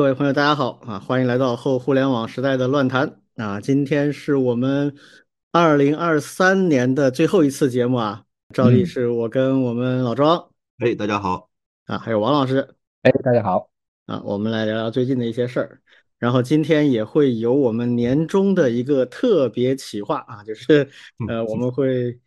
[0.00, 0.98] 各位朋友，大家好啊！
[0.98, 3.60] 欢迎来到后互联网时代的乱谈啊！
[3.60, 4.96] 今天是我们
[5.52, 8.24] 二零二三年的最后一次节目啊，
[8.54, 10.42] 照例是我跟我们老庄，
[10.78, 11.50] 哎，大家好
[11.84, 12.66] 啊，还有王老师，
[13.02, 13.68] 哎，大家好
[14.06, 15.82] 啊，我们来聊聊最近的一些事儿。
[16.18, 20.88] 然后今天也会有我们年终的一个特别企划啊，就是
[21.28, 22.18] 呃，我们会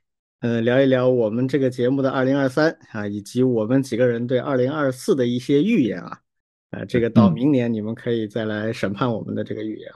[0.42, 6.20] 嗯聊一聊我们这个节目的二零二三啊，以及我们几个人对二零二四的一些预言啊。
[6.74, 9.92] 呃，这个到明年你们可以再来审判我们的这个预言。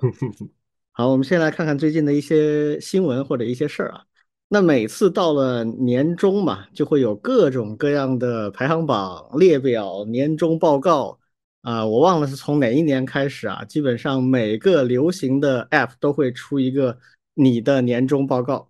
[0.92, 4.04] 好，我们先来看看最近的一些新闻或者一些事儿啊。
[4.48, 11.18] 那每次到了年终嘛，就会有各种各样的排行榜列表、年终报告
[11.64, 11.84] 啊。
[11.84, 16.96] 我忘了是从哪一年开始啊，基本上每个流行的 App 都会出一个
[17.34, 18.70] 你的年终报告。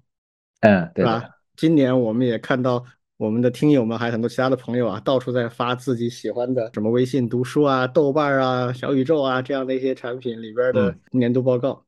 [0.61, 1.29] 嗯，对吧？
[1.57, 2.85] 今年我们也看到。
[3.17, 11.83] 我们的听友们还有很多其他的朋友啊，到处在发自己喜欢的什么微信读书啊、豆瓣啊、小宇宙啊这样的一些产品里边的年度报告，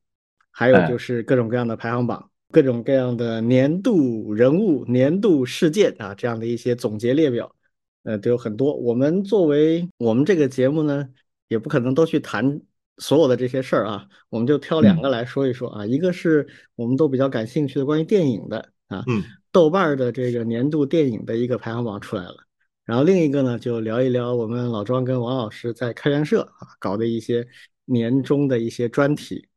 [0.50, 7.54] 还有就是各种各样的排行榜、各种各样的年度人物、年度事件啊这样的一些总结列表，
[8.02, 8.74] 呃，都有很多。
[8.74, 11.08] 我们作为我们这个节目呢，
[11.46, 12.60] 也不可能都去谈
[12.98, 19.22] 所有的这些事儿啊，我们就挑两个来说一说啊，一个是我们都比较感兴趣的关于电影的啊，嗯。
[19.52, 22.36] 豆瓣的这个年度电影的一个排行榜出来了，
[22.84, 27.46] 然后另一个呢，就聊一聊我们老庄跟王老师在开源社啊搞的一些
[27.84, 29.48] 年终的一些专题。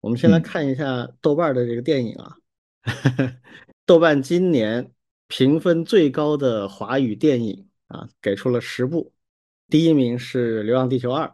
[0.00, 2.36] 我们先来看一下豆瓣的这个电影啊，
[3.84, 4.92] 豆瓣今年
[5.26, 9.12] 评分最高的华语电影啊，给出了十部，
[9.68, 11.26] 第一名是《流浪地球二》，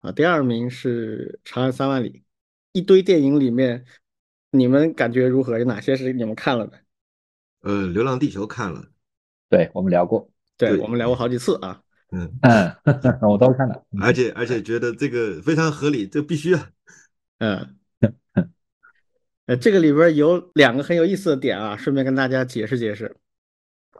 [0.00, 2.10] 啊，第二名是《长安三万里》。
[2.72, 3.84] 一堆电影里面，
[4.50, 5.58] 你们感觉如何？
[5.58, 6.80] 有哪些是你们看了的？
[7.62, 8.84] 呃，《流浪地球》看了，
[9.48, 11.80] 对我们聊过，对我们聊过好几次啊。
[12.10, 12.74] 嗯嗯，
[13.28, 16.70] 我都看了，而且而且觉得这个非常合理，这必须啊。
[17.38, 17.76] 嗯，
[19.46, 23.16] 呃，这个里边有两个很有意思的点啊，顺便跟大家解释解释。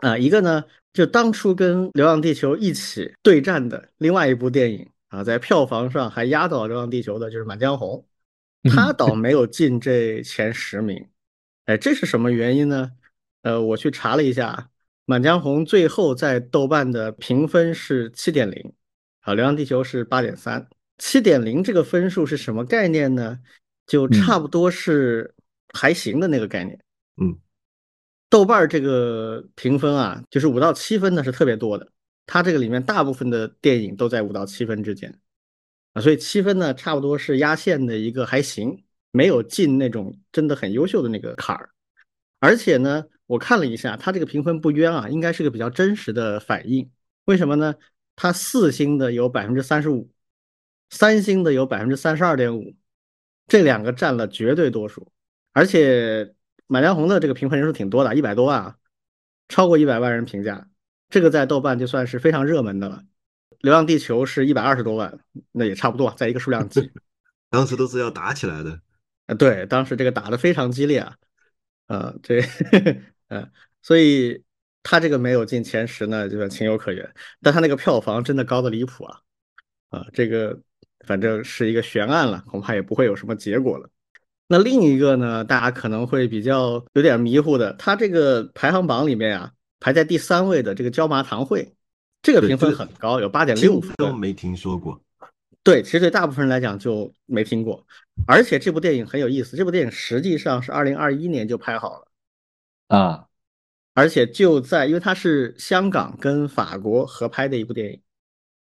[0.00, 8.06] 啊，一个呢，就当初跟《流浪地球》一起对战的另外一部电影啊，在票房上还压倒《流浪地球》的就是《满江红》，
[8.74, 11.08] 他倒没有进这前十名。
[11.66, 12.92] 哎，这是什么原因呢？
[13.42, 14.52] 呃，我去查了一下，
[15.04, 18.72] 《满江红》最后在豆瓣的评分是七点零，
[19.20, 20.68] 啊，《流浪地球》是八点三。
[20.98, 23.38] 七点零这个分数是什么概念呢？
[23.86, 25.32] 就差不多是
[25.72, 26.78] 还行的那个概念。
[27.22, 27.38] 嗯，
[28.28, 31.88] 豆瓣这个评分啊，就是五到七分的是特别多的，
[32.26, 35.16] 它这个里面大部分的电影都在五到七分之间，
[35.92, 41.70] 啊，所以七分呢，差不多是压线的一个还行，没有进那种真的很优秀的那个坎儿，
[42.40, 43.06] 而且呢。
[43.28, 46.90] 我看了一下，它这个评分不冤啊，应该是个比较真实的反应。
[47.26, 47.74] 为什么呢？
[48.16, 50.10] 它四星的有百分之三十五，
[50.88, 52.74] 三星的有百分之三十二点五，
[53.46, 55.12] 这两个占了绝对多数。
[55.52, 56.24] 而且
[56.66, 58.76] 《满江红》的这个评分人数挺多的，一百多万啊，
[59.48, 60.66] 超过一百万人评价，
[61.10, 63.04] 这个在豆瓣就算是非常热门的了。
[63.60, 65.20] 《流浪地球》是一百二十多万，
[65.52, 66.90] 那也差不多在一个数量级。
[67.50, 68.80] 当时都是要打起来的。
[69.26, 71.16] 啊，对，当时这个打的非常激烈啊，
[71.88, 72.40] 啊，这。
[73.28, 73.50] 嗯，
[73.82, 74.42] 所以
[74.82, 77.14] 他这个没有进前十呢，就情有可原。
[77.42, 79.20] 但他那个票房真的高的离谱啊！
[79.90, 80.58] 啊，这个
[81.06, 83.88] 反正是一个悬案了，恐怕也不会有什么结果了。
[84.46, 91.62] 那另一个呢，大家可能会比较有点迷糊的，他这个排行榜里面啊，排在第三位的这个《椒麻堂会》，
[92.22, 93.92] 这个评分很高，有八点六分。
[93.98, 94.98] 都没听说过。
[95.62, 97.86] 对，其实对大部分人来讲就没听过。
[98.26, 102.07] 而且这部电影很有意思，这部电影实际上是二零二一年就拍好了。
[102.88, 103.26] 啊，
[103.94, 108.02] 而且就在，因为它是香港跟法国合拍的一部电影，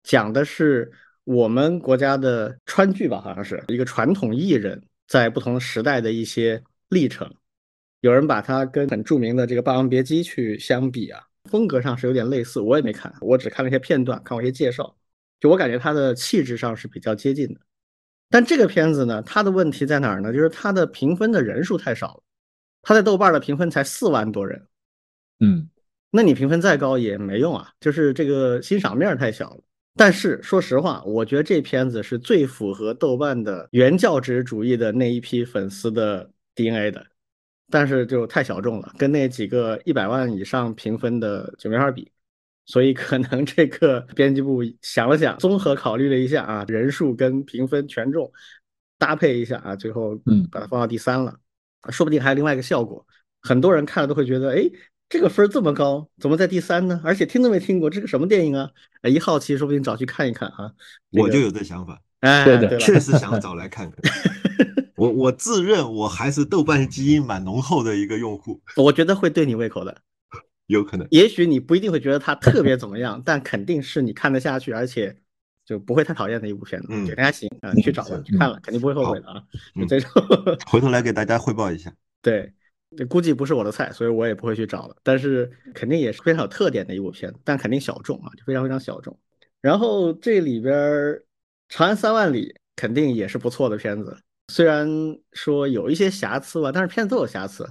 [0.04, 0.92] 讲的是
[1.24, 7.32] 我们国家的川剧吧，好像是一个传统艺人，在不同时代的一些历程。
[8.02, 12.60] 有人把它跟很著名的这个《霸王别姬》去相比啊，风格上是有点类似。
[12.60, 14.96] 我也没看，我只看了一些片段，看过一些介绍。
[15.40, 17.60] 就我感觉它的气质上是比较接近的。
[18.30, 20.34] 但这个片子呢，它的问题在哪儿呢？
[20.34, 22.24] 就是它的评分的人数太少了。
[22.86, 24.68] 他在豆瓣的评分才四万多人，
[25.40, 25.68] 嗯，
[26.12, 29.60] 那你评分再高也没用啊，就是这个欣赏面太小了。
[29.98, 37.06] 但是说实话，我觉得这片子是最符合豆瓣的原教旨主义的那一批粉丝的 DNA 的，
[37.72, 42.12] 但是就太小众了，跟那几个一百万以上评分的就没法比。
[42.68, 48.32] 所以可能这个编辑部想了想，综合考虑了一下啊，人数跟评分权重
[48.98, 51.40] 搭配一下啊，最后嗯把它放到第三了。
[51.92, 53.06] 说不定还有另外一个效果，
[53.42, 54.64] 很多人看了都会觉得，哎，
[55.08, 57.00] 这个分这么高，怎么在第三呢？
[57.04, 58.70] 而且听都没听过，这个什么电影啊？
[59.04, 60.72] 一好奇，说不定找去看一看啊。
[61.12, 62.02] 我就有这想法。
[62.22, 64.00] 哎，对的确实想找来看看。
[64.98, 69.96] 我我自认我还是豆瓣基因蛮浓厚的一个用户，我觉得会对你胃口的。
[70.68, 71.06] 有可能。
[71.12, 75.16] 也许你不一定会觉得它特别怎么样，但肯定是你看得下去，而且
[75.66, 79.42] 就不会太讨厌的一部片子，嗯觉得还行啊，你去找吧，是去看了，肯定不会后悔的啊。
[79.76, 80.10] 就嗯这种，
[80.68, 81.94] 回头来给大家汇报一下。
[82.22, 82.54] 对，
[82.96, 84.96] 这估计不是我的菜，所以我也不会去找了。
[85.04, 89.18] 但是肯定也是非常有特点的一部片子，但肯定小众啊，就非常非常小众。
[89.62, 91.18] 然后这里边儿
[91.76, 94.16] 《长安三万里》肯定也是不错的片子，
[94.50, 94.88] 虽然
[95.34, 97.64] 说有一些瑕疵吧，但是片子都有瑕疵。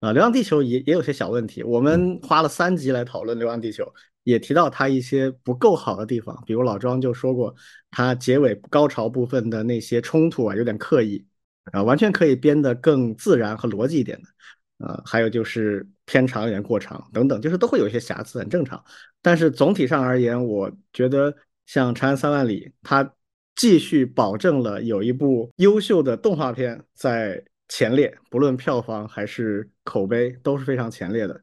[0.00, 3.84] 啊，《流浪地球》也也有些小问题，我们花了三集来讨论《流浪地球》，
[4.24, 7.54] 也提到它一些不够好的地方，比如老庄就说过，
[7.90, 11.24] 它结尾高潮部分的那些冲突啊有点刻意，
[11.72, 18.82] 啊，完全可以编得更自然和逻辑一点的，啊，还有就是片长有点过长等等，就是都会有一些瑕疵，很正常。
[19.22, 21.34] 但是总体上而言，我觉得
[21.66, 23.14] 像《长安三万里》，它
[23.56, 31.40] 继续保证了有一部优秀的动画片在前列，不论票房还是口碑都是非常前列的。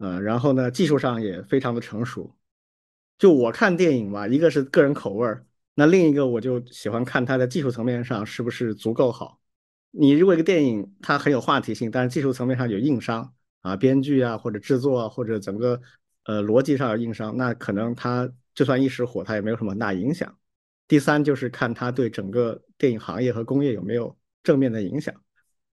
[0.00, 2.34] 呃，然后呢，技术上也非常的成熟。
[3.18, 5.44] 就我看电影吧，一个是个人口味儿，
[5.74, 9.38] 那另一个我就喜欢看它在技术层面上是不是足够好。
[9.90, 13.30] 你如果一个电影它很有话题性，但是技术层面上有硬伤
[13.60, 15.78] 啊，编剧啊或者制作啊或者整个
[16.24, 20.34] 呃逻辑上有硬伤，那可能它就算一时火，它也没有什么大影响。
[20.88, 25.14] 第三就是看它对整个电影行业和工业有没有正面的影响。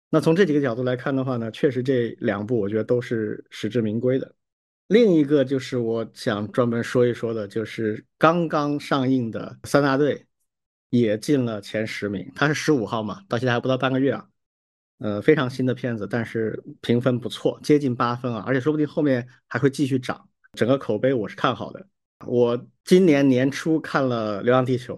[0.10, 4.34] 那从这几个角度来看的话呢，确实这两部我觉得都是实至名归的。
[4.88, 10.16] 另一个就是我想专门说一说的，就是刚刚上映的《三大队》
[10.90, 14.26] 也进了前十名，它是十五号嘛，到现在还不到半个月啊。
[15.00, 20.28] 呃，非常新的片子，但是评分不错，接近八分啊，而且说不定后面还会继续涨。
[20.54, 21.86] 整个口碑我是看好的。
[22.26, 24.96] 我今年年初看了《流浪地球》，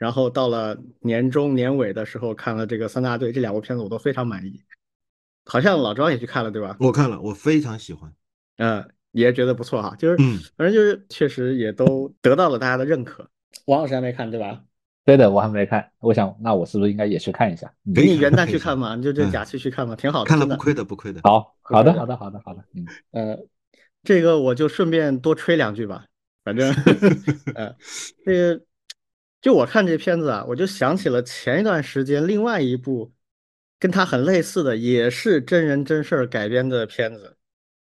[0.00, 4.62] 然后到了年中年尾的时候看了这个《三大队》，这两部片子我都非常满意。
[5.44, 6.74] 好像老庄也去看了，对吧？
[6.80, 8.10] 我看了，我非常喜欢。
[8.56, 13.28] 嗯，也觉得不错哈，就是嗯，反正就是确实也都得到了大家的认可。
[13.66, 14.62] 王老师还没看对吧？
[15.04, 17.70] 对的，我还没看，我想那我是不是应该也去看一下？
[17.84, 20.46] 嗯可以你元旦去看嘛，你就这嗯假期去看嘛，挺好的，看的。
[20.46, 21.20] 不亏的，不亏的。
[21.24, 23.38] 好好的好的好的好的，嗯，呃，
[24.02, 26.06] 这个我就顺便多吹两句吧，
[26.42, 26.72] 反正
[27.54, 27.76] 呃，
[28.24, 28.62] 这个
[29.40, 33.12] 就我看这片子啊，我就想起了前一段时间另外一部
[33.78, 37.36] 跟它很类似的，也是真人真事儿改编的片子，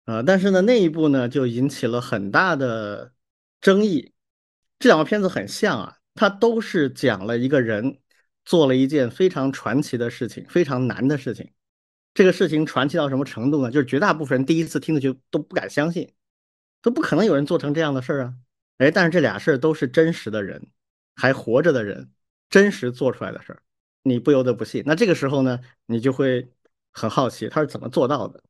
[0.06, 3.14] 啊、但是呢那一部呢就引起了很大的
[3.60, 4.14] 争议。
[4.80, 8.00] 这两个片子很像啊，它都是讲了一个人
[8.46, 11.52] 做了一件非常传奇的事情，非常难的事情。
[12.14, 13.70] 这个事情传奇到什么程度呢？
[13.70, 16.10] 就是绝大部分人第一次听的就都不敢相信，
[16.82, 18.34] 都不可能有人做成这样的事儿啊！
[18.78, 20.70] 哎，但是这俩事儿都是真实的人，
[21.20, 22.10] 还活着的人，
[22.50, 23.62] 真实做出来的事儿，
[24.04, 24.82] 你不由得不信。
[24.86, 26.50] 那这个时候呢，你就会
[26.92, 28.42] 很好奇他是怎么做到的。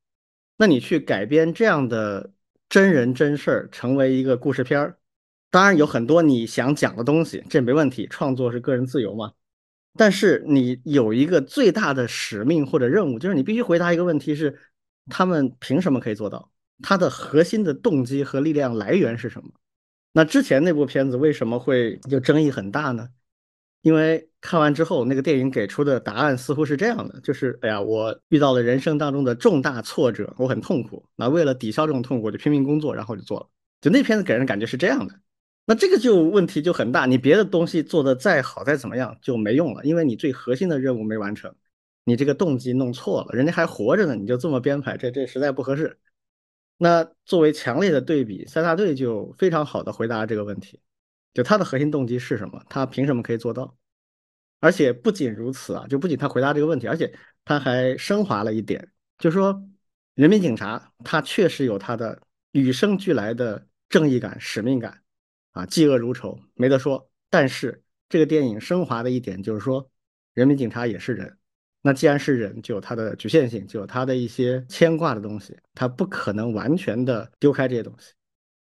[0.56, 2.32] 那你去改编这样的
[2.70, 5.00] 真人真事儿成为一个故事片儿，
[5.50, 9.34] 当然有很多你想讲的东西，这没问题，创作是个人自由嘛。
[9.98, 14.60] 但是你有一个最大的使命或者任务，就是你必须回答一个问题是：
[15.08, 16.52] 他们凭什么可以做到？
[16.84, 19.50] 他的核心的动机和力量来源是什么？
[20.12, 23.10] 那之前那部片子为什么会就争议很大呢？
[23.82, 33.48] 因为看完之后，那个电影给出的答案似乎是这样的：就是哎呀，我遇到了人生当中的重大挫折，我很痛苦，那为了抵消这种痛苦，我就拼命工作，然后就做了。
[33.80, 35.14] 就那片子给人感觉是这样的。
[35.66, 41.54] 那这个就问题就很大，你别的东西做的再好再怎么样就没用了，因为你最核心的任务没完成，
[42.04, 45.98] 你这个动机弄错了，人家还活着呢，你就这么编排，这这实在不合适。
[46.82, 50.80] 那作为强烈的对比，三大队就非常好的回答这个问题，
[51.34, 53.76] 就他的核心动机是什么，他凭什么可以做到？
[54.62, 59.62] 而且不仅如此啊，就不仅他回答这个问题，而且他还升华了一点，就是说
[60.16, 62.22] 人民警察他确实有他的
[62.54, 65.04] 与生俱来的正义感、使命感。
[65.54, 67.10] 啊，嫉恶如仇，没得说。
[67.28, 69.90] 但是这个电影升华的一点就是说，
[70.36, 71.39] 人民警察也是人。
[71.82, 78.12] 那既然是人，就有他的局限性，就有他的一些牵挂的东西，他不可能完全的丢开这些东西。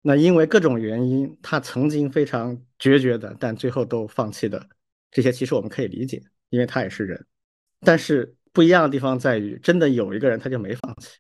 [0.02, 4.68] 那因为各种原因，他曾经非常决绝的，但最后都放弃的
[5.12, 7.26] 这些，其实我们可以理解，因为他也是人。
[7.82, 11.20] 但是不一样的地方在于，真的有一个人他就没放弃，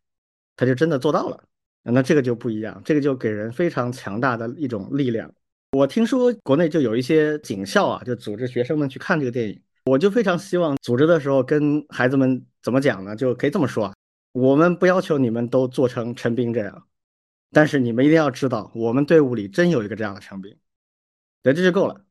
[0.55, 1.43] 他就真的做到了。
[1.83, 5.31] 那这个就不一样，这个就给人非常强大的一种力量。
[5.73, 9.61] 我听说国内就有一些警校啊，就组织学生们去看这个电影。
[9.85, 13.15] 我就非常希望组织的时候跟孩子们怎么讲呢？
[13.15, 13.93] 就可以这么说啊，
[14.31, 16.87] 我们不要求你们都做成陈斌这样，
[17.51, 20.57] 但是你们一定要知道，我们队伍里真有一个这样的陈斌，
[21.41, 22.05] 对，这就够了。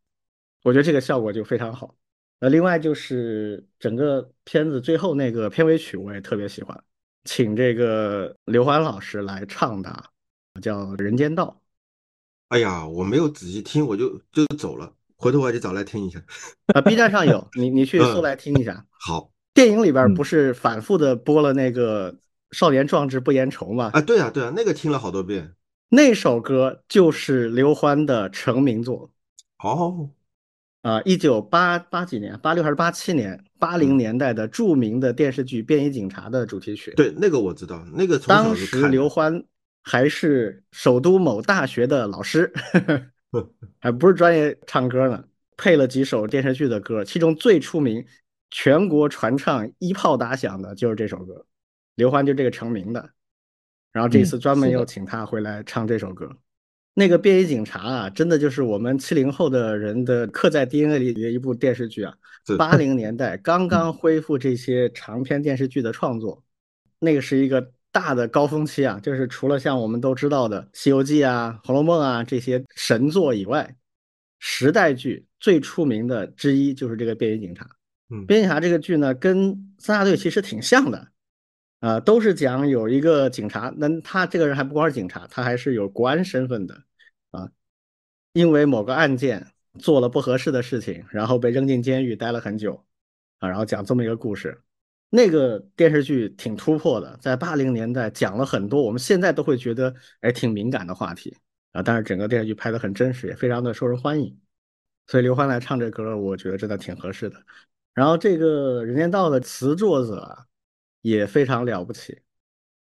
[0.62, 1.96] 我觉得这个效果就非常好。
[2.40, 6.84] 呃，另外就是整个片子最后那个片尾曲我也特别喜欢，
[7.24, 10.04] 请这个刘欢老师来唱的，
[10.60, 11.60] 叫《人间道》。
[12.48, 16.20] 哎呀，我没有仔细听，我就就走了，回头我得找来听一下。
[16.74, 18.84] 啊，B 站上有，你你去搜来听一下。
[19.06, 22.12] 好，电影里边不是反复的播了那个
[22.50, 23.90] 《少年壮志不言愁》吗？
[23.94, 25.52] 啊，对啊，对啊，那个听了好多遍。
[25.90, 29.10] 那首歌就是刘欢的成名作。
[29.62, 30.10] 哦。
[30.82, 36.92] 啊，一九八八几年，八六还是八七年，八零年代的著名的电视剧《便衣警察》的主题曲。
[36.96, 39.40] 对，那个我知道，那个当时刘欢
[39.84, 42.52] 还是首都某大学的老师，
[43.80, 45.24] 还 不是专业唱歌呢，
[45.56, 48.04] 配了几首电视剧的歌，其中最出名、
[48.50, 51.46] 全国传唱、一炮打响的就是这首歌，
[51.94, 53.10] 刘欢就这个成名的。
[53.90, 56.30] 然后这次专门又请他回来唱这首歌。
[56.94, 62.14] 那个便衣警察啊，真的就是我们七零后的人的刻在 DNA 里的一部电视剧啊。
[62.58, 66.42] 八零年代刚刚恢复这些长篇电视剧的创作，
[66.98, 68.98] 那个是一个大的高峰期啊。
[69.00, 73.76] 就是除了像我们都知道的《西游记》啊、《红楼梦》啊这些神作以外，
[74.40, 77.68] 时代剧最出名的之一就是这个便衣警察。
[78.10, 81.08] 嗯，便衣警察这个剧呢，跟三大队其实挺像的。
[81.80, 86.80] 啊，都是讲有一个警察，那他这个人还不光是警察，他还是有国安身份的
[87.32, 87.50] 啊。
[88.34, 89.48] 因为某个案件
[89.80, 92.84] 做了不合适的事情，然后被扔进监狱待了很久
[93.40, 93.48] 啊。
[93.48, 94.60] 然后讲这么一个故事，
[95.14, 101.36] 那个电视剧挺突破的，在八零年代讲了很多我们现在都会觉得哎挺敏感的话题
[101.72, 101.82] 啊。
[101.82, 104.40] 但是整个电视剧拍的很真实，也非常的受人欢迎，
[105.06, 107.36] 所以刘欢来唱这歌，我觉得真的挺合适的。
[107.92, 110.46] 然后这个《人间道》的词作者。
[111.02, 112.20] 也非常了不起。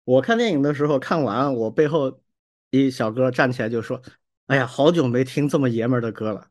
[0.03, 2.21] 我看电影的时候，看完我背后
[2.69, 4.01] 一小哥站起来就说
[4.47, 6.49] ：“哎呀，好久没听这么爷们儿的歌了，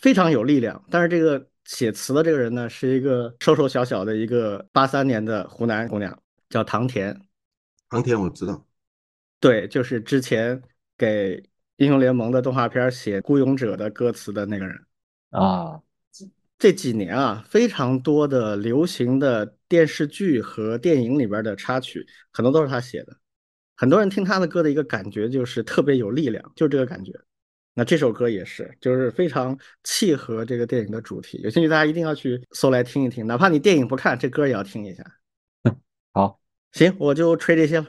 [0.00, 6.16] 非常有力量。”但是这个写词的这个人呢，是一个瘦瘦小小的一个八三年的湖南姑娘，
[6.48, 7.18] 叫唐田。
[7.88, 8.66] 唐田我知道，
[9.40, 10.60] 对，就是之前
[10.96, 11.42] 给
[11.76, 14.76] 英雄联盟的动画片写《孤勇者》的歌词的那个人
[15.30, 15.80] 啊。
[16.56, 23.14] 这几年啊，非常多的流行的电视剧和电影里边的插曲，很多都是他写的。
[23.76, 27.12] 很多人听他的歌的一个感觉就是特别有力量，就这个感觉。
[27.74, 31.40] 那这首歌也是，就是非常契合这个电影的主题。
[31.42, 35.04] 有兴趣大家一定要去搜来听一听，哪怕你电影不看，这歌也要听一下。
[36.12, 36.38] 好，
[36.72, 37.86] 行，我就吹这些了。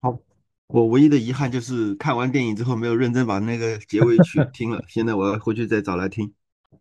[0.00, 0.18] 好，
[0.68, 6.32] 我唯一的遗憾就是看完电影之后没有认真把那个结尾曲 听了，现在我要回去再找来听。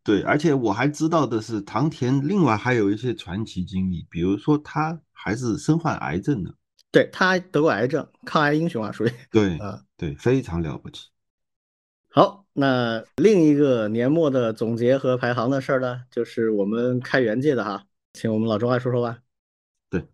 [0.02, 6.56] 对，而且我还知道的是，唐田另外还有一些传奇经历，比如说他还是身患癌症的，
[6.92, 11.10] 对他得过癌症，抗癌英雄啊，属于对，啊，对，非常了不起。
[12.14, 19.20] 好，那另一个年末的总结和排行的事儿呢，就是我们开源界的哈，请我们老周来说说吧。
[19.90, 20.06] 对，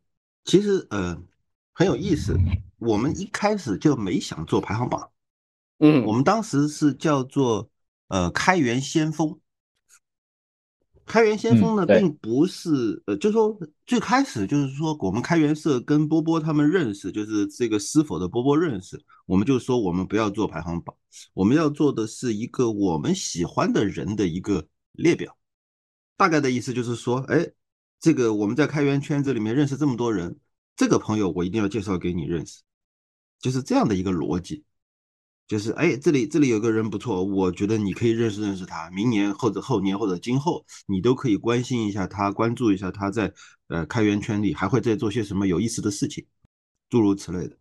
[0.46, 1.20] 其实呃
[1.74, 2.38] 很有意思，
[2.78, 5.10] 我们一开始就没想做排行榜，
[5.80, 7.68] 嗯，我们当时是叫做
[8.10, 9.40] 呃开源先锋。
[11.08, 20.94] 开源先锋呢，并不是呃，就说最开始就是说，我们开源社跟波波他们认识，就是这个是否的波波认识，我们就说我们不要做排行榜，
[21.34, 25.36] 我们要做的是一个我们喜欢的人的一个列表。
[26.18, 27.50] 大概的意思就是说，哎，
[28.00, 30.38] 这个我们在开源圈子里面认识这么多人，
[30.76, 32.62] 这个朋友我一定要介绍给你认识，
[33.40, 34.64] 就是这样的一个逻辑。
[35.48, 43.34] 就是哎，这里这里有个人不错，我觉得你可以认识认识他，明年或者后年或者今后，你都可以关心一下他，关注一下他在
[43.68, 46.26] 呃开源圈里还会在做些什么有意思的事情，
[46.90, 47.58] 诸如此类的。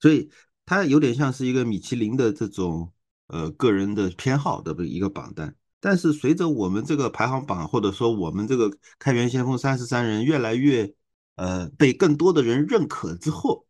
[0.00, 0.28] 所以
[0.66, 2.92] 它有点像是一个米其林的这种
[3.28, 5.54] 呃个人的偏好的一个榜单。
[5.78, 10.92] 但是随着我们这个排行榜或者说我们这个开源先锋三十三人越来越
[11.36, 13.64] 呃被更多的人认可之后，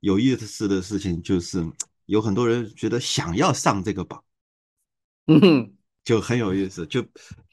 [0.00, 1.64] 有意思的事情就是。
[2.06, 4.22] 有很多人觉得想要上这个榜，
[5.26, 5.72] 嗯，
[6.04, 6.86] 就很有意思。
[6.86, 7.04] 就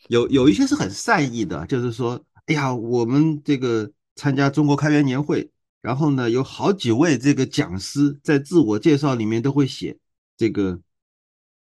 [0.10, 5.50] 有有一些是很善意的，就是说，哎呀，我们这个参加中国开源年会，
[5.82, 9.98] 然后呢，有好几位这个讲师在自我介绍里面都会写
[10.36, 10.82] 这个，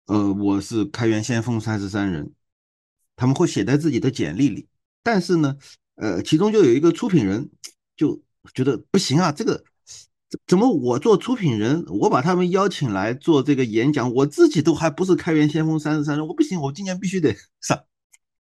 [0.06, 2.32] 呃，我是开源先锋三十三人，
[3.16, 4.68] 他们会写在自己的简历里。
[5.02, 5.56] 但是呢，
[5.94, 7.48] 呃，其中就有一个出品人
[7.96, 8.20] 就
[8.52, 9.64] 觉得不行啊，这个。
[10.46, 17.84] 怎么我做出品人，我把他们邀请来做这个演讲，我自己都还不是开源先锋三十三人，我不行，我今年必须得 上。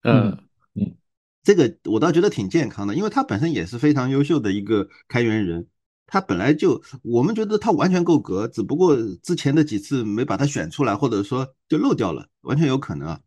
[0.05, 0.39] 嗯
[0.75, 0.97] 嗯，
[1.43, 5.67] 这个我倒觉得挺健康的，因为他本身也是非常优秀的一个开源人，
[6.07, 13.21] 他本来就我们觉得他完全够格，只不过之前的几次没把他选出来，或者说就漏掉了，完全有可能啊。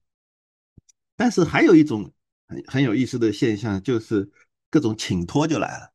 [1.18, 2.12] 但是还有一种
[2.48, 4.30] 很很有意思的现象，就是
[4.70, 5.92] 各种请托就来了，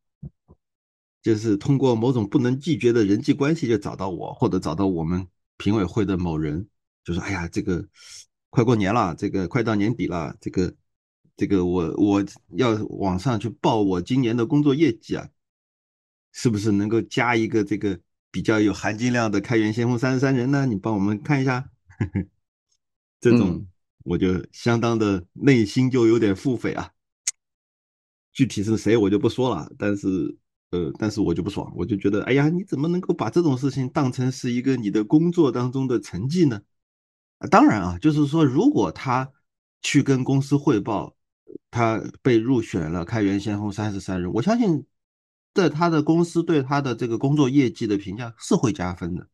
[1.22, 6.68] 就是通过某种不能拒绝的人际关系就找到我，或者找到我们评委会的某人，
[7.04, 7.86] 就说：“哎呀，这个
[8.48, 10.74] 快过年了，这个快到年底了，这个
[11.36, 12.24] 这个我我
[12.56, 15.28] 要网上去报我今年的工作业绩啊，
[16.32, 17.98] 是不是能够加一个这个
[18.30, 20.66] 比较有含金量的开源先锋三十三人呢？
[20.66, 21.70] 你帮我们看一下。
[23.20, 23.66] ”这种。
[24.02, 26.90] 我就相当的内心就有点腹诽啊，
[28.32, 30.34] 具体是谁我就不说了，但是
[30.70, 36.62] 呃，但是我就不爽，我就觉得，哎呀，你怎么能够把这种事情当成是一个你的工作当中的成绩呢？
[37.38, 39.32] 啊，当然啊，就是说，如果他
[39.82, 41.16] 去跟公司汇报，
[41.70, 44.86] 他被入选了开源先锋三十三人，我相信
[45.54, 49.28] 在他的公司对他的这个工作业绩的评价是会加分的。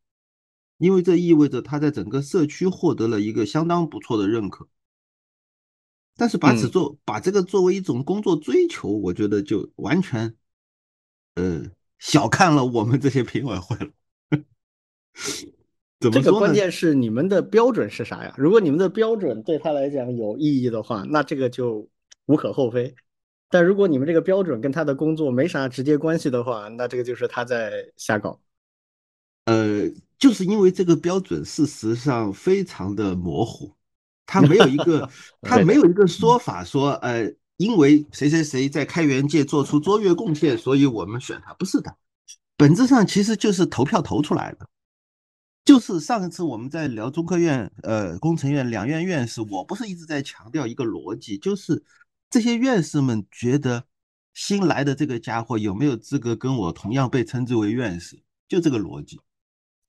[0.79, 4.67] 因为这意味着他在整个社区获得了一个相当不错的认可，
[6.15, 10.35] 但是把此做把这个作为一种工作追求，我觉得就完全，
[11.37, 11.63] 呃，
[11.99, 13.91] 小看了我们这些评委会了。
[15.99, 18.33] 怎么这个关键是你们的标准是啥呀？
[18.37, 21.87] 如果你们的标准对他来讲有意义的话，那这个就
[22.25, 22.93] 无可厚非；
[23.49, 28.39] 但如果你们这个标准跟他的工作没啥直接关系的话，那这个就是他在瞎搞。
[29.45, 29.89] 呃。
[30.19, 33.71] 就是因为这个标准事实上非常的模糊，
[34.25, 35.07] 他没有一个
[35.43, 41.95] 他没有一个说法说，呃，因为谁谁谁在开源界做出卓越贡献，所以我们选他，不是的，
[42.55, 44.67] 本质上其实就是投票投出来的。
[45.65, 51.83] 就是上一次我们在聊中科院、呃工程院两院院士，我不是一直在强调一个逻辑，就是
[52.29, 53.83] 这些院士们觉得
[54.33, 59.19] 新来的这个家伙有没有资格跟我同样被称之为院士，就这个逻辑。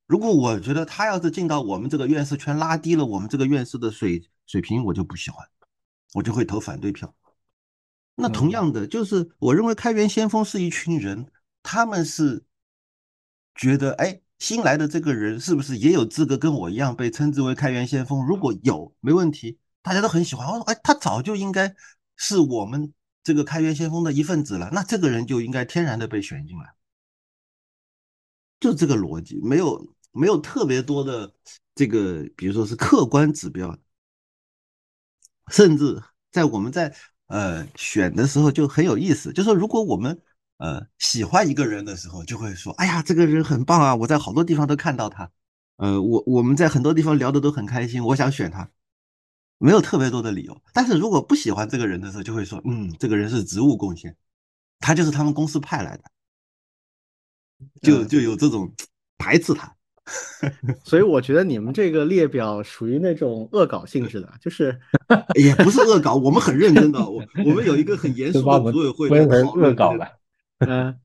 [0.07, 5.47] 如果我觉得他要是进到我们这个院士圈，拉低了我们这个院士的水水平，我就不喜欢，
[6.15, 7.15] 我就会投反对票。
[8.19, 11.31] 那同样的，就是我认为开源先锋是一群人，
[11.63, 12.45] 他们是
[13.55, 18.27] 觉得，哎，新来的这个人是不是也有资格跟我一样被称之为开源先锋？
[18.27, 20.47] 如果有，没问题，大家都很喜欢。
[20.47, 21.75] 我说，哎，他早就应该
[22.17, 26.75] 是我们这个开源先锋的一份子了，那这个人就应该天然的被选进来，
[28.61, 29.95] 就这个逻辑，没有。
[30.11, 31.33] 没有特别多的
[31.75, 33.79] 这个，比如说是客观指标，
[35.49, 36.93] 甚至在我们在
[37.29, 40.21] 呃选的时候就很有意思，就说如果我们
[40.59, 45.31] 呃喜欢一个人的时候，就会说，哎呀，这个人很棒啊，我在好多地方都看到他，
[45.77, 48.69] 呃，我我们在很多地方聊的都很开心，我想选他，
[49.59, 50.61] 没有特别多的理由。
[50.73, 54.17] 但是如果不喜欢这个人的时候，就会说，嗯，这个人是职务贡献，
[54.81, 56.05] 他就是他们公司派来的，
[57.83, 58.73] 就就有这种
[59.17, 59.78] 排斥他。
[60.85, 64.79] 所以我觉得你们这个列表属于那种恶搞性质的， 就是
[65.35, 69.71] 也不是恶搞，我们很认真的，我 我们有一个很严肃的组委会讨论。
[69.71, 70.09] 恶搞了，
[70.59, 70.99] 嗯，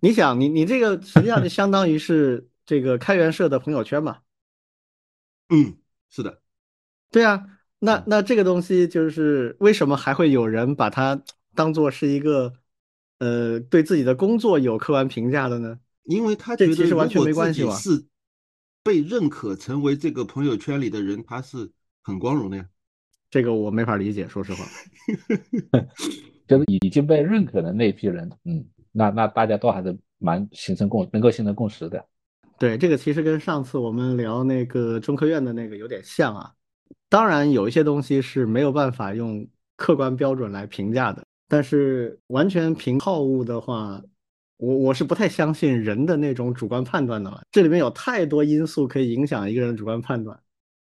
[0.00, 4.18] 你想，你你这个实际上就相当于是这个开源社的朋友圈嘛？
[5.48, 5.76] 嗯，
[6.10, 6.40] 是的，
[7.10, 7.44] 对啊，
[7.78, 11.20] 那那这个东西就是为什么还会有人把它
[11.54, 12.52] 当做是一个
[13.18, 15.78] 呃对自己的工作有客观评价的呢？
[16.04, 17.74] 因为他觉得其实完全没关系嘛。
[17.74, 18.04] 是。
[18.86, 21.68] 被认可成为这个朋友圈里的人，他是
[22.04, 22.64] 很光荣的呀。
[23.28, 24.64] 这个我没法理解，说实话。
[26.46, 32.06] 就是已经被认可的那批人，嗯，那那大家都还是蛮形成共能够形成共识的。
[32.60, 36.52] 对，这个其实跟上次我们聊那个中科院的那个有点像啊。
[37.08, 39.44] 当然，有一些东西是没有办法用
[39.74, 44.00] 客观标准来评价的，但是完全凭好恶的话。
[44.58, 50.38] 我我是不太相信人的那种主观判断的了，这里面有太多因素可以影响一个人的主观判断。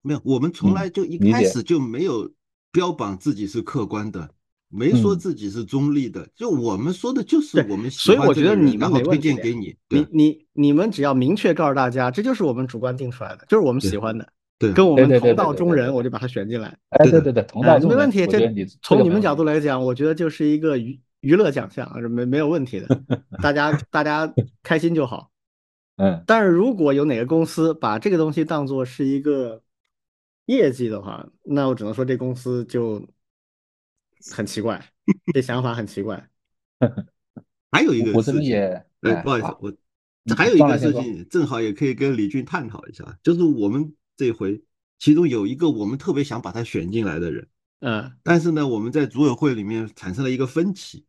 [0.02, 2.32] 没有，我们从来就一开始就没有
[2.72, 4.30] 标榜自己是客观的，
[4.70, 14.26] 没说自己是中立的，就我们说的就是我们喜欢所以我觉得你们推荐给你，你你你们只要明确告诉大家，这就是我们主观定出来的，就是我们喜欢的，
[14.58, 16.70] 对，跟我们同道中人，我就把它选进来。
[16.92, 18.26] 哎，对对对，同道中人没问题。
[18.26, 18.40] 这
[18.82, 20.98] 从你们角度来讲，我觉得就是一个娱。
[21.22, 23.02] 娱乐奖项是没没有问题的，
[23.42, 24.32] 大家大家
[24.64, 25.32] 开心就好。
[25.98, 29.64] 嗯，但是如果有哪个公司把这个东西当做是一个
[30.46, 33.04] 业绩的话，那我只能说这公司就
[34.36, 34.80] 很奇怪，
[35.34, 36.30] 这想法很奇怪。
[37.72, 38.56] 还有一个事情，
[39.02, 39.74] 哎，不好意思，我
[40.36, 44.64] 还有一个事情，正好也可以跟李俊探讨一下，就是我们这回
[45.00, 47.48] 其中有一个我们特别想把他选进来的人。
[47.80, 51.06] 嗯，但是呢，我们在组委会里面产生了一个分歧。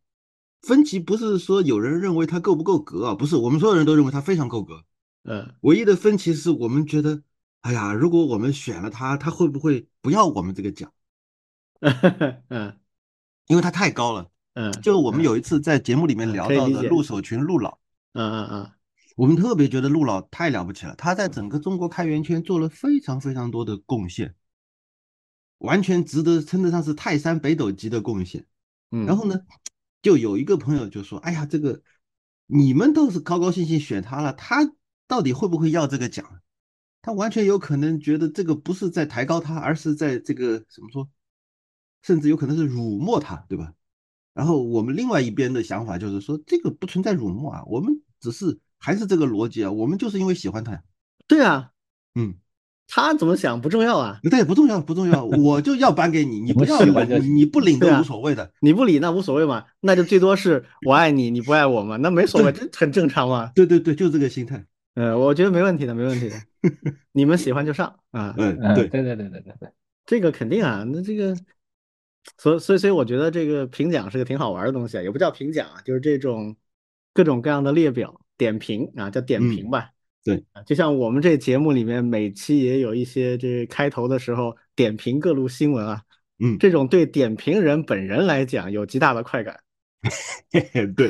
[0.61, 4.83] 分歧不是说有人认为他够不够格啊，不是，我们所有人都认为他非常够格。
[5.23, 7.21] 嗯，唯一的分歧是我们觉得，
[7.61, 10.91] 哎呀，如果我们选了他，他会不会不要我们这个奖？
[12.49, 12.77] 嗯，
[13.47, 14.29] 因为他太高了。
[14.55, 17.77] 嗯，就我们有一次在节目里面聊到的陆守群陆老，
[18.13, 18.71] 嗯嗯嗯，
[19.15, 24.35] 我们特别觉得陆老太了不起了，他在整个中国开源圈做了非常非常多的贡献，
[25.59, 28.45] 完全值得称得上是泰山北斗级的贡献。
[28.91, 29.39] 嗯，然后呢，
[30.01, 31.81] 就有一个朋友就说：“哎呀，这个
[32.47, 34.69] 你们都是高高兴兴选他了，他
[35.07, 36.41] 到底会不会要这个奖？
[37.01, 41.09] 他完全有可能觉得这个不是在抬高他，而是在这个怎么说，
[42.01, 43.73] 甚至有可能是辱没他，对吧？”
[44.33, 50.81] 然后我们另外一边的想法就是说，这个不存在辱没啊，我们只是还是这个逻辑啊，我们就是因为喜欢他呀。
[51.27, 51.73] 对啊，
[52.15, 52.35] 嗯，
[52.91, 63.51] 他怎么想不重要啊，对，不重要，不重要， 我就要颁给你，你不要你你不领都无所谓的，你不理那无所谓嘛，那就最多是我爱你，你不爱我嘛，那没所谓，这很正常嘛。
[63.53, 64.65] 对对对，就这个心态。
[64.95, 66.35] 呃，我觉得没问题的，没问题的，
[67.13, 68.33] 你们喜欢就上啊。
[68.37, 69.69] 嗯，对对对对对对对，
[70.05, 71.35] 这个肯定啊，那这个。
[72.37, 76.55] 所，所以，所以，我觉得这个评奖是个挺好玩的东西啊，也不叫评奖啊，就是这种
[77.13, 79.89] 各种各样的列表点评啊，叫点评吧。
[80.23, 86.01] 对，就像我们这节目里面每期也有一些这开头的时候点评各路新闻啊，
[86.39, 89.59] 嗯，这种对点评人本人来讲有极大的快感。
[90.95, 91.09] 对，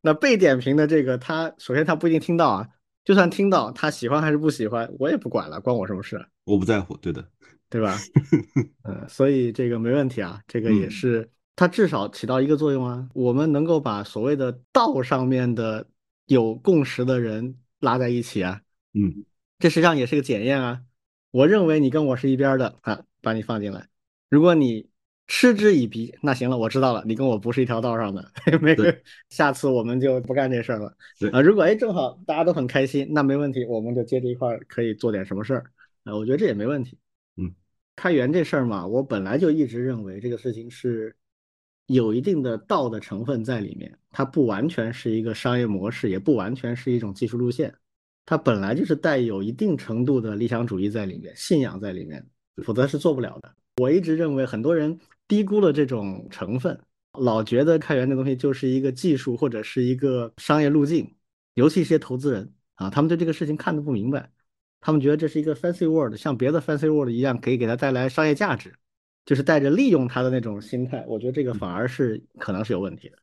[0.00, 2.68] 那被点评的这个他，首先他不一定听到啊，
[3.04, 6.24] 就算听到，他喜欢还是不喜欢，我也不管了，关我什么事？
[6.44, 7.24] 我不在乎，对的。
[7.70, 7.98] 对吧？
[8.84, 15.84] 嗯，所以这个没问题啊，这个也是它至少起到一个作用啊，我们能够把所谓的道上面的
[16.26, 18.60] 有共识的人拉在一起啊，
[18.94, 19.24] 嗯，
[19.60, 20.82] 这实际上也是个检验啊。
[21.30, 23.86] 我认为你跟我是一边的啊，把你放进来。
[24.28, 24.88] 如果你
[25.28, 30.96] 嗤之以鼻，那行了，我知道了，你跟我不是一条道上的， 没事，下次我们就不干这事儿了。
[31.32, 35.70] 啊，如果哎正好大家都很开心，那没问题，我们就接着一块儿可以做点什么事儿
[36.02, 36.98] 啊，我觉得这也没问题。
[37.36, 37.54] 嗯。
[37.96, 41.14] 开源这事儿嘛，我本来就一直认为这个事情是
[41.86, 47.74] 有一定的道的成分在里面，它不完全是一个商业模式，也不完全是一种技术路线，
[48.24, 52.24] 它本来就是带有一定程度的理想主义在里面、信仰在里面，
[52.64, 53.54] 否则是做不了的。
[53.76, 56.78] 我一直认为很多人低估了这种成分，
[57.18, 61.14] 老觉得开源这东西就是一个技术或者是一个商业路径，
[61.54, 64.30] 尤其一些投资人啊，他们对这个事情看得不明白。
[64.80, 68.74] 他们觉得这是一个 fancy word，像别的 fancy word 一样，可以给他带来商业价值，
[69.24, 71.04] 就是带着利用他的那种心态。
[71.06, 73.16] 我觉得这个反而是可能是有问题的。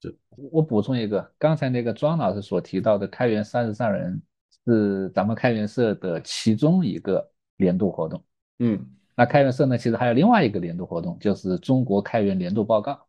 [0.00, 4.20] 就我补充一个，刚才那个庄老师所提到的开源三十三人
[4.66, 8.22] 是咱们开源社的其中一个年度活动。
[8.58, 13.06] 嗯，那开源社呢，其实还有另外一个年度活动，就是中国开源年度报告。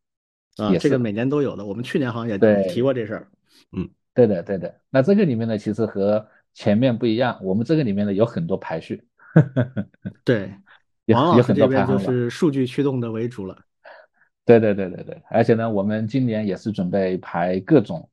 [0.58, 1.66] 啊，这个每年都有的。
[1.66, 3.28] 我们去年好像也提过这事儿。
[3.76, 4.74] 嗯，对的，对的。
[4.90, 9.06] 那这个里面呢，其实和前面不一样，我们这个里面呢有很多排序，
[10.24, 10.54] 对，
[11.06, 13.58] 有有很多排行就是数据驱动的为主了。
[14.46, 18.08] 对对对对对，而且呢，我们今年也是准备排各种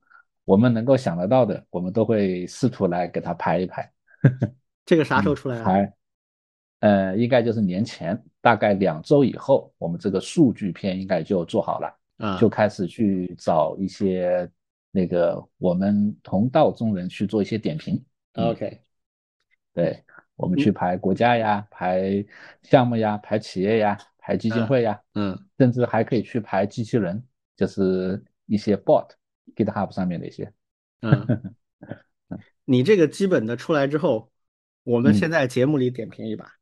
[0.44, 3.92] 我们能够想得到的，我们都会试图来给它排一排。
[4.86, 5.64] 这个啥时候出来啊？
[5.64, 5.92] 排，
[6.80, 14.50] 呃，应该就是年前，大概两周以后，我们这个数据片应该就做好了，啊，就开始去找一些
[14.90, 18.02] 那个我们同道中人去做一些点评。
[18.34, 18.80] OK，
[19.74, 20.02] 对
[20.42, 22.24] 我们去排国家呀，排
[22.62, 27.22] 项目呀，排企业呀，排基金会呀，嗯，甚至还可以去排机器人，
[27.56, 30.52] 就是一些 bot，GitHub 上面的一些。
[31.00, 31.54] 嗯，
[32.66, 34.30] 你这个基本的出来之后，
[34.82, 36.52] 我们现在节目里点评一把。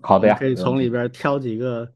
[0.00, 1.92] 好的呀，可以从里边挑几个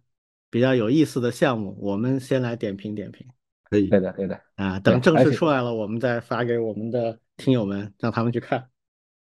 [0.50, 3.26] 比较有意思的项目，我们先来点评点评。
[3.70, 4.40] 可以，对的，对的。
[4.56, 7.18] 啊，等正式出来了，我们再发给我们的。
[7.38, 8.68] 听友们，让他们去看。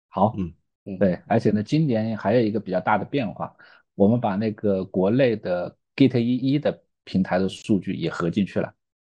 [0.08, 0.52] 好，嗯
[0.84, 3.54] 嗯，对，而且呢，今年还有一个比较大的变化，
[3.94, 8.72] 我们把那个国内的 Git 一一的平台的数据也合进去了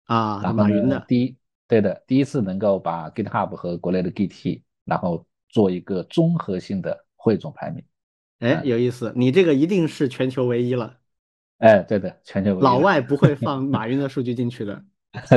[0.06, 0.52] 啊。
[0.52, 7.84] 马云的第一，对的，第一次能够把 GitHub 和国内的 Git，然后做一个综合性的汇总排名。
[8.39, 10.97] 哎，有意思，你这个一定是全球唯一了。
[11.60, 12.62] 哎，对的，全球唯一。
[12.62, 14.84] 老外不会放 马云的数据进去的。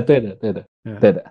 [0.04, 0.66] 对的，对的，
[1.00, 1.24] 对的。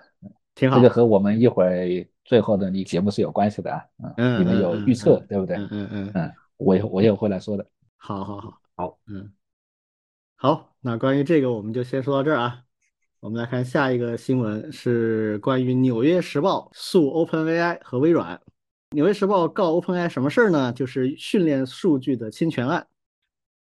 [0.53, 1.85] 挺好，这个和我们一会儿
[2.25, 3.85] 最后的你节目是有关系的啊，
[4.17, 5.55] 嗯，你们有预测，对不对？
[5.57, 7.63] 嗯嗯嗯嗯，我我也会来说的。
[7.97, 9.31] 好好好，好，嗯，
[10.35, 12.61] 好，那关于这个我们就先说到这儿啊。
[13.19, 18.35] 我们来看下一个新闻，是关于《纽约时报》诉 OpenAI 和微软。
[18.89, 20.73] 《纽约时报》告 OpenAI 什么事儿呢？
[20.73, 22.87] 就是训练数据的侵权案。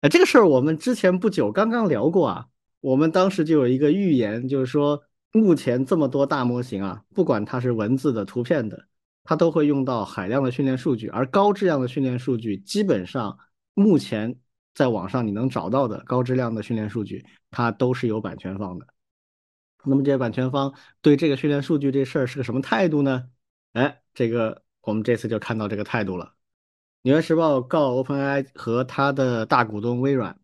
[0.02, 2.45] 哎，这个事儿我们之前不久刚刚聊过啊。
[2.80, 5.04] 我们当时就有一个预言，就是说。
[5.32, 8.88] 目前这么多大模型啊，不管它是文字的、图片的，
[9.24, 13.38] 它都会用到海量的训练数据，而高质量的训练数据基本上
[13.74, 14.36] 目前
[14.74, 18.88] 在网上你能找到的高质量的训练数据，它都是有版权方的。
[19.84, 23.30] 那么这些版权方对这个训练数据这事儿是个什么态度呢？
[23.74, 26.26] 哎，这个我们这次就看到这个态度了。
[27.04, 30.38] 《纽约时报》告 OpenAI 和他的大股东微软，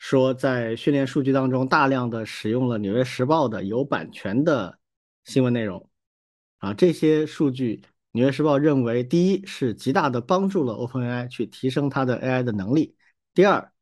[0.00, 4.78] 说在训练数据当中大量的使用了《纽约时报》的有版权的
[5.24, 5.88] 新闻内容。
[6.58, 7.76] 啊，这些数据，
[8.12, 12.94] 《纽约时报》认为，第一是极大的帮助了 OpenAI 去提升它的 AI 的能力；
[13.34, 13.72] 第二，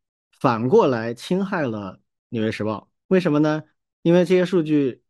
[0.40, 1.94] 反过来侵害了
[2.30, 2.90] 《纽约时报》。
[3.06, 3.62] 为什么呢？
[4.02, 5.02] 因为这些数据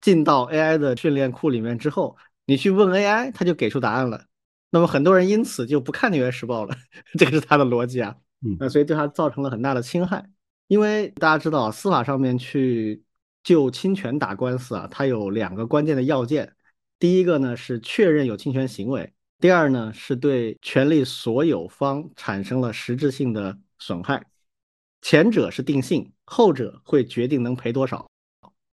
[0.00, 4.24] 进到 AI 的训练库里面之后，你去问 AI，它就给出答案了。
[4.70, 6.74] 那么很多人因此就不看《纽约时报》了，
[7.18, 8.16] 这个是他的逻辑啊。
[8.44, 10.28] 嗯，那所以对他造成了很大的侵害。
[10.68, 13.02] 因为大家知道，司法上面去
[13.42, 16.54] 就侵权打官司啊，它有两个关键的要件。
[16.98, 24.24] 第一个呢是确认有侵权行为，第二呢是对权利所有方产生了实质性的损害。
[25.02, 28.06] 前者是定性，后者会决定能赔多少。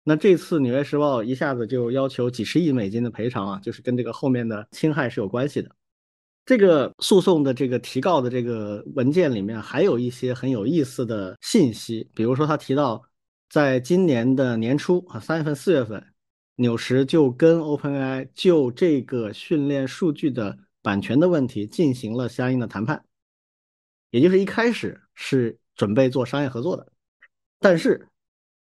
[0.04, 5.70] 那这次《纽约时报》一下子就要求几十亿美金的赔偿啊，就是跟这个后面的侵害是有关系的。
[6.52, 13.02] 这个诉讼的这个提告的这个文件里面还有一些很有意思的信息，比如说他提到，
[13.48, 16.12] 在今年的年初啊，三月份、四月份，
[16.56, 23.02] 纽时就跟 OpenAI 就这个训练数据的版权的问题进行了相应的谈判，
[24.10, 26.86] 也就是一开始是准备做商业合作的，
[27.60, 28.06] 但是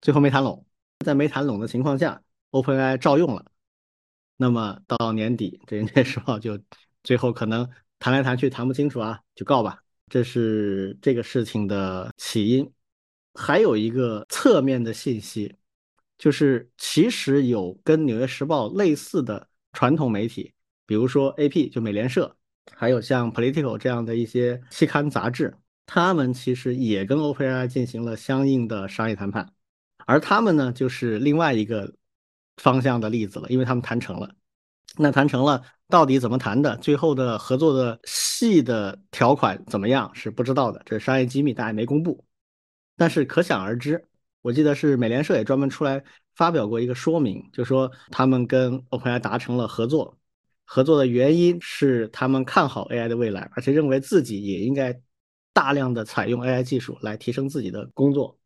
[0.01, 0.65] 最后没谈拢。
[1.05, 3.45] 在没谈拢的情况下，OpenAI 照用了。
[4.39, 6.59] 那么到年底，这那 时候就
[7.05, 7.69] 最后可能
[8.01, 9.79] 谈来谈去谈不清楚啊，就告吧。
[10.11, 12.69] 这是这个事情的起因。
[13.35, 15.55] 还有一个侧面的信息，
[16.19, 20.53] 就是其实有跟《纽约时报》类似的传统媒体，
[20.87, 22.37] 比如说 AP 就美联社，
[22.73, 25.53] 还有像 Political 这样的一些期刊杂志，
[25.85, 29.53] 他们其实也跟 OpenAI 进行了相应的商业谈判。
[30.07, 31.93] 而他们呢，就是另外一个
[32.59, 34.33] 方向的例子了，因为他们谈成了。
[34.97, 36.77] 那谈成了，到底怎么谈的？
[36.79, 42.25] 最后的合作的细的条款怎么样是不知道的，这是商业机密，大家没公布。
[42.97, 44.05] 但是可想而知，
[44.41, 46.03] 我记得是美联社也专门出来
[46.37, 50.17] 发表过一个说明，就说他们跟 OpenAI 达成了合作，
[50.65, 55.01] 合作的原因是他们看好 AI 的未来，而且认为自己也应该
[55.53, 58.39] 大量的采用 AI 技术来提升自己的工作。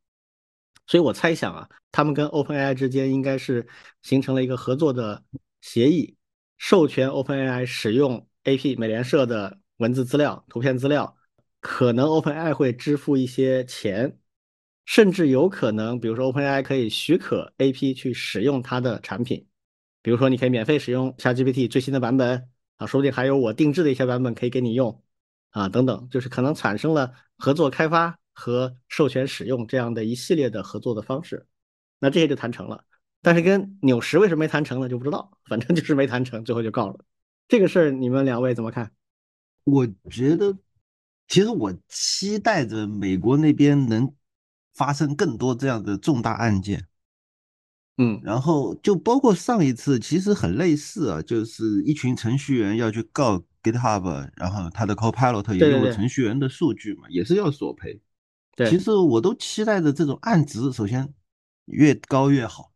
[0.86, 3.66] 所以我猜想啊，他们跟 OpenAI 之间应该是
[4.02, 5.22] 形成了一个合作的
[5.60, 6.16] 协议，
[6.58, 11.16] 授权 OpenAI 使用 AP 美联社的文字资料、图片资料，
[11.60, 14.18] 可能 OpenAI 会支付一些钱，
[14.84, 19.46] 甚至有可能，比如说 OpenAI 可以许可 AP 去使用它的产品，
[20.02, 25.02] 比如说你可以免费使用 ChatGPT 最新的版本啊，说不定还有我定制的一些版本可以给你用
[25.50, 28.18] 啊，等等，就是可能产生了合作开发。
[28.40, 31.44] 和授权使用这样的一系列的合作的方式，
[31.98, 32.84] 那这些就谈成了。
[33.22, 34.88] 但是跟纽时为什么没谈成呢？
[34.88, 36.98] 就不知道，反正就是没谈成，最后就告了。
[37.48, 38.92] 这个事儿你们两位怎么看？
[39.64, 40.56] 我觉得，
[41.26, 44.14] 其实我期待着美国那边能
[44.74, 46.86] 发生更多这样的重大案件。
[48.00, 58.00] 嗯，然后就包括上一次，其实很类似啊，就是一群程序员要去告 GitHub，然后他的 Copilot 也用了程序员的数据嘛，也是要索赔。
[58.54, 61.12] 对其实我都期待着这种案值，首先
[61.64, 62.72] 越高越好，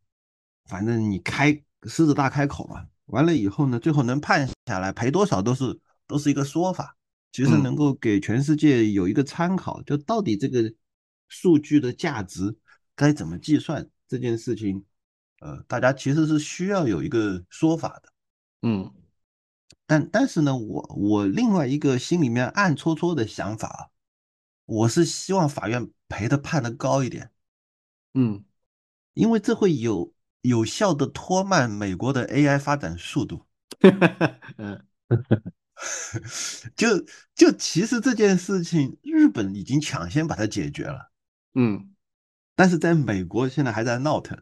[0.66, 1.53] 反正你开
[1.85, 2.87] 狮子大开口嘛。
[3.07, 6.96] 完了以后呢，最后能判下来赔多少都是都是一个说法，
[7.33, 10.72] 其实能够给全世界有一个参考，就到底这个
[11.29, 12.57] 数据的价值
[12.94, 14.85] 该怎么计算这件事情，
[15.40, 18.12] 呃，大家其实是需要有一个说法的。
[18.62, 18.90] 嗯，
[19.87, 23.90] 但但是呢，我我另外一个心里面暗戳戳的想法。
[24.64, 27.31] 我是希望法院赔的判的高一点，
[28.14, 28.44] 嗯，
[29.12, 30.12] 因为这会有
[30.42, 33.46] 有效的拖慢美国的 AI 发展速度。
[34.59, 34.85] 嗯，
[36.76, 41.11] 就就其实这件事情，日本已经抢先把它解决了，
[41.55, 41.94] 嗯，
[42.55, 44.38] 但是在美国现在还在闹腾。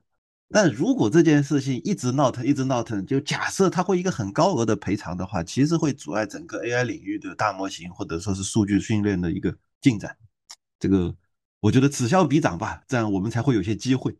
[0.52, 9.56] 但如果这件事情一直闹腾，一直闹腾，就假设它会一个很高额的赔偿的话，其实会阻碍整个 AI 领域的大模型或者说是数据训练的一个。
[9.82, 10.14] 进展，
[10.78, 11.16] 这个
[11.58, 14.14] 我觉得此消彼长吧，这样我们才会有些机会。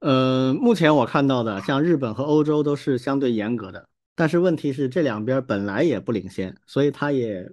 [0.00, 7.52] 呃，目前我看到的，像日本和欧洲都是相对严格的，但是问题是这两边本来也不领先，所以他也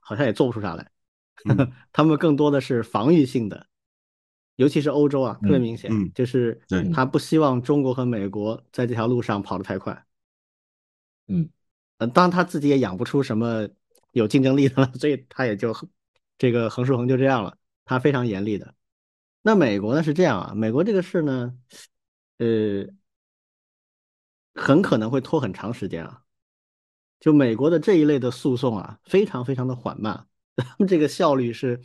[0.00, 0.90] 好像也做不出啥来。
[1.92, 3.66] 他们更多的是防御性的，
[4.56, 6.60] 尤其是欧洲啊，特别明显，就是
[6.92, 10.04] 他不希望中国和美国在这条路上跑得太快。
[11.28, 11.48] 嗯，
[11.98, 13.68] 呃，当他自己也养不出什么
[14.12, 15.74] 有竞争力的了，所以他也就。
[16.36, 18.74] 这个横竖横就这样了，他非常严厉的。
[19.46, 21.54] 那美国呢是这样啊，美国这个事呢，
[22.38, 22.86] 呃，
[24.54, 26.22] 很可能会拖很长时间啊。
[27.20, 30.26] 就美国的这一类的诉讼啊，非常非常的缓慢，
[30.56, 31.80] 他们这个效率是。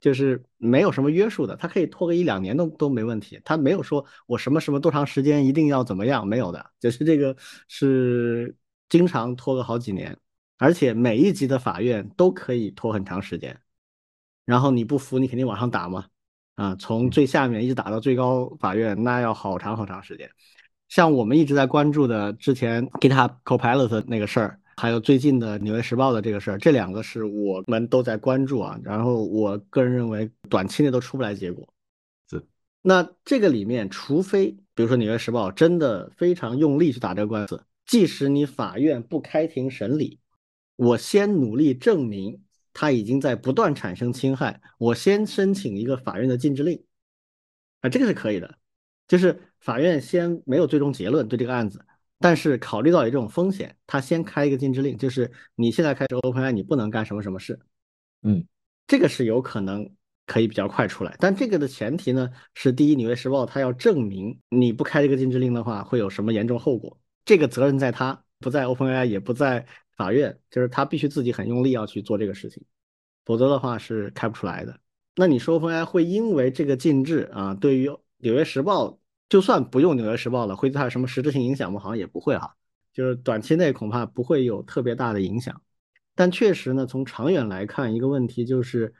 [0.00, 3.40] 就是没有什么约束的，他可以拖个一两年都都没问题。
[3.42, 6.72] 他没有说我什么什么多长时间一定要怎么样，没有的。
[6.78, 7.34] 就是这个
[7.68, 8.54] 是
[8.90, 10.14] 经常拖个好几年，
[10.58, 13.58] 而且每一级的法院都可以拖很长时间。
[14.44, 16.08] 然后你不服，你肯定往上打嘛，
[16.54, 20.30] 啊，从最下面一直打到最高法院，那要好长好长时间。
[20.88, 24.60] 像我们一直在关注的之前 GitHub Copilot 那个事儿。
[24.76, 28.76] 还有最近的《纽约时报》的这个事儿，这两个是我们都在关注啊。
[28.82, 31.64] 然后我个人认为，短期内都出不来结果。
[32.28, 32.44] 是，
[32.82, 40.18] 那这个里面，除非比如说《纽约时报》真的非常用力去打这个官司，即使你法院不开庭审理，
[40.74, 42.42] 我先努力证明
[42.74, 46.84] 他已经在不断产生侵害，我先申请一个法院的禁制令
[47.80, 48.58] 啊，这个是可以的。
[49.08, 51.82] 就是法院先没有最终结论对这个案子。
[52.18, 57.58] 但是考虑到有这种风险，他先开一个禁止令，就是你现在开始 OpenAI，你不能干什么什么事。
[58.22, 58.46] 嗯，
[58.86, 59.90] 这个是有可能
[60.24, 72.62] 可以比较快出来，但这个的前提呢是，第一，《纽约时报》它要证明你不开这个禁止令的话会有什么严重后果，这个责任在他，不在 OpenAI，也不在法院，就是他必须自己很用力要去做这个事情，
[73.24, 74.78] 否则的话是开不出来的。
[75.16, 78.88] 那你说会因为这个禁制啊，对于《纽约时报》？
[79.28, 81.80] 就算不用《纽约时报》了，会对它有什么实质性影响吗？
[81.80, 82.54] 好像也不会哈，
[82.92, 85.60] 就是短期内恐怕不会有特别大的影响。
[86.14, 88.94] 但确实呢，从长远来看，一个问题就是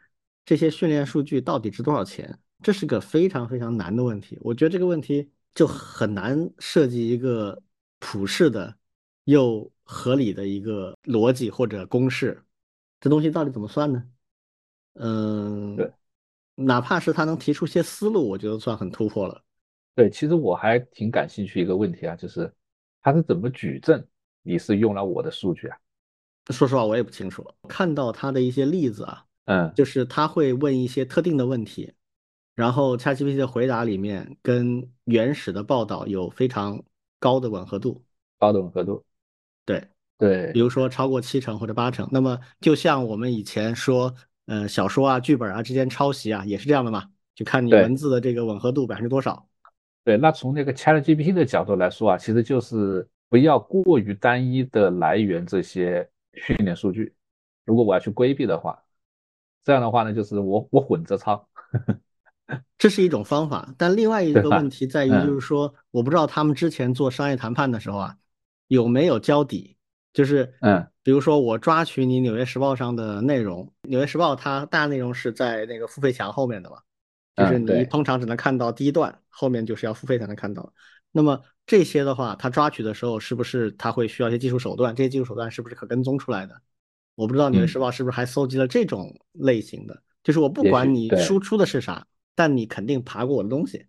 [0.45, 2.37] 这些训练数据到底值多少钱？
[2.63, 4.39] 这是个非常非常难的问题。
[4.41, 7.63] 我觉得这个问题就很难设计一个
[7.99, 8.75] 普世的
[9.25, 12.43] 又合理的一个逻辑或者公式。
[13.01, 14.03] 这东西到底怎么算呢？
[14.95, 15.93] 嗯，对，
[16.55, 19.43] 哪怕是他能提出些思路，我觉得算很突破了。
[19.95, 22.53] 对，其实我还挺感兴趣一个问题啊，就是
[23.03, 24.03] 他是怎么举证
[24.43, 25.77] 你是用了我的数据啊？
[26.51, 27.47] 说实话，我也不清楚。
[27.69, 31.93] 看到他的一些例子啊，嗯，就是他会问一些特定的问题，
[32.55, 36.83] 然后 ChatGPT 的回答里面跟原始的报道有非常
[37.19, 38.03] 高的吻合度，
[38.39, 39.05] 高的吻合度。
[39.65, 42.09] 对对，比如说超过七成或者八成。
[42.13, 44.15] 那么就像我们以前说，
[44.47, 49.47] 呃，小说啊、剧本啊之间抄袭啊，也是这样的嘛，就看你文字的这个吻合度百分之多少。
[50.05, 57.15] 对，那从那个 ChatGPT 的角度来说啊，其实就是不要过于单一的来源这些训练数据。
[57.65, 58.79] 如果我要去规避的话，
[59.65, 61.49] 这样的话呢，就是我我混着抄，
[62.77, 63.75] 这是一种方法。
[63.79, 68.15] 但另外一个问题在于，就是说，我不知道他们之前做商业谈判的时候啊，
[68.69, 69.77] 有没有交底，
[70.13, 76.79] 就是嗯，比如说我抓取你《纽约时报》上的内容，《纽约时报》它大内容是在那个付费墙后面的嘛。
[77.37, 80.73] 就是你通常只能看到第一段，后面就是要付费才能看到。
[81.11, 84.95] 那么这些的话，它抓取的时候是不是它会需要一些技术手段？
[84.95, 86.55] 这些技术手段是不是可跟踪出来的？
[87.17, 90.01] 我不知道《纽约时报》是不是还搜集了这种类型的。
[90.23, 93.85] 就是我不管你输出的是啥，但你肯定爬过我的东西。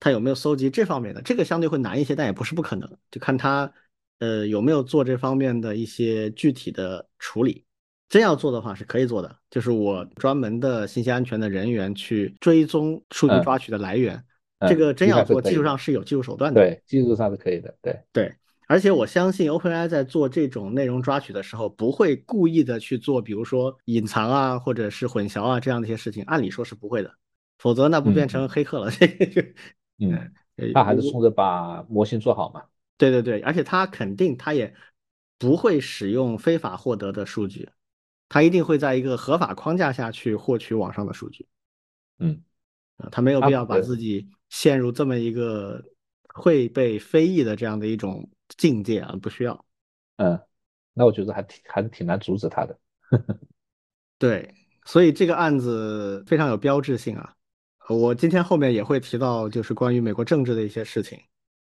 [0.00, 1.22] 它有没有搜集这方面的？
[1.22, 2.90] 这个相对会难一些，但也不是不可能。
[3.10, 3.72] 就看他
[4.18, 7.64] 呃有没有做这方面的一些具体的处理。
[8.08, 14.20] 真要做的话是可以做的，就是我专门的信息安全的人员去追踪数据抓取的来源，
[14.68, 16.60] 这个真要做，技术上是有技术手段的。
[16.60, 17.72] 对，技术上是可以的。
[17.80, 18.34] 对对，
[18.66, 27.14] 而且我相信 OpenAI 在做这种内容抓取的时候，不会故意的去做，比如说隐藏啊，或者是混淆啊这样的一些事情，按理说是不会的，
[27.58, 28.90] 否则那不变成黑客了。
[28.90, 29.40] 这个就，
[30.00, 32.64] 嗯，他还是冲着把模型做好嘛。
[32.96, 34.74] 对对对，而且他肯定他也
[35.38, 37.68] 不会使用非法获得的数据。
[38.28, 41.48] 他一定会在一个合法框架下去获取网上的数据，
[42.20, 42.40] 嗯，
[43.10, 45.82] 他没有必要把自己陷入这么一个
[46.28, 49.64] 会被非议的这样的一种境界啊，不需要。
[50.18, 50.40] 嗯，
[50.94, 52.78] 那我觉得还挺还是挺难阻止他的。
[54.16, 57.34] 对，所以这个案子非常有标志性啊。
[57.90, 61.18] 我今天后面也会提到，就是关于美国政治的一些事情。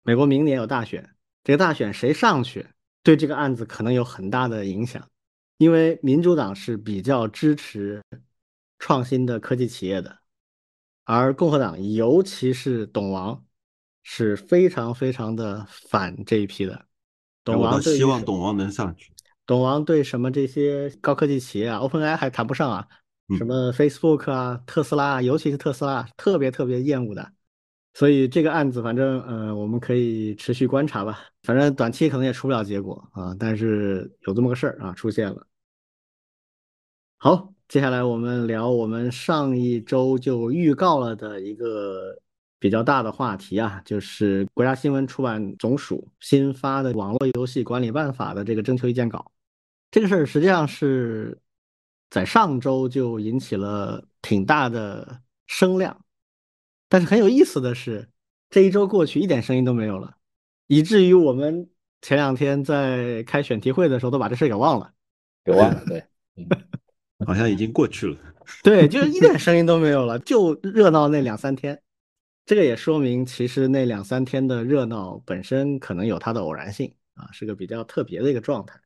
[0.02, 1.08] 美国明年有大选，
[1.44, 2.66] 这个大选谁上去，
[3.04, 5.08] 对这个案子可能有很大的影响。
[5.60, 8.02] 因为民主党是比较支持
[8.80, 10.18] 创新的科技企业的，
[11.04, 13.46] 而共和党，尤其是董王，
[14.02, 16.86] 是非常非常的反这一批的。
[17.44, 19.12] 董王希望董王能上去。
[19.46, 22.88] 董王对什么这些高科技企业啊，OpenAI 还谈不上啊，
[23.36, 27.34] 什么 Facebook 啊、特斯拉啊，尤其是特斯拉，特别特别厌恶的。
[27.94, 31.20] 所以这个案子，反正呃，我们可以持续观察吧。
[31.42, 35.48] 反正短期可能也出不了结果啊，但是有这么个事儿啊出现了。
[37.18, 42.16] 好，接下来我们聊我们上一周就预告了的一个
[42.60, 49.32] 比较大的话题啊，就是国家新闻出版总署新发的《网络游戏管理办法》的这个征求意见稿。
[49.90, 51.36] 这个事儿实际上是
[52.10, 56.04] 在上周就引起了挺大的声量，
[56.90, 58.10] 但是很有意思的是，
[58.50, 60.16] 这一周过去一点声音都没有了，
[60.68, 61.70] 以至于我们
[62.02, 64.94] 前两天在开选题会的时候都把这事给忘了，
[65.44, 66.04] 给忘了，对。
[67.26, 68.16] 好像已经过去了，
[68.62, 71.82] 对，就是一点声音都没有了，就热闹那两三天。
[72.46, 78.80] 这个也说明，其实那两三天的热闹本身可能有它的偶然性啊，是个比较特别的一个状态。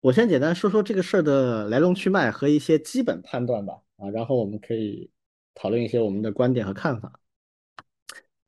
[0.00, 5.10] 我先简单说说这个事儿的来龙去脉和一些基本判断吧，啊，然后我们可以
[5.54, 7.20] 讨论一些我们的观点和看法。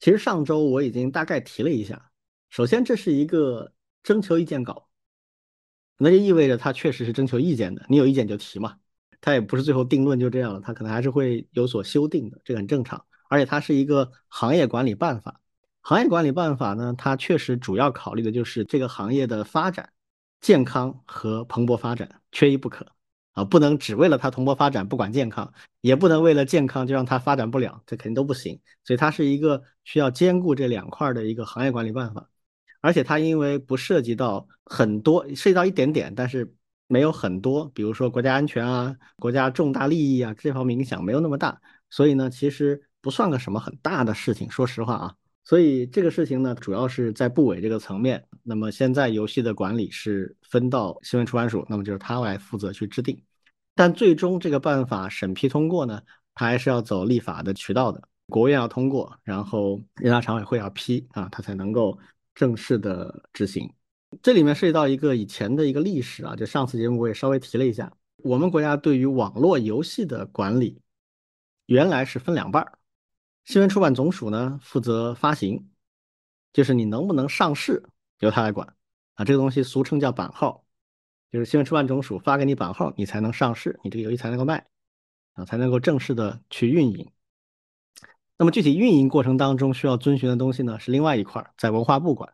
[0.00, 2.10] 其实上周我已经大概提了一下，
[2.48, 3.72] 首先这是一个
[4.02, 4.88] 征求意见稿，
[5.98, 8.78] 那就意味着它确实是征求意见的，你有意见就提嘛。
[9.20, 13.04] 它也不是最后定论就这样了，它可能还是会有所修订的，这个很正常。
[13.28, 15.40] 而且它是一个行业管理办法，
[15.82, 19.92] 行业管理办法呢，它确实主要考虑的就是这个行业的发展、
[20.42, 22.86] 健康和蓬勃发展，缺一不可
[23.32, 23.42] 啊！
[23.42, 28.60] 不能只为了它蓬勃发展不管健康，也不能为了健康就让它发展不了，这肯定都不行。
[28.84, 32.28] 所以它是一个需要兼顾这两块的一个行业管理办法，
[32.82, 36.54] 而且它因为不涉及到很多，涉及到一点点，但是。
[36.88, 44.50] 没有很多，比如说国家安全啊、国家重大利益啊这方面影响没有那么大，所以呢，其实不算个什么很大的事情。
[44.50, 48.22] 说实话啊，所以这个事情呢，主要是在部委这个层面。
[48.42, 53.22] 那么现在游戏的管理是分到新闻出版署，那么就是他来负责去制定。
[53.74, 56.02] 但最终这个办法审批通过呢，
[56.34, 61.98] 它还是要走立法的渠道的，国务院要通过，然后人大常委会要批啊，它才能够
[62.34, 63.72] 正式的执行。
[64.20, 70.78] 这里面涉及到一个以前的一个历史啊，就上次节目我也稍微提了一下，我们国家对于网络游戏的管理，
[71.64, 72.78] 原来是分两半儿，
[73.44, 75.66] 新闻出版总署呢负责发行，
[76.52, 77.82] 就是你能不能上市
[78.26, 78.74] 由他来管
[79.14, 80.64] 啊，这个东西俗称叫版号，
[81.30, 84.66] 就是新闻出版总署发给你版号，你才能上市，你这个游戏才能够卖
[85.34, 87.10] 啊，才能够正式的去运营。
[88.38, 92.32] 那么具体运营过程当中需要遵循的东西呢，是另外一块，在文化部管，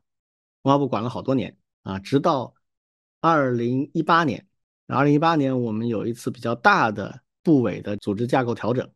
[0.62, 1.56] 文化部管了好多年。
[1.84, 2.52] 啊，直到
[3.22, 4.46] 二零一八年，
[4.88, 8.86] 二零一八年我们有一次比较大的部委的组织架构调整，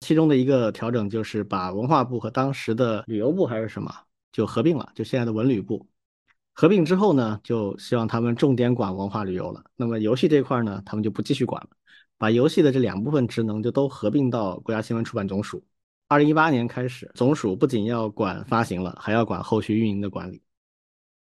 [0.00, 3.94] 其中的一个调整就是把文化部和当时的旅游部还是什么
[4.32, 5.86] 就合并了，就现在的文旅部
[6.60, 9.62] 合并之后呢，就希望他们重点管文化旅游了。
[9.76, 11.68] 那么游戏这块呢，他们就不继续管了，
[12.16, 15.64] 把游戏的这两部分职能就都合并到国家新闻出版总署。
[16.08, 20.42] 二零一八年开始，总署不仅要管发行了，还要管后续运营的管理。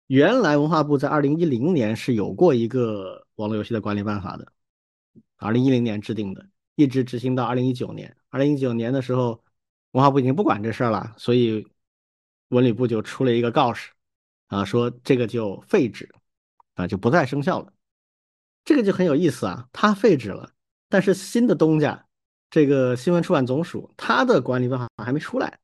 [0.06, 4.50] 原来文化部在二零一零年是有过一个网络游戏的管理办法的，
[5.36, 8.16] 二零一零年制定的，一直执行到二零一九年。
[8.30, 9.44] 二零一九年的时候，
[9.90, 11.66] 文化部已经不管这事儿了，所以
[12.48, 13.90] 文旅部就出了一个告示，
[14.48, 16.08] 啊，说这个就废止，
[16.74, 17.72] 啊，就不再生效了。
[18.64, 20.52] 这个就很有意思啊，它废止了，
[20.88, 22.06] 但是新的东家，
[22.50, 25.58] 这个新闻出版总署，它的管理办法还没出来，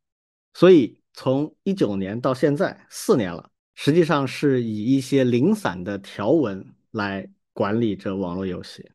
[0.54, 3.48] 所以从一九年到现在四年了。
[3.74, 8.86] 实际上是以一些零散的条文来管理着网络游戏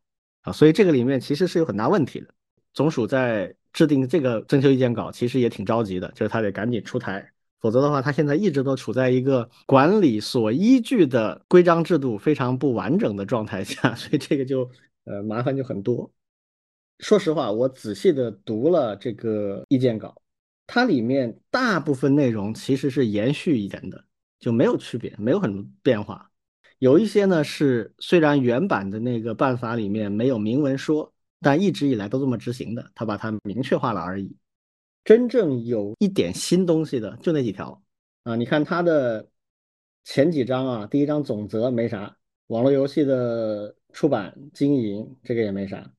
[0.42, 2.28] 啊，所以这个里面其实是有很大问题的。
[2.74, 7.28] 总署在制定这个征求意见稿，其实也挺着急的，就是他得赶紧出台，
[7.60, 14.70] 否则的话，他现在一直都处在一个管理所依据的规章制度非常不完整的状态下， 所以这个就
[15.06, 16.12] 呃麻烦就很多。
[17.00, 20.22] 说实话，我仔细的读了这个意见稿，
[20.66, 24.04] 它里面大部分内容其实是延续一点的。
[24.40, 26.30] 就没有区别，没有很多变化。
[26.78, 34.36] 有一些呢是虽然原版的那个办法里面没有明文说，但一直以来都这么执行的，他把它明确化了而已。
[35.08, 37.82] 真正有一点新东西的就那几条
[38.24, 39.26] 啊，你看它的
[40.04, 45.90] 前几章啊，第一章总则没啥，网络游戏的出版经营这个也没啥，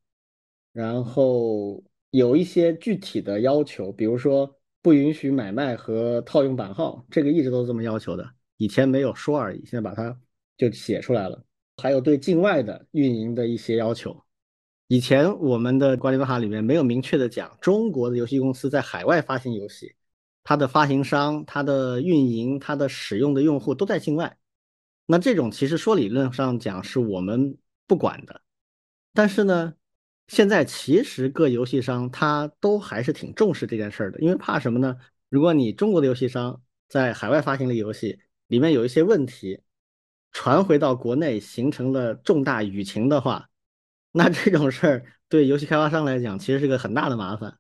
[0.74, 4.54] 然后有一些具体的要求，比如说。
[4.80, 8.24] 不允许买卖和套用版号，这个一直都这么要求的，
[8.58, 10.16] 以前没有说而已，现在把它
[10.56, 11.44] 就写出来了。
[11.78, 14.16] 还有对境外的运营的一些要求，
[14.88, 19.94] 以前我们的管理办法里面没有明确的讲，中国的游戏公司在海外发行游戏，
[20.42, 24.36] 它的发行商、它的运营、它的使用的用户都在境外，
[25.06, 28.40] 那这种其实说理论上讲是我们不管的，
[29.14, 29.74] 但是呢。
[30.30, 34.94] 现在其实各游戏商他都还是挺重视这件事儿的，因为怕什么呢？
[35.30, 39.62] 如果你中国的游戏商在海外发行的游戏里面有一些问题，
[40.30, 43.47] 传回到国内形成了重大舆情的话，
[44.18, 47.56] 那这种事儿对游戏开发商来讲，其实是个很大的麻烦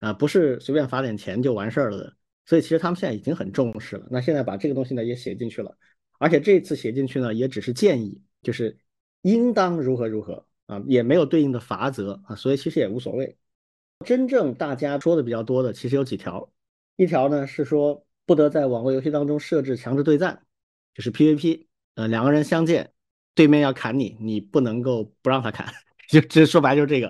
[0.00, 2.16] 啊，不是随便罚点钱就完事儿了的。
[2.46, 4.08] 所以其实他们现在已经很重视了。
[4.10, 5.78] 那现在把这个东西呢也写进去了，
[6.18, 8.76] 而且这次写进去呢也只是建议，就是
[9.22, 13.38] 应当如何如何啊，也没有对应的罚则啊，所以其实也无所谓。
[14.04, 16.52] 真正大家说的比较多的，其实有几条。
[16.96, 20.42] 一条呢是说不得在网络游戏当中设置强制对战，
[20.92, 22.92] 就是 PVP，呃，两个人相见，
[23.34, 25.72] 对面要砍你，你不能够不让他砍，
[26.08, 27.08] 就这说白就是这个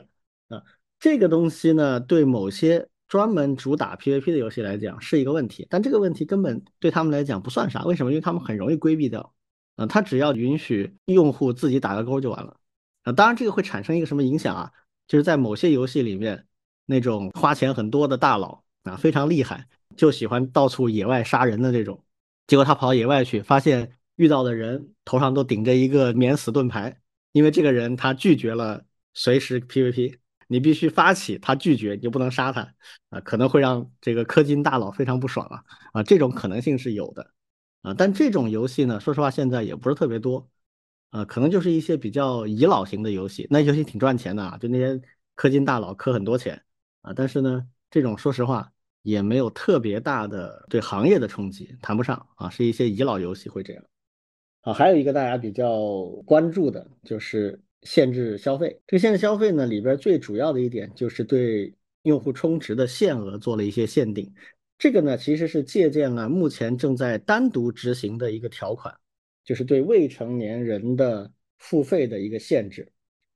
[0.48, 0.62] 啊。
[0.98, 7.84] 这个东西呢，对某些专门主打 PVP 的游戏来讲是一个问题，但这个问题根本对他们来讲不算啥。
[7.84, 8.10] 为什么？
[8.10, 9.34] 因为他们很容易规避掉
[9.76, 12.56] 啊，他只要允许用户自己打个勾就完了
[13.02, 13.12] 啊。
[13.12, 14.72] 当然，这个会产生一个什么影响啊？
[15.06, 16.46] 就是在某些游戏里面，
[16.86, 19.66] 那种花钱很多的大佬啊，非常厉害。
[19.96, 22.02] 就喜欢到处野外杀人的这种，
[22.46, 26.98] 结果他跑到野外去，发现遇到的人头上都顶着一个免死盾牌，
[27.34, 32.72] 因为这个人他拒绝了随时 PVP，你必须发起，他拒绝你就不能杀他
[33.10, 35.64] 啊，可能会让这个氪金大佬非常不爽啊
[35.94, 37.32] 啊，这种可能性是有的
[37.82, 40.48] 啊，但这种游戏呢，说实话现在也不是特别多
[41.10, 45.02] 啊，可能就是一些比较遗老型的游戏，那游戏挺赚钱的啊，就那些
[45.36, 46.62] 氪金大佬氪很多钱
[47.02, 48.70] 啊，但是呢，这种说实话。
[49.04, 53.84] 也没有特别大的对行业的冲击，谈不上啊，是一些遗老游戏会这样。
[54.64, 58.80] 啊，还有一个大家比较关注的就是限制消费。
[58.86, 64.32] 这个限制消费呢，里边最主要的一点就是对用户充值的限额做了一些限定。
[64.78, 68.94] 这个呢，其实是借鉴了目前正在单独执行的一个条款，
[69.44, 72.90] 就是对未成年人的付费的一个限制。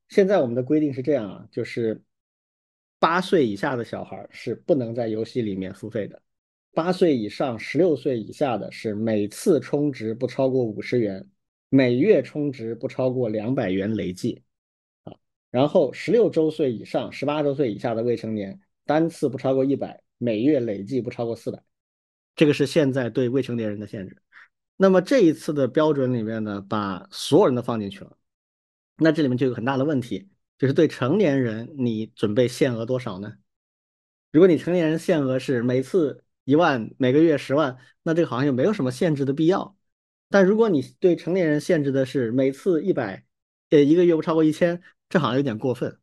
[0.09, 2.03] 现在我们的规定是这样啊，就是。
[3.01, 6.21] 八岁以下的小孩是不能在游戏里面付费的，
[6.79, 11.29] 八岁以上、十六岁以下的是每次充值不超过五十元，
[11.71, 14.45] 每月充值不超过两百元累计，
[15.03, 15.13] 啊，
[15.51, 21.61] 然后十六周岁以上、十八周岁以下的未成年单次不超过一百，每月累计不超过四百，
[22.37, 24.17] 这个是现在对未成年人的限制。
[24.77, 28.17] 那么这一次的标准里面呢，把所有人都放进去了，
[28.99, 30.29] 那这里面就有很大的问题。
[30.57, 33.33] 就是对成年人，你准备限额多少呢？
[34.31, 39.77] 如果你成年人限额是每次一万，每个月十万，那这个好像就没有什么限制的必要。
[40.31, 43.23] 但如果你对成年人限制的是每次一百，
[43.69, 44.81] 呃，一个月不超过一千，
[45.11, 45.99] 这好像有点过分。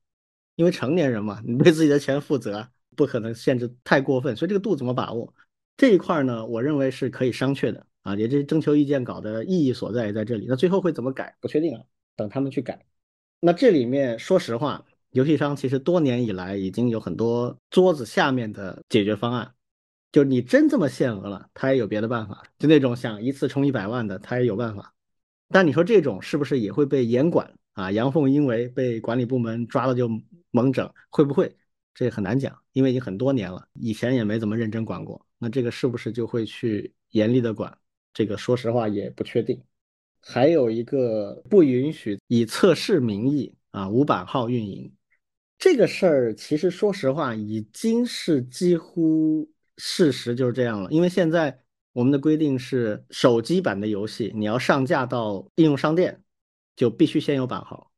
[0.56, 4.36] 因为成年人嘛，你对自己的钱负责，不可能限制太过分。
[4.36, 5.34] 所以这个度怎么把握？
[5.78, 10.46] 这一块呢，我认为是可以商榷的啊，也这征求意见稿的意义所在也在这里。
[10.48, 11.36] 那最后会怎么改？
[11.42, 11.82] 不确定啊，
[12.16, 12.86] 等他们去改。
[13.40, 19.55] 那这里面说实话，游戏商其实多年以来已经有很多桌子下面的解决方案，
[20.16, 22.42] 就你真这么限额了，他也有别的办法。
[22.58, 24.94] 就那种想一次充一百万的，他也有办法。
[25.50, 27.92] 但你说这种是不是也会被严管啊？
[27.92, 30.10] 阳奉阴违，被管理部门抓了就
[30.52, 31.54] 猛整，会不会？
[31.94, 35.26] 这很难讲，因为已经很多年了，以前也没怎么认真管过。
[35.38, 37.78] 那这个是不是就会去严厉的管？
[38.14, 39.62] 这个说实话也不确定。
[40.22, 44.90] 还有一个不允许以测试名义啊无版号运营，
[45.58, 50.90] 这个事儿其实说实话已经是几乎事实就是这样了。
[50.92, 51.62] 因为现在
[51.94, 56.24] 我们的规定是手机版的游戏你要上架到应用商店，
[56.76, 57.92] 就必须先有版号，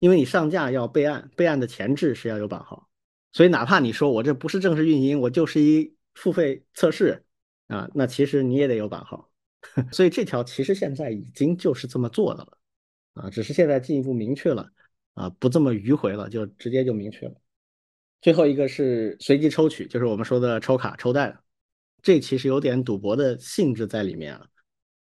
[0.00, 2.88] 因为你上架要备案，备案的前置是要有版号，
[3.32, 7.24] 所以哪怕你说我这不是正式运营，我就是一付费测试
[7.68, 9.30] 啊，那其实你也得有版号。
[9.92, 12.58] 所以这条其实现在已经就是这么做的了，
[13.14, 14.68] 啊，只是现在进一步明确了，
[15.14, 17.34] 啊，不这么迂回了，就直接就明确了。
[18.22, 21.36] 最后一个是随机抽取，就是我们说的抽卡抽袋，
[22.00, 24.46] 这其实有点赌博的性质在里面啊。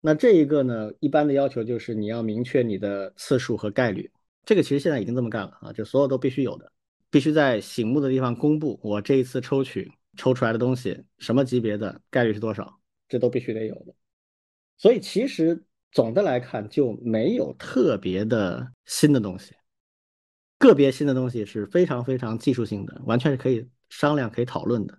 [0.01, 4.11] 那这一个呢，一般的要求就是你要明确你的次数和概率，
[4.47, 6.73] 这个其实现在已经这么干了啊，就所有都必须有的，
[7.11, 13.93] 必须在醒目的地方公布我这一次抽取抽出来的东西什么级别的概率是多少，这都必须得有的。
[14.79, 19.53] 所以其实总的来看就没有特别的新的东西，
[20.61, 24.99] 个别新的东西是非常非常技术性的，完全是可以商量、可以讨论的。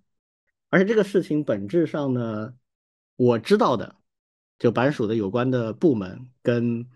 [0.70, 2.56] 而且这个事情本质上呢，
[3.16, 3.96] 我知道的，
[4.58, 6.90] 就版署的有关的部门跟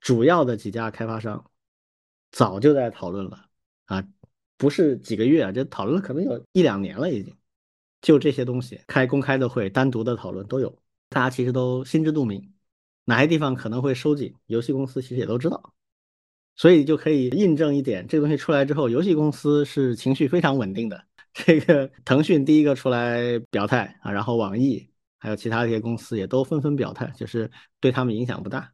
[0.00, 1.50] 主要的几家开发商
[2.32, 3.46] 早就在讨论了
[3.84, 4.02] 啊，
[4.56, 7.36] 不是几个月啊，这讨论了可能有一两年了已经。
[8.00, 10.78] 就这些东西开公开的会、单独的讨论都有。
[11.08, 12.54] 大家其实都心知肚明，
[13.04, 15.74] 哪些地方可能会收紧，游戏公司其实也都知道，
[16.58, 21.02] 所以就可以印证一点，这个东西出来之后，游戏公司是情绪非常稳定的。
[21.32, 24.86] 这个腾讯第一个出来表态啊，然后网易
[25.18, 28.70] 还有其他一些公司也都纷纷表态，就是对他们影响不大。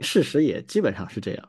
[0.00, 1.48] 事实也基本上是这样。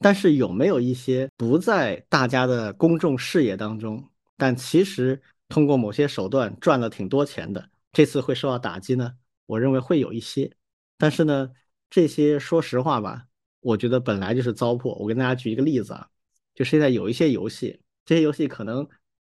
[0.00, 4.04] 但是有没有一些不在大家的公众视野当中，
[4.36, 9.14] 但其实通过某些手段赚了挺多钱的，这次会受到打击呢？
[9.46, 10.50] 我认为会有一些，
[10.98, 11.50] 但是呢，
[11.88, 13.24] 这些说实话吧，
[13.62, 14.94] 我觉得本来就是糟粕。
[14.98, 16.06] 我跟大家举一个例子啊，
[16.54, 18.86] 就现在有一些游戏，这些游戏可能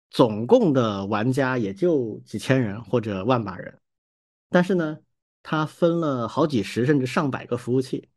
[0.08, 3.78] 总共的玩家也就几千人或者万把人，
[4.48, 4.98] 但是呢，
[5.42, 8.08] 它分了好几十甚至上百个服务器，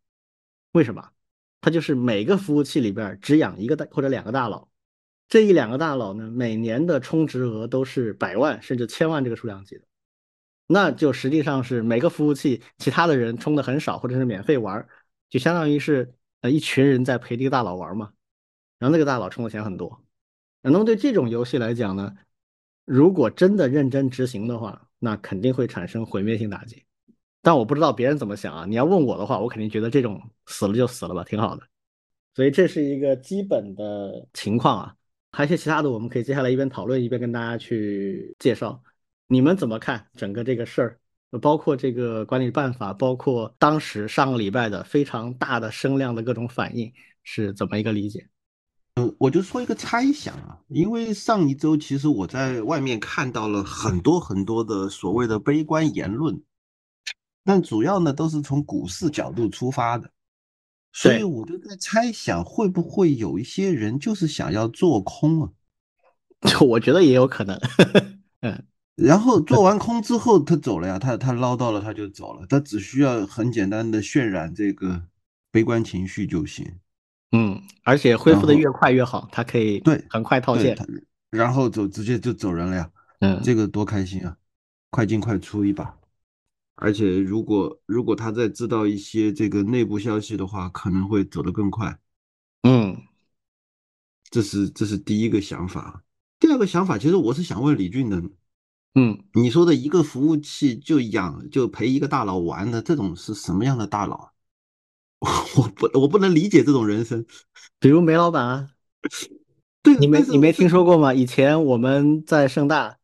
[0.72, 1.10] 为什么？
[1.62, 4.68] 它就是每个服务器里边只养一个大或者两个大佬，
[5.30, 9.86] 这一两个大佬呢，每年的充值额都是百万甚至千万这个数量级的。
[10.68, 14.88] 那就实际上是每个服务器其他的人充的很少，或者是免费玩，
[15.34, 18.14] 就相当于是呃一群人在陪这个大佬玩嘛。
[18.78, 20.00] 然后那个大佬充的钱很多。
[20.62, 22.16] 那么对这种游戏来讲呢，
[22.86, 26.84] 如果真的认真执行的话，那肯定会产生毁灭性打击。
[27.42, 28.66] 但我不知道别人怎么想啊。
[28.68, 31.64] 你要问我的话，我肯定觉得这种死了就死了吧，挺好的。
[32.36, 34.96] 所以这是一个基本的情况啊。
[35.32, 38.84] 还有一些其他的，我们可以接下来一边讨论一边跟大家去介绍。
[39.26, 41.00] 你们怎么看整个这个事儿？
[41.40, 46.92] 包括这个管理办法，包括当时上个礼拜的非常大的声量的各种反应，
[47.24, 48.28] 是怎么一个理解？
[48.96, 56.40] 嗯，我就说一个猜想啊，因为上一周其实我在外面看到了很多很多的所谓的悲观言论，
[57.44, 60.12] 但主要呢都是从股市角度出发的，
[60.92, 65.50] 所以我就在猜想，会不会有一些人就是想要做空啊？
[66.62, 67.60] 我觉得也有可能，
[68.42, 68.68] 嗯。
[68.96, 75.02] 然后做完空之后，他走了呀，他他捞到了，他就走了，他只需要很简单的渲染这个
[75.52, 76.80] 悲观情绪就行。
[77.32, 80.78] 嗯，而且恢复的越快越好，他可以对很快套现，
[81.32, 82.92] 然后走直接就走人了呀。
[83.22, 84.38] 嗯，这个多开心啊，
[84.92, 85.98] 快进快出一把。
[86.76, 91.98] 而且如果如果他再知道一些这个内部消息的话，可能会走得更快。
[92.62, 92.96] 嗯，
[94.30, 96.04] 这是这是第一个想法。
[96.40, 98.22] 第二个想法，其实我是想问李俊的。
[98.96, 104.30] 嗯，你说的一个服务器就养就陪一个大佬玩的这种是什么样的大佬？
[105.56, 107.26] 我不我不能理解这种人生。
[107.80, 108.70] 比如煤老板啊，
[109.82, 111.14] 对，你没你没听说过吗？
[111.14, 112.98] 以前我们在盛大，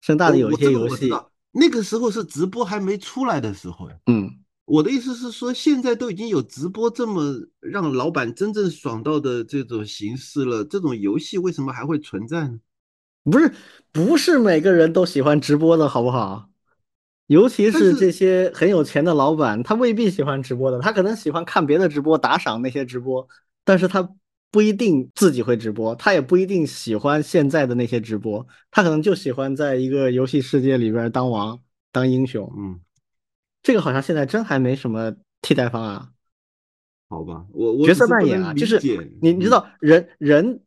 [0.00, 1.10] 盛大的有一些游戏，
[1.52, 3.96] 那个时候是直播还没出来的时候呀。
[4.06, 4.30] 嗯，
[4.66, 12.58] 我的意思是说，现在都已经有直播这么让老板真正爽到的这种形式了，这种游戏为什么还会存在呢？
[13.24, 13.52] 不是，
[13.92, 16.48] 不是每个人都喜欢直播的，好不好？
[17.26, 23.28] 尤其是这些很有钱的老板，他未必喜欢直播的，他可能喜欢看别的直播，打赏那些直播，
[23.64, 24.10] 但是他
[24.50, 31.60] 不一定自己会直播，他也不一定喜欢现在的那些直播，他可能就喜欢在一个游戏世界里边当王、
[31.92, 32.52] 当英雄。
[32.56, 32.80] 嗯，
[33.62, 36.08] 这个好像现在真还没什么替代方案。
[37.08, 38.80] 好吧，我角色扮演啊，就是
[39.20, 40.60] 你你知道人人。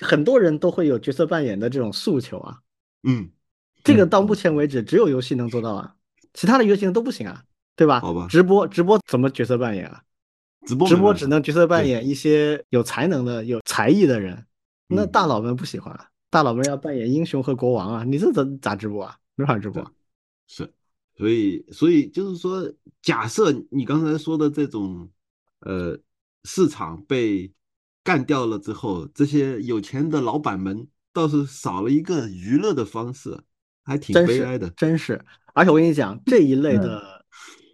[0.00, 2.58] 很多人都会有角色扮演的这种诉求啊，
[3.02, 3.30] 嗯，
[3.84, 5.94] 这个到目前为止只有游戏能做到啊，
[6.32, 7.44] 其他的游戏都不行啊，
[7.76, 8.00] 对吧？
[8.00, 10.02] 好吧，直播直播怎么角色扮演啊？
[10.66, 14.46] 直播直播只能角色扮演一些有才能的、有才艺的人，
[14.88, 19.16] 那大佬们不喜欢啊，大佬们要扮演英雄和国王啊，你这怎咋直播啊？
[19.36, 19.92] 没法直播。
[20.46, 20.72] 是，
[21.16, 22.72] 所以所以就是说，
[23.02, 25.10] 假设你刚才说的这种
[25.60, 25.98] 呃
[26.44, 27.52] 市场被。
[28.02, 33.38] 干掉了之后，这些有钱的老板们倒是少了一个娱乐的方式，
[33.84, 34.70] 还挺悲哀的。
[34.70, 35.22] 真是，
[35.54, 37.24] 而且我跟你讲，这一类的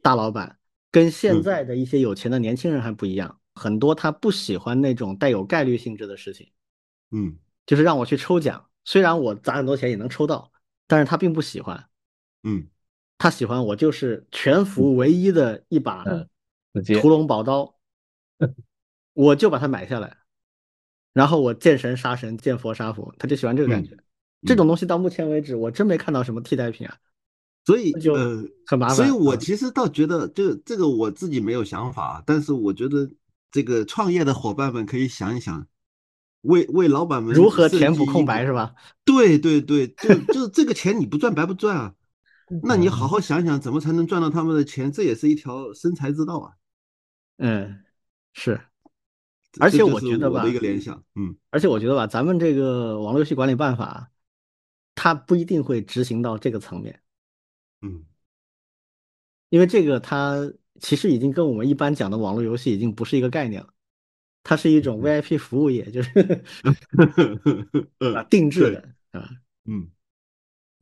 [0.02, 0.58] 大老板
[0.90, 6.50] 跟现在的一些有钱的年轻人还不一样，很多他不喜欢那种带有概率性质的事情。
[7.12, 10.50] 嗯，就是让我去抽奖，虽然我砸很多钱也能抽到，
[10.88, 11.86] 但是他并不喜欢。
[12.42, 12.66] 嗯，
[13.16, 16.04] 他喜欢我就是全服唯一的一把
[17.00, 17.76] 屠龙宝刀。
[19.16, 20.14] 我就把它买下来，
[21.14, 23.96] 然后我见神杀神，见佛杀佛，他就喜欢这个感觉。
[24.42, 26.94] 这种东西到目前为止，我真没看到什么替代品啊，
[27.64, 28.14] 所以就
[28.66, 28.96] 很麻烦。
[28.96, 33.10] 所以我其实倒觉得，这这个我自己没有想法，但是我觉得
[33.50, 35.66] 这个创业的伙伴们可以想一想，
[36.42, 38.74] 为为老板们如何填补空白是吧？
[39.06, 41.94] 对对对，就就这个钱你不赚白不赚啊？
[42.62, 44.92] 那你好好想想，怎么才能赚到他们的钱？
[44.92, 46.52] 这也是一条生财之道啊。
[47.38, 47.82] 嗯，
[48.34, 48.60] 是。
[49.58, 54.10] 而且我觉得吧，一个联想，嗯，而且我觉得吧，咱们这个网络游戏管理办法，
[54.94, 57.00] 它不一定会执行到这个层面，
[57.80, 58.04] 嗯，
[59.48, 63.68] 因为这个它其实已经跟我们一般讲的网络游戏已经不是一个概念了，
[64.42, 66.10] 它是一种 VIP 服务业，就是
[68.14, 69.30] 啊 定制的啊，
[69.64, 69.88] 嗯，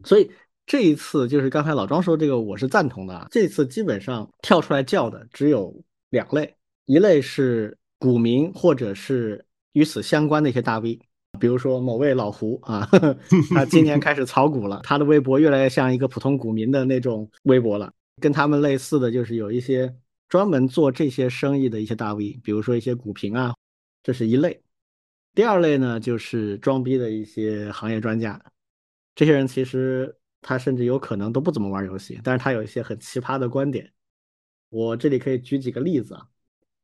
[0.03, 0.29] 所以
[0.67, 6.57] 这一次就是刚才老庄说这个我是赞同的啊，这次基本上跳出来叫的只有两类，
[6.87, 7.79] 一类是。
[8.05, 9.43] 股民或者是
[9.73, 11.01] 与此相关的一些大 V，
[11.41, 12.87] 比如说某位老胡啊，
[13.49, 17.91] 他今年开始炒股了，他的微博越来越像一个普通股民的那种微博了。
[18.21, 19.91] 跟他们类似的就是有一些
[20.29, 23.55] 专门做这些生意的一些大 V，比如说一些股评啊，
[24.03, 24.61] 这是一类。
[25.35, 28.39] 第二类呢，就是装逼的一些行业专家，
[29.15, 33.91] 这些人其实他甚至有可能都不怎么玩游戏，但是他有一些很奇葩的观点。
[34.69, 36.29] 我这里可以举几个例子啊。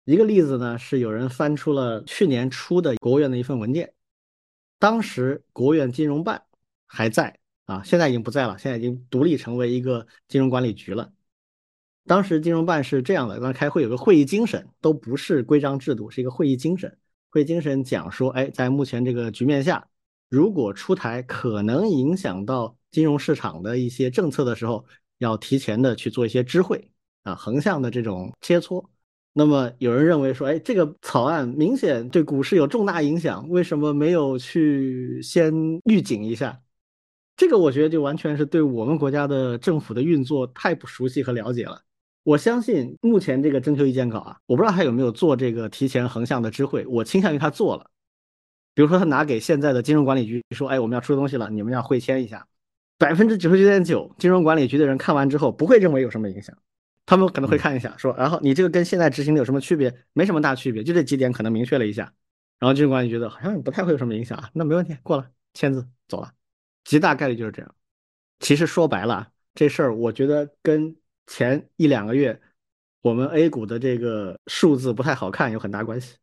[0.05, 3.93] 一个例子呢，是有人翻出了去年初的国务院的一份文件，
[4.79, 6.43] 当时国务院金融办
[6.87, 11.13] 还在啊，现在已经不在了，现在已经独立成为一个金融管理局了。
[12.07, 16.99] 当时金融办是这样的，当时开会有个会议精神，都不是规章制度，是一个会议精神。
[17.29, 19.87] 会议精神讲说，哎，在目前这个局面下，
[20.29, 24.85] 如果出台可能影响到金融市场的一些政策的时候，
[25.19, 26.91] 要提前的去做一些知会
[27.23, 28.85] 啊，横向的这种切磋。
[29.33, 35.53] 那么有人认为说，哎，这个草案明显对股市有重大影响，为什么没有去先
[35.85, 36.61] 预警一下？
[37.37, 41.81] 这个我觉得就完全是对我们国家的政府的运作太不熟悉和了解了。
[42.23, 47.87] 我相信目前这个征求意见稿啊，我不知道他有没有做这个提前横向的知会，我倾向于他做了。
[48.75, 52.47] 比如说他拿给现在的金融管理局说，哎，我们要出东西了，你们要会签一下。
[52.99, 56.55] 百分之九十九点九金融管理局的人看完之后不会认为有什么影响，
[57.07, 59.95] 他们可能会看一下说，然后你这个跟现在执行的有什么区别？
[60.13, 62.13] 没什么大区别，就这几点可能明确了一下。
[62.59, 66.33] 然后金融管理觉得好像不太会有什么影响啊，那没问题，过了，签字走了，
[66.85, 67.75] 极大概率就是这样。
[68.39, 70.97] 其实说白了，这事儿我觉得跟。
[71.33, 72.41] 前一两个月，
[73.03, 76.17] 我们 A 股的这个数字不太好看，有很大关系。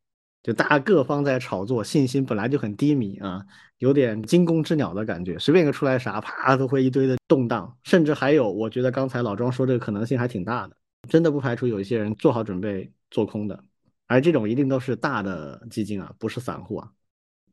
[0.47, 3.45] 就大家各方在炒作，信心本来就很低迷啊，
[3.79, 7.77] 有点惊弓之鸟的感觉，随便一个出来啥，啪都会一堆的动荡。
[7.83, 10.77] 甚至还有，我觉得刚才老庄说这个可能性还挺大的，
[11.09, 13.61] 真的不排除有一些人做好准备做空的，
[14.07, 16.89] 而这种一定都是大的基金啊，不是散户啊。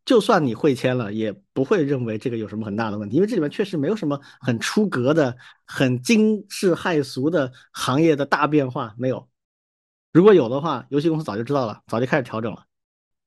[0.04, 5.36] 就算你会签了，也不会认为这个有什么很大的问题，因为这里面确实没有什么很出格的、
[5.66, 9.28] 很惊世骇俗的行业的大变化，没有。
[10.12, 12.62] 如果有的话，游戏公司早就知道了，早就开始调整了。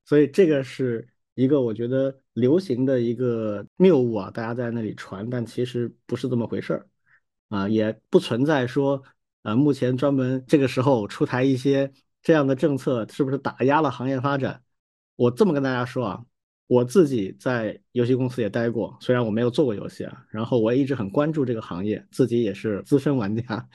[0.08, 6.88] 所以这个是一个我觉得流行的一个谬误啊，大家在那里传，但其实不是这么回事儿
[7.49, 9.03] 啊，也不存在说，
[9.43, 11.91] 呃，目前专门这个时候出台一些
[12.24, 14.64] 这样的政策，是不是打压了行业发展？
[15.16, 16.26] 我这么跟大家说啊。
[16.70, 23.70] 我自己在游戏公司也待过，虽然我没有做过游戏啊，然后我也一直很关注这个行业，自己也是资深玩家。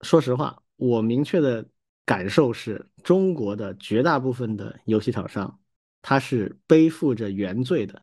[0.00, 1.64] 说实话，我明确的
[2.04, 5.56] 感受是，中国的绝大部分的游戏厂商，
[6.02, 8.02] 他是背负着原罪的，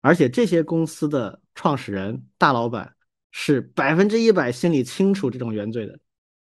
[0.00, 2.96] 而且这些公司的创始人、大老板
[3.30, 5.96] 是百分之一百心里清楚这种原罪的。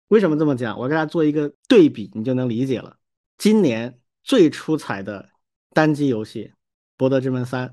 [0.08, 0.78] 为什么这么讲？
[0.78, 2.96] 我给大家做一个对比，你就能理解了。
[3.38, 5.28] 今年最出彩的
[5.70, 6.52] 单机游戏。
[6.96, 7.68] 《博德之门三》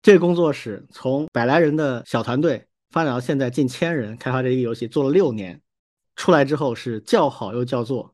[0.00, 5.60] 这个工作室从百来人的小团队发展到现在近千人，开发这个游戏做了六年，
[6.16, 8.13] 出来之后是叫好又叫座，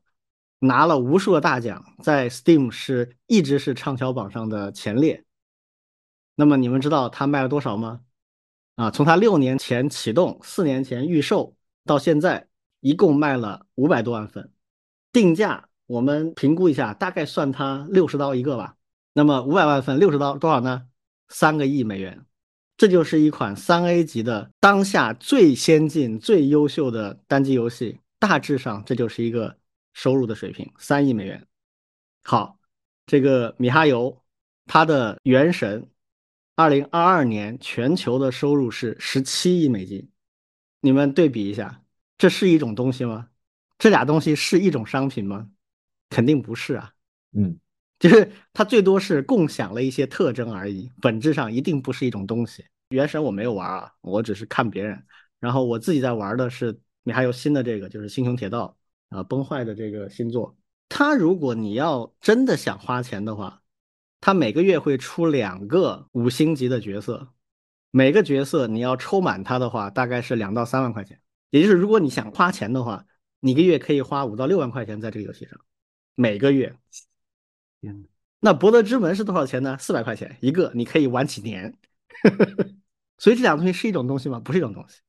[0.63, 5.25] 拿了无数的大奖，在 Steam 是一直是畅销榜上的前列。
[6.35, 8.01] 那么你们知道他卖了多少吗？
[8.75, 12.47] 啊，从他六年前启动，四年前预售到现在，
[12.79, 14.51] 一共卖了五百多万份，
[15.11, 18.75] 定价我们评估一下，大概算它六十刀一个吧。
[19.13, 20.83] 那么五百万份六十刀多少呢？
[21.29, 22.23] 三个亿美元，
[22.77, 27.99] 这就是一款三 A 级的当下最先进、最优秀的单机游戏。
[28.19, 29.57] 大致上，这就是一个
[29.93, 31.45] 收入的水平，三亿美元。
[32.23, 32.59] 好，
[33.05, 34.23] 这个米哈游，
[34.65, 35.81] 它的《原神》，
[36.55, 40.09] 二零二二年全球的收入是十七亿美金。
[40.79, 41.83] 你们对比一下，
[42.17, 43.29] 这是一种东西吗？
[43.77, 45.49] 这俩东西是一种商品吗？
[46.09, 46.93] 肯定不是啊。
[47.33, 47.57] 嗯。
[48.01, 52.65] 就是它最多是共享了一些特征而已，本质上一定不是一种东西。
[52.89, 54.99] 原神我没有玩啊，我只是看别人。
[55.39, 58.75] 然后我自己在玩的是米哈游新的这个，就是《星穹铁道》
[59.11, 60.57] 啊，崩坏的这个新作。
[60.89, 63.61] 它如果你要真的想花钱的话，
[64.19, 67.27] 它每个月会出两个五星级的角色，
[67.91, 71.21] 每个角色你要抽满它的话，大概是两到三万块钱。
[71.49, 73.05] 也就是如果你想花钱的话，
[73.41, 75.59] 你一个月可以花五到六万块钱在这个游戏上，
[76.15, 76.75] 每个月。
[78.39, 79.77] 那博德之门是多少钱呢？
[79.77, 81.77] 四百块钱一个，你可以玩几年。
[83.17, 84.39] 所以这两个东西是一种东西吗？
[84.39, 85.01] 不是一种东西。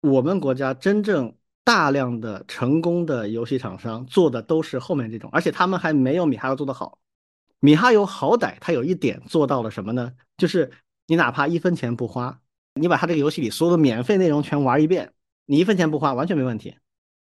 [0.00, 1.35] 我们国家真正
[1.66, 7.00] 大量的成功的游戏厂商做的都是后面这种，而且他们还没有米哈游做的好。
[7.58, 10.12] 米哈游好歹它有一点做到了什么呢？
[10.36, 10.70] 就是
[11.08, 12.40] 你哪怕一分钱不花，
[12.74, 15.12] 你把它这个游戏里所有的免费内容全玩一遍，
[15.46, 16.76] 你一分钱不花完全没问题。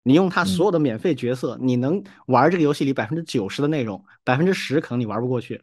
[0.01, 5.61] 你用它所有的免费角色，你能玩这个游戏里百分之九十的内容，百分之十可能你玩不过去。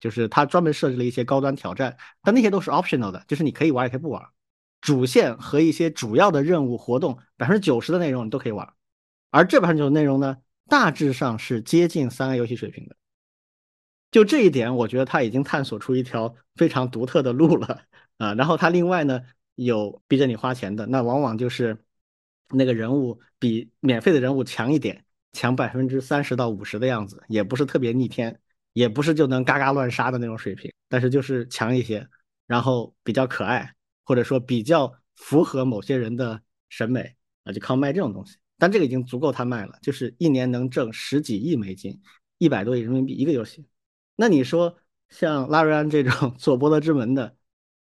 [0.00, 4.22] 就是它专门设置了一些高端挑战，但那些都是 optional 的，就是你可以玩也可以不玩。
[4.84, 8.70] 主线和一些主要的任务活动，百分之九十的内容你都可以玩。
[9.30, 10.36] 而这百分之九十内容呢，
[10.68, 12.94] 大致上是接近三 A 游戏水平的。
[14.10, 17.80] 就这一点，我觉得他已经探索出一条非常独特的路了
[18.18, 18.34] 啊。
[18.34, 19.22] 然后他另外呢，
[19.54, 21.82] 有逼着你花钱的，那往往就是
[22.50, 28.38] 那个人物比免费的人物强一点，强百分之三十到五十的样子，也不是特别逆天。
[28.74, 32.04] 也不是就能嘎嘎乱杀的那种水平，但是就是强一些，
[32.48, 33.72] 然后比较可爱，
[34.04, 38.36] 或者说比较符合某些人的审美啊，就靠卖这种东西。
[38.56, 42.00] 但这个已经足够他卖了，就是一年能挣十几亿美金，
[42.38, 43.66] 一百多亿人民币一个游戏。
[44.16, 44.76] 那你说
[45.08, 47.36] 像拉瑞安这种做《波德之门》的，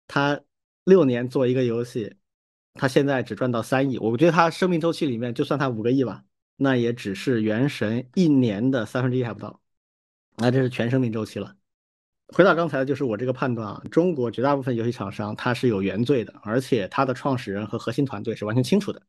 [0.07, 0.39] 他
[0.83, 2.15] 六年做一个游戏，
[2.75, 6.23] 他现在只赚到三亿，我觉得他生命周期里面就算他五个亿吧，
[6.55, 9.59] 那也只是《原神》一年的三分之一还不到。
[10.37, 11.55] 那这是全生命周期了。
[12.31, 19.01] 回到刚才，就是我这个判断啊，中国绝大部分游戏厂商它是有原罪的，而且它的创始人和核心团队是完全清楚的，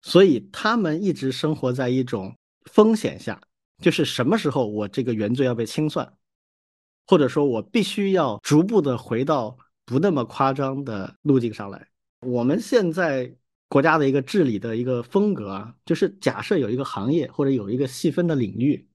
[0.00, 2.32] 所以他们一直生活在一种
[2.66, 3.40] 风险下，
[3.82, 6.10] 就是什么时候我这个原罪要被清算，
[7.08, 11.88] 或者说我必须要逐步的回到不那么夸张的路径上来。
[12.20, 13.34] 我们现在
[13.68, 18.88] 国家的一个治理的一个风格啊，就是假设有一个行业或者有一个细分的领域。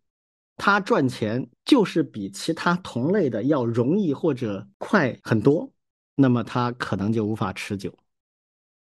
[0.58, 5.72] 它赚钱就是比其他同类的要容易或者快很多，
[6.16, 7.94] 那么它可能就无法持久。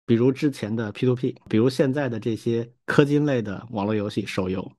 [0.07, 4.73] 比如之前的 P2P，比如现在的这些氪金类的网络游戏、手游，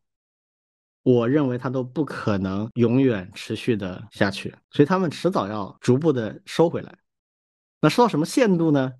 [1.03, 6.97] 我认为它都不可能永远持续的下去，所以他们迟早要逐步的收回来。
[7.81, 8.93] 那收到什么限度呢？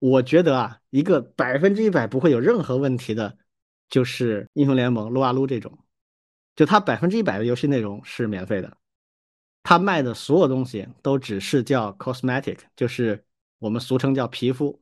[0.00, 3.38] 我觉得啊，一个百分之一百不会有任何问题的，
[3.88, 5.78] 就是英雄联盟、撸啊撸这种。
[6.60, 8.76] 就它百分之一百的游戏内容是免费的，
[9.62, 13.24] 它卖的所有东西都只是叫 cosmetic，就是
[13.58, 14.78] 我们俗称叫皮肤，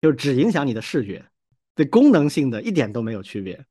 [0.00, 1.22] 就只影响你的视觉，
[1.74, 3.62] 对功能性的一点都没有区别。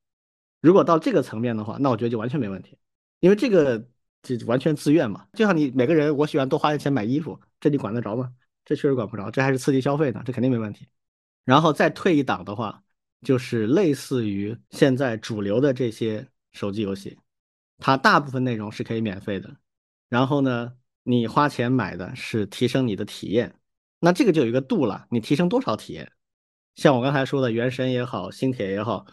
[0.62, 2.78] 如果到这个层面的话，那我觉得就完全没问题，
[3.20, 3.84] 因为这个
[4.22, 5.26] 就完全自愿嘛。
[5.34, 8.32] 就像你每个人，我喜欢多花点钱买衣服，这你管得着吗？
[8.64, 10.86] 这确实管不着，这还是刺激消费呢，这肯定没问题。
[11.46, 12.84] 然后再退一档的话，
[13.24, 16.24] 就是类似于现在主流的这些。
[16.58, 17.18] 手机游戏，
[17.78, 19.56] 它大部分内容是可以免费的，
[20.10, 23.56] 然后呢，你花钱买的是提升你的体验，
[24.00, 26.12] 那这个就有一个度了，你提升多少体验？
[26.76, 29.06] 像我刚才说的《原神》也好，《星铁》也好，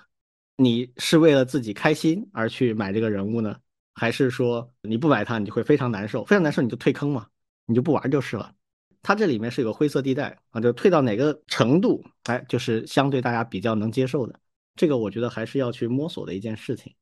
[0.57, 3.57] 你是为了自己开心而去买这个人物呢，
[3.95, 6.25] 还是说你不买它你就会非常难受？
[6.25, 7.27] 非常难受你就退坑嘛，
[7.67, 8.55] 你就不玩就是了。
[9.03, 14.39] 它这里面是有个灰色地带啊，就退到哪个程度，哎，就是相对大家比较能接受的。
[14.77, 16.95] 这个我觉得还是要去摸索的一件事情。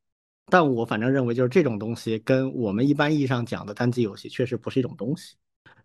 [0.47, 5.37] 但我反正认为，就是这种东西跟我们一般意义上讲的单机游戏确实不是一种东西。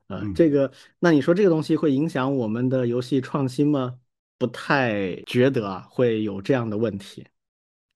[0.08, 3.96] 呃，这个，那你说这个东西会影响我们的游戏创新吗？
[4.38, 7.26] 不太觉得啊，会有这样的问题。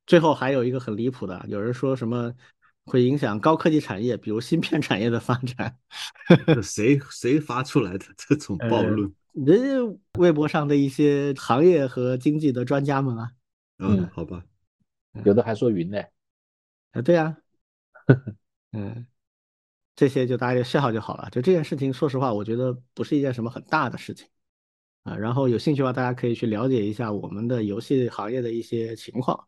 [0.06, 2.34] 最后还有一个很离谱的，有人说什么
[2.86, 5.78] 会影响高科技产业，比如芯片产业的发展。
[6.62, 9.14] 谁谁发出来的这种暴论？
[9.34, 13.30] 人家微博上的一些行业和经济的专家们啊。
[13.80, 14.44] 嗯，好吧，
[15.24, 15.98] 有的还说云呢。
[16.92, 17.38] 啊，对呀，
[18.74, 19.08] 嗯，
[19.96, 21.30] 这些就大家就笑笑就好了。
[21.32, 24.28] 就这件事情，说实话，我觉得不是一件什么很大的事情
[25.04, 25.16] 啊。
[25.16, 29.48] 然后有兴趣的话，大家可以去了解一下我们的游戏行业的一些情况。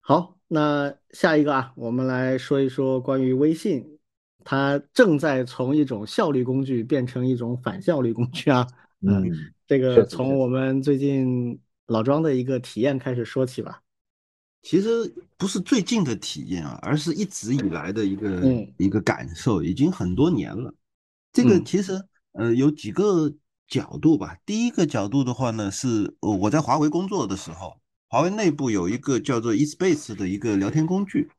[0.00, 3.98] 好，那下一个啊，我们来说一说关于微信，
[4.44, 8.66] 它正在从一种效率工具变成一种反效率工具啊。
[9.00, 9.30] 嗯，
[9.66, 13.82] 这个从我们最近老庄的一个体验开始说起吧。
[14.60, 20.74] 其实不是最近的体验啊，而是一直以来的一个一个感受，已经很多年了。
[21.32, 23.32] 这个其实呃有几个
[23.68, 24.36] 角度吧。
[24.44, 31.30] 第一个角度的话呢，是我在华为工作的时候，华为内部有一个叫做 eSpace 的一个聊天工具，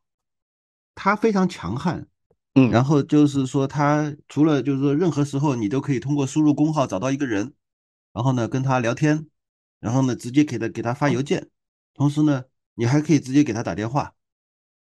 [0.96, 2.08] 它非常强悍。
[2.56, 7.54] 嗯，然后就是说，它除了就是说任何时候你都可以通过输入工号找到一个人，
[8.14, 9.28] 然后呢跟他聊天，
[9.80, 11.50] 然后呢直接给他给他发邮件，
[11.94, 12.46] 同时呢。
[12.80, 14.14] 你还可以直接给他打电话，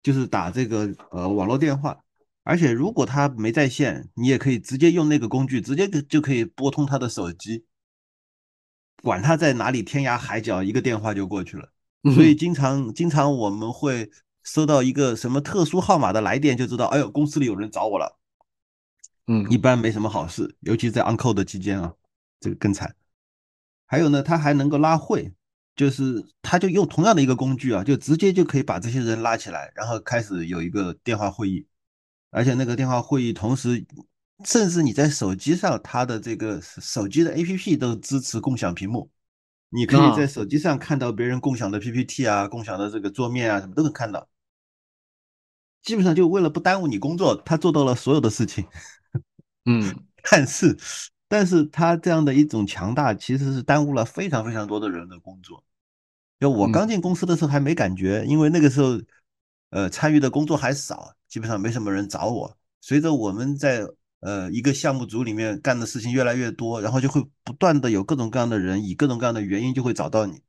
[0.04, 2.04] 就是打这个呃网络电话，
[2.44, 7.66] 而且如果他没在线，你也可以直接用那个工具，直接就可以拨通他的手机，
[9.02, 11.72] 管他在哪里天涯海角，一个电话就过去了。
[12.14, 14.12] 所以经常经常我们会
[14.44, 18.20] 收到一个什么特殊号码的来电，就知道哎呦公司里有人找我了。
[19.26, 21.96] 嗯，一般没什么好事，尤其在 uncle 的期间啊，
[22.40, 22.96] 这个更惨。
[23.88, 25.34] 还有呢，他还能够拉会。
[25.78, 31.66] 就是他就用同样的一个工具啊，就直接就可以把这些人拉起来，然后开始有一个电话会议，
[32.32, 33.86] 而且那个电话会议同时，
[34.44, 39.10] 甚至你在手机上，它的这个手机的 APP 都支持共享屏幕，
[39.70, 44.28] 你可以在手机上看到别人共享的 PPT 啊，共享的这个桌面啊，什么都能看到。
[45.84, 48.68] 基本上就为了不耽误你工作，他做到了所有的事情。
[49.66, 50.76] 嗯， 但是，
[51.28, 55.64] 但是他这样的一种强大，其实是耽误了非常非常多的人的工作。
[56.40, 59.00] 就我刚进公司的时候还没感觉，因为那个时候，
[59.72, 62.58] 呃，参与的工作还少，基本上没什么人找我。
[62.82, 63.86] 随着我们在
[64.20, 70.42] 呃一个项目组里面干的事情越来越多，然后就会不断的有各种各样的人以各种各样的原因就会找到你，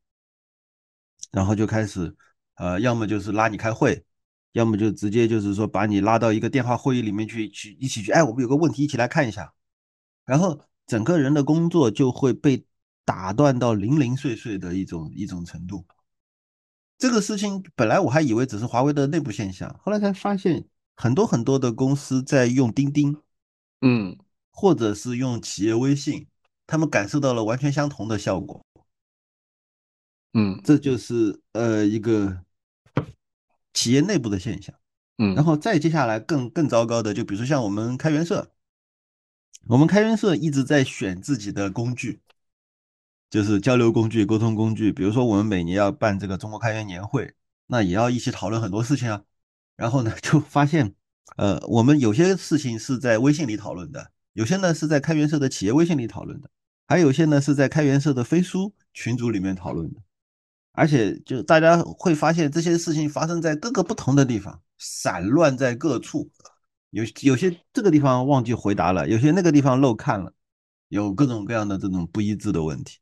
[1.33, 2.15] 然后就开始，
[2.57, 4.05] 呃，要么就是拉你开会。
[4.53, 9.53] 要么就直接就是说把你拉到一个电话会议里面去，去一起去，哎，我们有个问题一起来看一下，
[10.29, 12.65] 然后整个人的工作就会被
[13.05, 15.87] 打断到零零碎碎的一种一种程度。
[16.99, 23.17] 这个事情本来我还以为只是华为的内部现象，后来才发现很多很多的公司在用钉钉，
[23.81, 24.19] 嗯，
[24.53, 26.27] 或者是用企业微信，
[26.67, 28.63] 他们感受到了完全相同的效果。
[30.35, 32.45] 嗯，这就是呃一个。
[33.75, 34.75] 企业内部的现象，
[35.19, 38.51] 嗯，然后再接下来更更糟糕的，就比如说像我们开源社，
[39.67, 42.21] 我们开源社一直在选自己的工具，
[43.29, 44.93] 就是交流工具、沟通工具。
[44.93, 47.35] 比如说我们每年要办这个中国开源年会，
[47.67, 49.23] 那也要一起讨论很多事情啊。
[49.77, 50.95] 然后呢， 就发现，
[51.37, 56.49] 呃，我们有些事情是在微信里讨论的，有些呢是在开源社的企业微信里讨论的，
[56.87, 60.01] 还有些呢是在开源社的飞书群组里面讨论的。
[60.73, 66.31] 而且，就大家会发现这些事情发生在各个不同的地方，散乱在各处。
[66.91, 70.33] 有有些这个地方忘记回答了，有些那个地方漏看了，
[70.89, 72.99] 有各种各样的这种不一致的问题。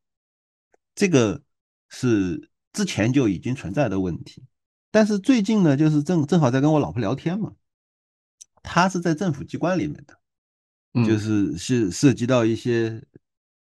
[0.94, 1.42] 这个
[1.88, 4.42] 是之前就已经存在的问题，
[4.90, 7.52] 但是最近呢，就是正正好在跟我老婆聊天嘛，
[8.62, 13.02] 她是在政府机关里面的，就是是涉及到一些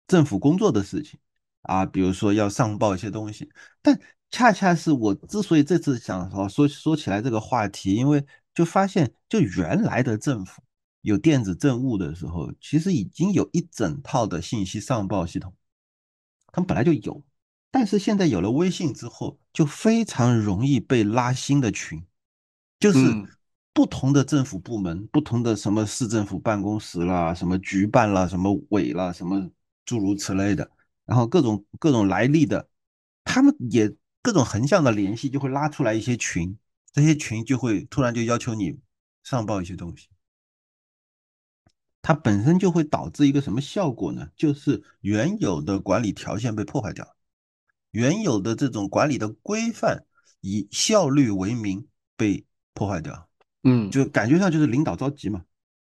[0.07, 1.19] 政府工作的事情。
[1.63, 3.51] 啊，比如说要上报一些东西，
[3.81, 3.99] 但
[4.31, 8.23] 恰恰是我之所以这次想说说说起来这个话题，因为
[8.55, 10.63] 就发现，就原来的政府
[11.01, 15.53] 有电子政务的时候，其实已经有一整套的信息上报系统，
[16.53, 17.23] 他们本来就有，
[17.71, 22.03] 但是现在有了微信之后，就非常容易被拉新的群，
[22.79, 22.99] 就是
[23.73, 29.51] 不同的政府部门、不同的什么市政府办公室啦、什么局办啦、什么委啦、什么
[29.85, 30.71] 诸如此类的。
[31.05, 32.69] 然后各种各种来历的，
[33.25, 33.93] 他们也
[34.23, 36.57] 各种横向的联系，就会拉出来一些群，
[36.95, 38.81] 这些群就会突然就要求你
[39.23, 40.09] 上报一些东西，
[42.01, 44.29] 它本身就会导致一个什么效果呢？
[44.35, 47.15] 就是原有的管理条件被破坏掉，
[47.91, 50.07] 原有的这种管理的规范
[50.41, 51.87] 以效率为名
[52.17, 53.29] 被破坏掉，
[53.65, 55.45] 嗯，就感觉上就是领导着急嘛，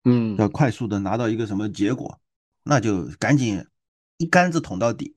[0.03, 2.21] 嗯，要快速的拿到一个什么结果，
[2.63, 3.65] 那就赶紧。
[4.21, 5.15] 一竿子捅到底，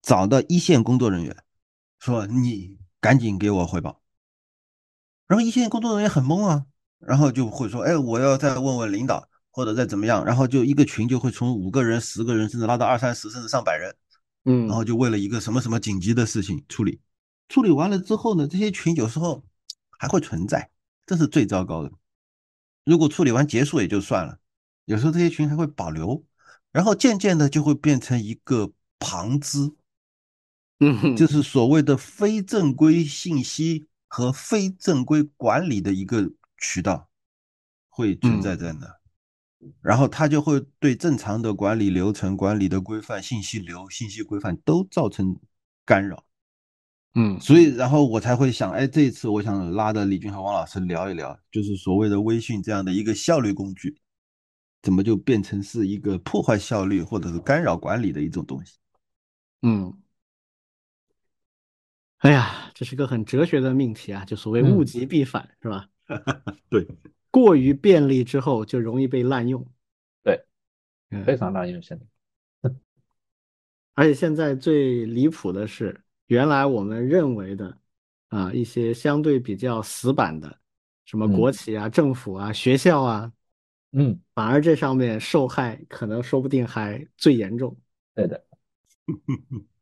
[0.00, 1.36] 找到一线工作人员，
[1.98, 4.00] 说你赶紧给我汇报。
[5.26, 6.64] 然后一线工作人员很懵啊，
[6.98, 10.24] 然后就会说，哎，我要再问问领导，或者再怎么样。
[10.24, 13.94] 然后就一个群就会从五个人、十个人，甚至拉到二三十，甚至上百人。
[14.44, 17.00] 嗯，然后就为了一个什么什么紧急的事情处理，
[17.48, 19.44] 处理完了之后呢，这些群有时候
[19.98, 20.70] 还会存在，
[21.06, 21.90] 这是最糟糕的。
[22.84, 24.38] 如果处理完结束也就算了，
[24.84, 26.24] 有时候这些群还会保留。
[26.72, 29.70] 然后渐渐的就会变成一个旁支，
[30.80, 37.08] 嗯，就是所谓的非正规信息和非正规管理的一个渠道
[37.88, 38.86] 会存在在那，
[39.80, 45.36] 然后它就会对正常的管理流程、管理的规范、信息流、信息规范都造成
[45.84, 46.24] 干扰。
[47.16, 53.98] 嗯，所以然后我才会想，哎，这一次我想拉着李军和王老师聊一聊，就是所谓的微信这样的一个效率工具。
[54.80, 58.78] 怎么就变成是一个破坏效率或者是干扰管理的一种东西？
[59.62, 59.92] 嗯，
[62.24, 65.86] 哎呀，这是个很哲学的命题啊，就所谓物极必反，是吧？
[66.70, 66.86] 对，
[67.30, 69.62] 过于便利之后就容易被滥用。
[70.22, 70.42] 对，
[71.22, 72.06] 非常滥用现在。
[73.92, 77.76] 而且现在最离谱的是，原来我们认为的
[78.28, 80.58] 啊一些相对比较死板的，
[81.04, 83.30] 什么国企啊、政府啊、学校啊。
[83.92, 87.76] 嗯，反而这上面受害可能说不定还最严重。
[88.14, 88.42] 对的，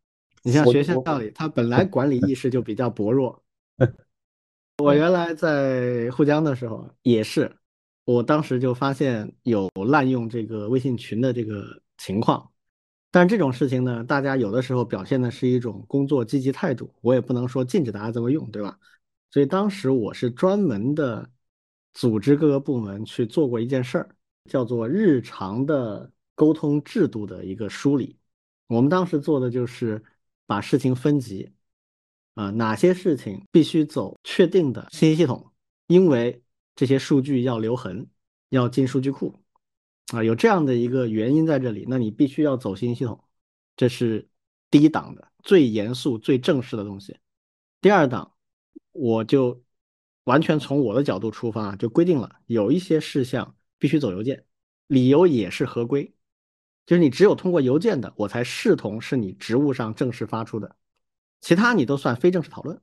[0.42, 3.42] 你像学校里，他本来 管理意识就比较薄弱。
[4.82, 7.54] 我原来在沪江的时候也是，
[8.04, 12.50] 我当时就发现有滥用这个微信群的这个情况。
[13.10, 18.78] 但是这种事情呢，大家有的时候表现的是一种工作积极态度，我也不能说禁止大家这么用，对吧？
[19.30, 21.30] 所以当时我是专门的
[21.92, 24.08] 组织各个部门去做过一件事儿，
[24.48, 28.16] 叫做日常的沟通制度的一个梳理。
[28.68, 30.02] 我们当时做的就是
[30.46, 31.50] 把事情分级，
[32.34, 35.52] 啊，哪些事情必须走确定的信息系统，
[35.86, 36.42] 因为
[36.74, 38.08] 这些数据要留痕，
[38.48, 39.38] 要进数据库。
[40.12, 43.24] 啊，有这样的一个原因在这里，那你必须要走信息系统，
[43.76, 44.28] 这是
[44.70, 47.16] 第一档的最严肃、最正式的东西。
[47.80, 48.34] 第二档，
[48.90, 49.62] 我就
[50.24, 54.44] 完全从我的角度出发，就规定了有一些事项必须走邮件，
[54.86, 56.12] 理由也是合规，
[56.86, 60.76] 就是你只有通过邮件的，我才视同是你职务上正式发出的，
[61.40, 62.80] 其他你都算非正式讨论。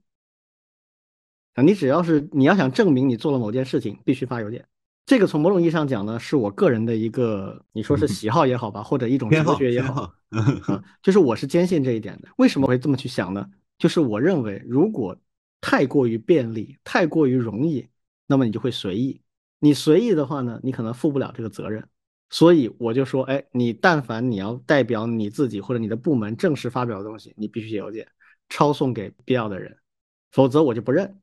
[1.55, 4.65] 啊，你只要是你要想证明你做了某件事情，必须发邮件。
[5.05, 12.29] 这个从某种意义上讲呢，是我个人的一个，你说是喜好也好吧，或者一种哲学也好，啊，就是我是坚信这一点的。
[12.37, 13.49] 为什么会这么去想呢？
[13.79, 15.17] 就是我认为，如果
[15.61, 17.89] 太过于便利、太过于容易，
[18.27, 19.19] 那么你就会随意。
[19.57, 21.89] 你随意的话呢，你可能负不了这个责任。
[22.29, 28.07] 所以我就说，哎，你但凡你要代表你自己或者你的部门正式发表的东西，你必须写邮件
[28.49, 29.75] 抄送给必要的人，
[30.31, 31.19] 否则我就不认。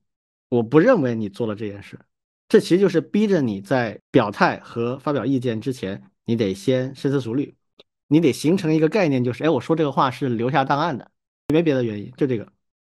[0.49, 1.99] 我不认为你做了这件事。
[2.49, 7.57] 这其实就是逼着你在表态和发表意见之前，你得先深思熟虑，
[8.07, 11.11] 你得形成一个概念，就是哎，我说这个话是留下档案的，
[11.49, 12.53] 没别的原因，就这个。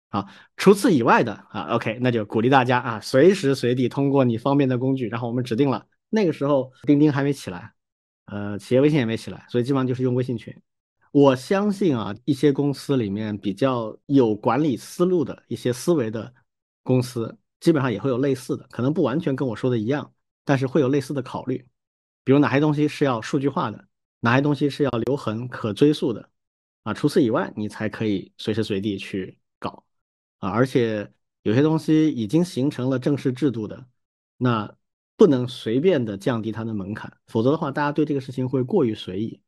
[0.09, 5.09] 好，除此以外的啊，OK，那就鼓励大家啊，随时随地通过你方便的工具。
[5.09, 7.73] 然后我们指定了那个时候钉钉还没起来，
[8.31, 10.55] 呃，企业微信也没起来，所以基本上就是用微信群。
[11.13, 16.33] 我相信啊，一些公司里面比较有管理思路的一些思维的
[16.83, 17.37] 公司。
[17.61, 20.11] 基本上也会有类似的，可能不完全跟我说的一样，
[20.47, 21.59] 但是会有类似的考虑，
[22.25, 23.87] 比如哪些东西是要数据化的，
[24.21, 26.31] 哪些东西是要留痕可追溯的，
[26.85, 29.85] 啊，除此以外，你才可以随时随地去搞，
[30.39, 31.13] 啊，而且
[31.43, 33.85] 有些东西已经形成了正式制度的，
[34.39, 34.75] 那
[35.21, 39.39] 不能随便的降低它的门槛，否则的话，大家对这个事情会过于随意，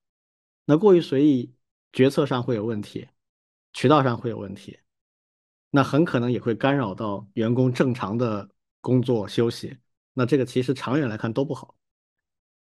[0.66, 1.54] 那过于随意，
[1.94, 3.08] 决策上会有问题，
[3.72, 4.78] 渠道上会有问题。
[5.70, 8.46] 那很可能也会干扰到员工正常的
[8.82, 9.74] 工作休息，
[10.12, 11.74] 那这个其实长远来看都不好。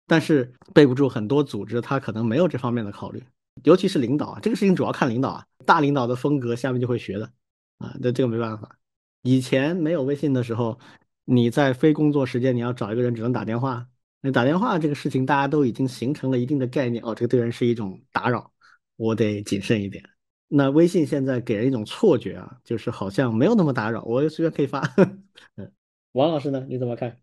[0.07, 3.25] 但是背不住很多组织，他可能没有这方面的考虑，
[3.65, 7.33] 尤其是领导啊，这个事情主要看领导啊，大领导的风格下面就会学的
[7.79, 8.79] 啊，那这个没办法。
[9.23, 10.79] 以前没有微信的时候，
[11.25, 13.87] 你在非工作时间你要找一个人只能打电话，
[14.21, 18.53] 那打电话这个事情大家都已经形成了一定的概念，哦，这个对人是一种打扰，
[18.97, 20.05] 我得谨慎一点。
[20.49, 24.81] 那微信现在给人一种错觉啊，就是好像没有那么打扰，我随便可以发。
[25.57, 25.73] 嗯，
[26.13, 27.17] 王老师呢，你怎么看？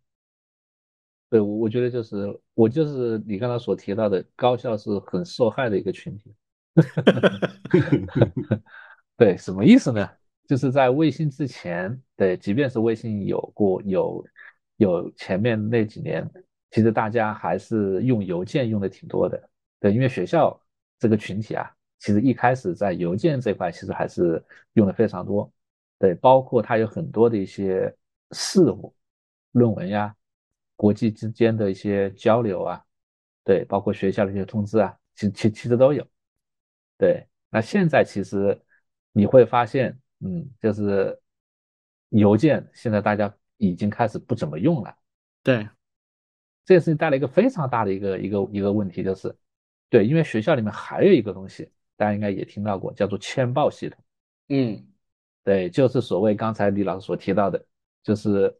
[1.30, 6.34] 对，我我觉得就是我就是你刚才所提到的，高校是很受害的一个群体。
[9.18, 10.10] 对，什么意思呢？
[10.48, 14.26] 就是在微信之前，对，即便是微信有过有
[14.78, 16.28] 有前面那几年，
[16.72, 19.50] 其实大家还是用邮件用的挺多的。
[19.80, 20.60] 对，因为学校
[20.98, 21.72] 这个群体啊。
[22.00, 24.39] 其实一开始在邮件这块，其实还是
[24.74, 25.52] 用的非常多，
[25.98, 27.91] 对，包括它有很多的一些
[28.34, 28.93] 事务、
[29.54, 30.16] 论文呀、
[30.76, 32.86] 国际之间的一些交流啊，
[33.43, 36.06] 对，包括学校的一些通知啊，其其其实都有。
[37.00, 38.56] 对，那现在其实
[39.12, 41.20] 你会发现，嗯，就是
[42.09, 44.96] 邮件现在大家已经开始不怎么用了。
[45.43, 45.67] 对，
[46.66, 49.36] 这件事情带来一个非常大的一个一个一个问题，就是
[49.89, 51.71] 对，因为学校里面还有一个东西。
[52.00, 54.00] 大家应该也听到过，叫做签报系统。
[54.50, 54.86] 嗯，
[55.43, 57.66] 对，就是所谓刚才李老师所提到的，
[58.04, 58.55] 就是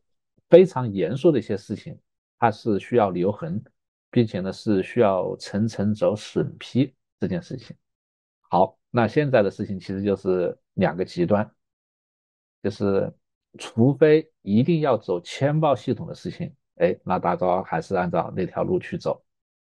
[0.49, 1.95] 非常严肃的一些事情，
[2.40, 3.64] 它是需要留痕，
[4.10, 7.76] 并且呢是需要层层走审批这件事情。
[8.49, 11.49] 好，那现在的事情其实就是两个极端，
[12.64, 13.14] 就是
[13.57, 19.24] 除非一定要走签报系统的事情，哎，那大招还是按照那条路去走，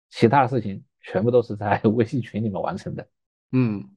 [0.10, 3.08] 其他的事情全部都是在 微信群里面完成的。
[3.52, 3.90] 嗯，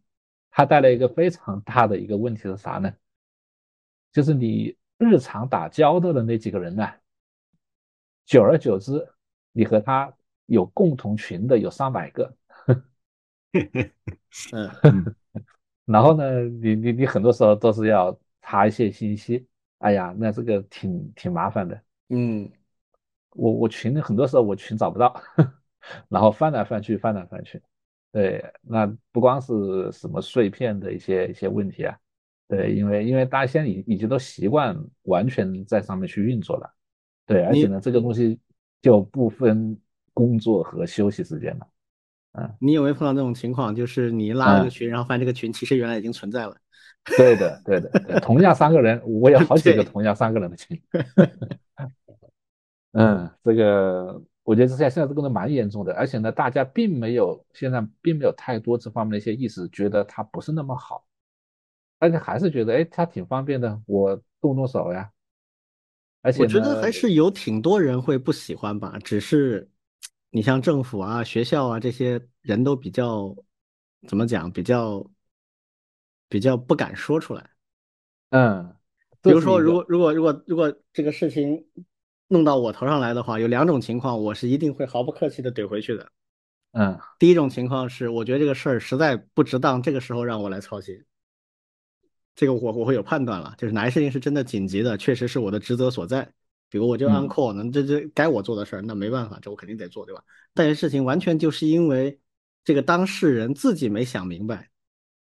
[0.50, 2.94] 它带来一个非常大的一个问题是啥呢？
[4.12, 6.88] 就是你日常打交道的那几个人呢，
[8.24, 9.08] 久而久之，
[9.52, 10.14] 你和他
[10.46, 12.36] 有共同群的有上百个，
[14.52, 15.14] 嗯，
[15.86, 19.46] 然后呢，你你你很多时候都是要查一些信息，
[19.78, 21.80] 哎呀，那这个挺挺麻烦的，
[22.10, 22.50] 嗯，
[23.30, 25.20] 我我群很多时候我群找不到，
[26.08, 27.60] 然后翻来翻去，翻来翻去。
[28.10, 31.96] 对，那不光是什么碎片的一些一些问题啊，
[32.48, 36.74] 对，因为因为大家现在已已经都习惯完全在上面去运作了，
[37.26, 38.40] 对，而且呢，这个东西
[38.80, 39.78] 就不分
[40.14, 41.68] 工作和休息时间了，
[42.38, 43.74] 嗯，你有没有碰到那种情况？
[43.74, 46.56] 就是你拉了个群，然后发现这个群其实原来已经存在了。
[47.16, 50.80] 对的，对的，对，同样三个人，我有好几个同样三个人的群。
[52.92, 61.04] 嗯，这个我觉得现在现在这个蛮严重的，而且呢，大家并没有现在并没有太多这方面的一些意识，觉得它不是那么好，
[61.98, 65.10] 而且还是觉得哎，它挺方便的，我动动手呀。
[66.20, 69.66] 而且我觉得还是有挺多人会不喜欢吧，只是
[70.30, 73.34] 你像政府啊、学校啊这些人都比较
[74.06, 75.04] 怎么讲，比较
[76.28, 77.50] 比较不敢说出来。
[78.30, 78.76] 嗯，
[79.22, 81.66] 比如说，如果如果如果如果这个事情
[82.28, 86.12] 弄到我头上来的话，有两种情况，我是一定会毫不客气的怼回去的。
[86.72, 91.02] 嗯，第一种情况是，我觉得这个事儿实在不值当，这个时候让我来操心。
[92.34, 96.30] 这个我我会有判断了，就是哪些事情是真的紧急的，确实是我的职责所在。
[96.70, 100.22] 比如我就 on call，那这这该我做的事儿，那没办法，这我肯定得做，对吧？
[100.54, 102.18] 但是事情完全就是因为
[102.64, 104.70] 这个当事人自己没想明白，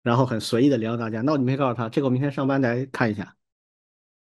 [0.01, 3.35] 然后很随意的聊大家，那我明天告诉他，这个我明天上班来看一下，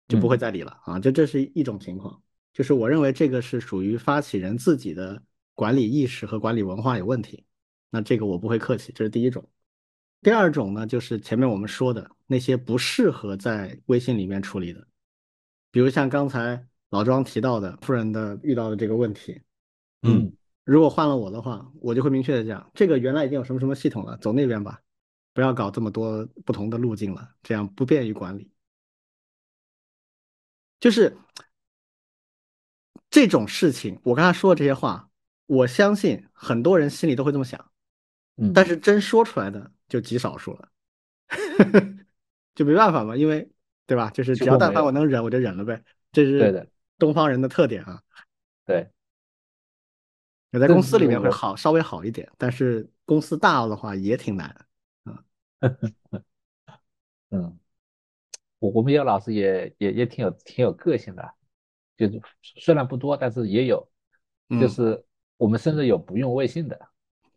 [0.07, 0.99] 就不会再理了啊。
[0.99, 2.22] 就这是一种情况，
[2.53, 5.22] 就是我认为这个是属于发起人自己的
[5.53, 7.43] 管理意识和管理文化有问题，
[7.89, 9.47] 那这个我不会客气，这是第一种。
[10.22, 14.88] 第二种呢，就是前面我们说的那些不适合在微信里面处理的，
[15.72, 19.41] 比如像刚才老庄提到的夫人的遇到的这个问题，
[20.03, 20.32] 嗯，
[20.64, 24.82] 如果换了我的话，我就会明确的讲，这个原来已经有什么什么系统了，走那边吧，
[25.34, 28.49] 不要搞这么多不同的路径了，这样不便于管理。
[30.80, 31.18] 就是
[33.10, 35.10] 这种事情，我刚才说的这些话，
[35.48, 37.72] 我相信很多人心里都会这么想，
[38.38, 39.72] 嗯，但是真说出来的。
[39.88, 40.68] 就极少数了，
[42.56, 43.48] 就没办法嘛，因为
[43.86, 44.10] 对吧？
[44.10, 45.80] 就是只要但凡我能忍，我就忍了呗。
[46.12, 48.01] 这是东方人的特点啊。
[48.65, 48.89] 对，
[50.51, 54.65] 我在公司里面会好稍微好一点，但是公司大了的话也挺难。
[55.05, 55.23] 嗯，
[57.31, 57.59] 嗯，
[58.59, 61.34] 我我们有老师也也也挺有挺有个性的，
[61.97, 63.88] 就是虽然不多，但是也有，
[64.59, 65.03] 就是
[65.38, 66.80] 我们甚至有不用微信的。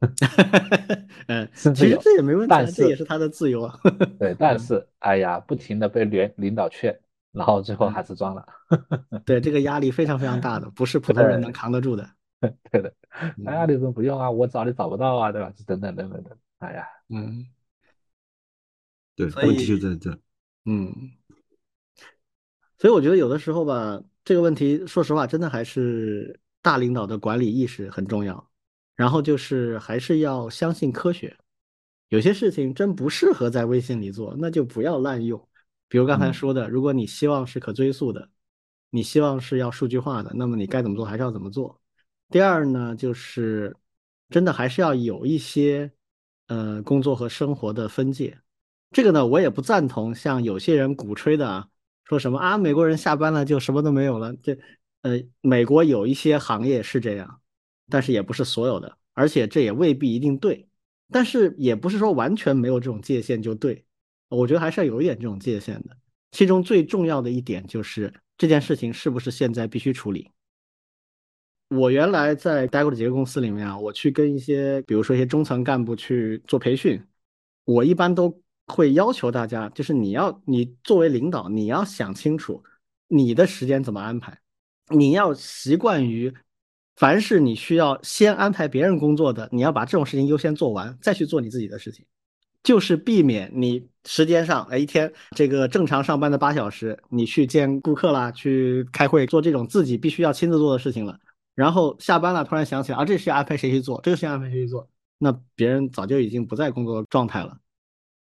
[1.26, 3.80] 嗯，其实这也没问题，这也是他的自由啊。
[4.18, 6.96] 对，但是哎呀，不停的被领领导劝，
[7.32, 8.46] 然后最后还是装了。
[9.24, 12.08] 对，这个压力非常非常大的，不是普通人能扛得住的。
[12.70, 12.94] 对的，
[13.46, 14.30] 哎呀，你怎么不用啊？
[14.30, 15.52] 我找你找不到啊，对吧？
[15.66, 17.44] 等等等等等，哎呀，嗯，
[19.16, 20.16] 对，问题就在这。
[20.64, 20.92] 嗯，
[22.78, 28.48] 所以我觉得有的时候吧，这个问题，说实话，真的还是大领导的管理意识很重要。
[28.94, 31.36] 然后就是还是要相信科学，
[32.08, 35.48] 有些事情真不适合在微信里做，那就不要滥用。
[35.88, 38.28] 比如刚才说的，如果你希望是可追溯的，
[38.90, 41.80] 你希望是要数据化的，那么你该怎么做还是要怎么做。
[42.30, 43.76] 第二呢，就是
[44.28, 45.90] 真的还是要有一些
[46.48, 48.38] 呃工作和生活的分界。
[48.90, 51.68] 这个呢，我也不赞同像有些人鼓吹的啊，
[52.04, 54.34] 说什么啊美国人下班了就什么都没有了。
[54.36, 54.58] 这
[55.02, 57.40] 呃，美国有一些行业是这样。
[57.90, 60.68] 但是也不是所有的，而且这也未必一定对，
[61.10, 63.86] 但是也不是说完全没有这种界限就对，
[64.28, 65.96] 我觉得还是要有一点这种界限的。
[66.30, 70.30] 其中最重要的一点就是这件事情是不是现在必须处理。
[71.68, 77.02] 我原来在待过的几个公司里面啊，我去跟一些，比如说一些中层干部去做培训，
[77.64, 82.62] 我一般都会要求大家，就是你要你作为领导，你要想清楚
[83.06, 84.38] 你的时间怎么安排，
[84.88, 86.34] 你要习惯于。
[86.96, 92.04] 凡是你需要先安排别人工作的，你要把这种事情优先做完，再去做你自己的事情，
[92.62, 101.18] 就是避免你时间上，哎，一天这个正常上班的八小时，你去见顾客啦，去开会，做这种自己必须要亲自做的事情了。
[101.54, 107.58] 然后下班了，突然想起来啊，这事安排谁去做，这个事情安排谁去做，那别人早就已经不在工作状态了。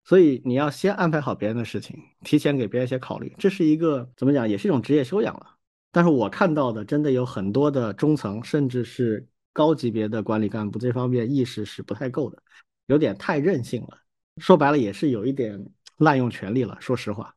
[0.05, 5.45] 所以你要先安排好别人的事情，提前给别人一些考虑，这是一个怎么讲，也是一种职业修养了。
[5.91, 12.41] 但是我看到的真的有很多的中层，甚至是高级别的管理干部，这方面意识是不太够的，
[12.85, 13.97] 有点太任性了。
[14.37, 15.63] 说白了也是有一点
[15.97, 16.77] 滥用权力了。
[16.79, 17.33] 说实话，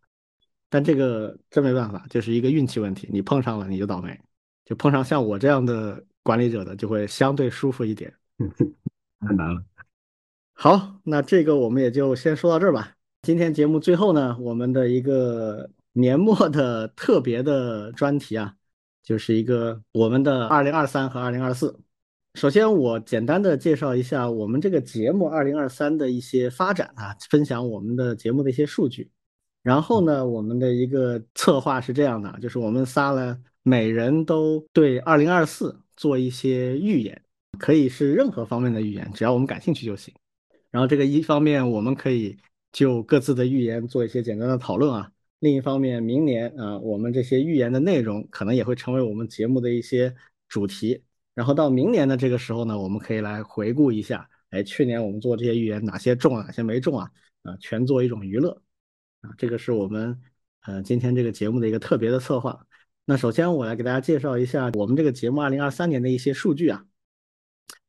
[0.69, 3.09] 但这个真没办法，就是一个运气问题。
[3.13, 4.21] 你碰上了你就倒霉，
[4.65, 8.13] 就碰上像我这样的管理者的就会相对舒服一点。
[9.21, 9.63] 太难了。
[10.53, 12.95] 好，那这个我们也就先说到这儿吧。
[13.23, 15.71] 今天节目最后呢，我们的一个。
[15.93, 18.55] 年末的特别的专题啊，
[19.03, 21.81] 就是一个我们的二零二三和二零二四。
[22.35, 29.11] 首先，我简单的介绍一下我们这个节目二零二三的一些发展啊，分享我们的节目的一些数据。
[29.63, 37.21] 然后呢，我们的一个策划是这样的，就是我们仨呢，每人都对二零二四做一些预言。
[37.59, 40.15] 可以是任何方面的预言，只要我们感兴趣就行。
[40.71, 42.39] 然后这个一方面我们可以
[42.73, 45.11] 就各自的预言做一些简单的讨论啊。
[45.41, 50.15] 另一方面，明年啊，我们这些预言的内容可能也会成为我们节目的一些
[50.49, 51.03] 主题。
[51.41, 57.11] 然后到明年的这个时候呢，我们可以来回顾一下，哎，去年我们做这些预言哪些中，哪些没中啊？
[57.45, 58.61] 啊，全做一种娱乐
[59.23, 59.31] 啊。
[59.39, 60.21] 这个是我们
[60.67, 62.67] 呃今天这个节目的一个特别的策划。
[63.07, 66.85] 那首先我来给大家介绍一下我们这个节目二零二三年的一些数据啊。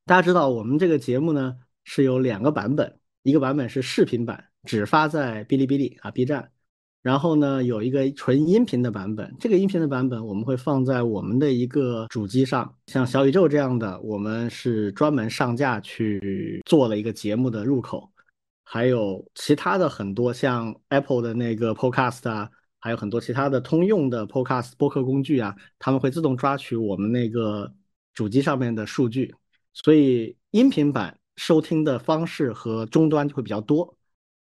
[0.05, 6.53] 大家知道我们这个节目呢是有两个版本，一个版本是视频版，只发在哔哩哔哩啊 B 站。
[7.01, 9.35] 然后呢，有一个纯音频的版本。
[9.39, 18.07] 这个音频的版本我们会放在我们的一个主机上，像小宇宙这样的，我们是专门上架去做了一个节目的入口。
[18.63, 22.49] 还有其他的很多，像 Apple 的那个 Podcast 啊，
[22.79, 27.73] 还有很多其他的通用的 Podcast 播客工具啊，他们会自动抓取我们那个
[28.13, 29.33] 主机上面的数据，
[29.73, 33.97] 所以音频版收听的方式和终端就会比较多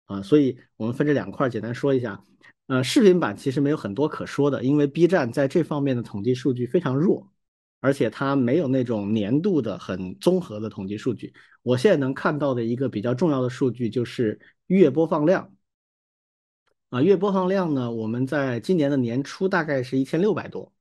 [0.05, 0.21] 啊。
[0.21, 2.23] 所以我们分这两块简单说一下。
[2.67, 7.31] 呃，视频版其实没有很多可说的，因为 B 站在这方面的统计数据非常弱，
[7.79, 11.31] 而且它没有那种年度的很综合的统计数据。
[11.61, 15.53] 我现在能看到的一个比较重要的数据就是月播放量。
[16.89, 20.73] 啊，月播放量呢，我们在今年的年初大概是一千六百多，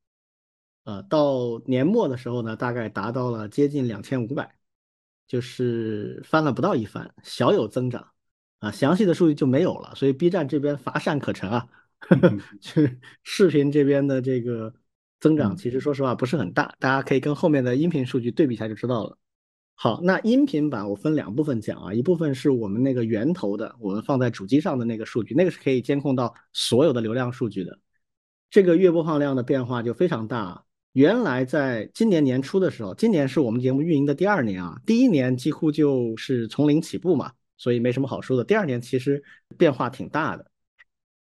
[0.84, 4.56] 呃，到年末的时候呢，大概达到了接近两千五百，
[5.26, 8.13] 就是翻了不到一番，小有增长。
[8.60, 11.66] 啊，详细的数据就没有了，所以 B 站这边乏善可陈啊，
[12.60, 14.72] 去 视频这边的这个
[15.20, 19.18] 增长，其实说实话不是很大，大家可以跟后面的音频数据对比一下就知道了。
[19.74, 27.78] 好，那音频版我分两部分讲啊，一部分是我们那个源头的，我们放在主机上的那个数据，那个是可以监控到所有的流量数据的，
[28.50, 30.64] 这个月播放量的变化就非常大。
[30.92, 37.32] 原来在今年年初的时候，今年是我们节目运营的第二年啊，第一年几乎就是从零起步嘛。
[37.56, 38.44] 所以没什么好说的。
[38.44, 39.22] 第二年其实
[39.56, 40.50] 变化挺大的。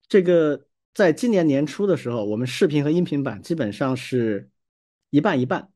[0.07, 4.49] 这个在今年年初的时候，我们视频和音频版基本上是
[5.10, 5.69] 一半一半。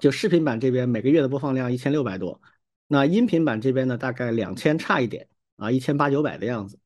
[0.00, 2.40] 就视频版这边每个月的播放量一千六百多，
[2.88, 6.78] 那音频版这边呢大概两千差一点啊，一千八九百的样子，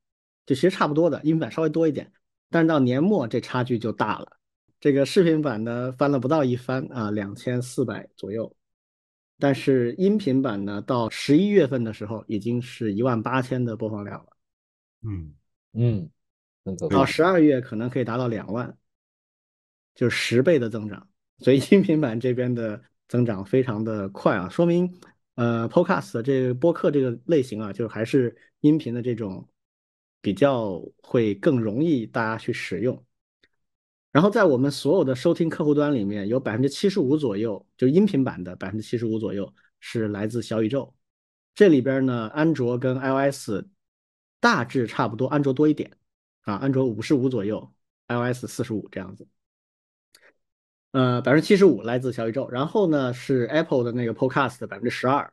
[0.44, 1.19] 就其实差不多的。
[1.23, 2.12] 音频版稍微多一点，
[2.51, 4.36] 但是到年末这差距就大了。
[4.78, 8.55] 这个视频版呢翻了不到一番啊，两千四百左右。
[9.39, 14.36] 但是音频版呢，到十一月份的时候，已经是一万八千的播放量了。
[15.02, 15.32] 嗯
[15.74, 16.10] 嗯，
[16.90, 18.77] 到十二月可能可以达到两万，
[19.94, 21.09] 就是十倍的增长。
[21.39, 24.93] 所以音频版这边的增长非常的快啊，说明
[25.36, 29.48] 呃，Podcast 这个播客这个类型啊，就还是音频的这种
[30.20, 33.05] 比较会更容易大家去使用。
[34.10, 40.94] 然后在我们所有的收听客户端里面，有百分之七十五左右，就音频版的百分之七十五左右是来自小宇宙。
[41.55, 43.64] 这里边呢，安卓跟 iOS
[44.40, 45.97] 大致差不多，安卓多一点
[46.43, 47.70] 啊，安卓五十五左右
[48.09, 49.26] ，iOS 四十五这样子。
[50.93, 55.30] 呃，百分之七十五来自小宇宙，然后呢是 Apple 的那个 Podcast 的百分之十二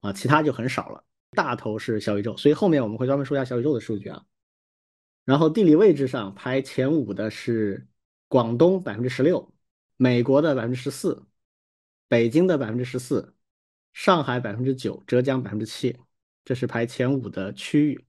[0.00, 1.04] 啊，其他就很少了。
[1.32, 4.24] 大头是小宇宙，所以后面我们会专门说一下小宇宙的数据啊。
[5.26, 7.86] 然后地理位置上排前五的是
[8.28, 9.52] 广东百分之十六，
[9.98, 11.26] 美国的百分之十四，
[12.08, 13.34] 北京的百分之十四，
[13.92, 15.96] 上海百分之九，浙江百分之七，
[16.44, 18.06] 这是排前五的区域。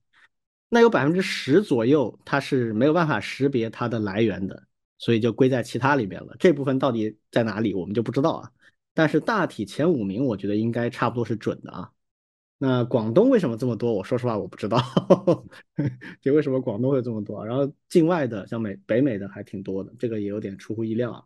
[0.68, 4.68] 那有百分之十左右，它是没有办法识别它的来源的，
[4.98, 6.36] 所以就归在其他里面了。
[6.38, 8.52] 这部分到底在哪里，我们就不知道啊。
[8.94, 11.90] 但是大体前五名，我觉得应该差不多是准的啊。
[12.60, 13.92] 那广东为什么这么多？
[13.92, 14.82] 我说实话我不知道，
[16.20, 17.46] 就为什么广东会这么多。
[17.46, 21.22] 然后境外的像美北美的还挺多的，这个也有点出乎意料啊。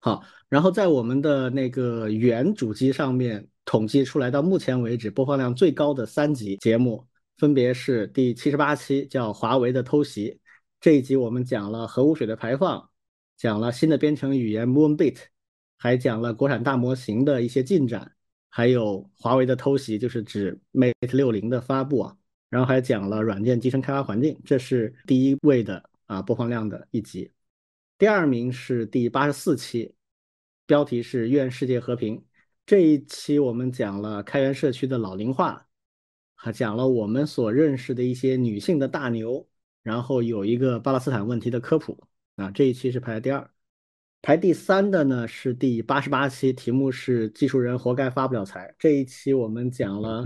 [0.00, 10.40] 好，然后在我们的那个原主机上面统计出来，到目前为止播放量最高的三集节目，分别是第七十八期叫华为的偷袭，
[10.80, 12.90] 这一集我们讲了核污水的排放，
[13.36, 15.16] 讲了新的编程语言 Moonbit，
[15.76, 18.12] 还讲了国产大模型的一些进展。
[18.48, 22.16] 还有华为的偷袭，就是指 Mate 六零的发布啊，
[22.48, 27.30] 然后还讲了软件集成开发环境，这是第一位的啊播放量的一集。
[27.98, 29.94] 第二名是第八十四期，
[30.66, 32.24] 标题是愿世界和平。
[32.64, 35.66] 这一期我们讲了开源社区的老龄化，
[36.34, 39.48] 还讲了我们所认识的一些女性的大牛，
[39.82, 42.06] 然后有一个巴勒斯坦问题的科普
[42.36, 43.50] 啊，这一期是排在第二。
[44.28, 48.70] 排第三的呢是第八十八期，题目是“技术人活该发不了财”。
[48.78, 50.22] 这一期我们讲了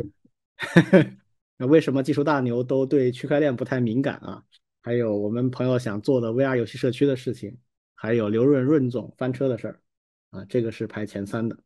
[1.56, 4.42] 那为什么技术大牛都对区块链不太敏感啊？
[4.82, 7.56] 还有我们朋友想做的 VR 游戏社区的事情，
[7.94, 9.80] 还有刘润润总翻车的事儿
[10.30, 11.56] 啊，这个是排前三的。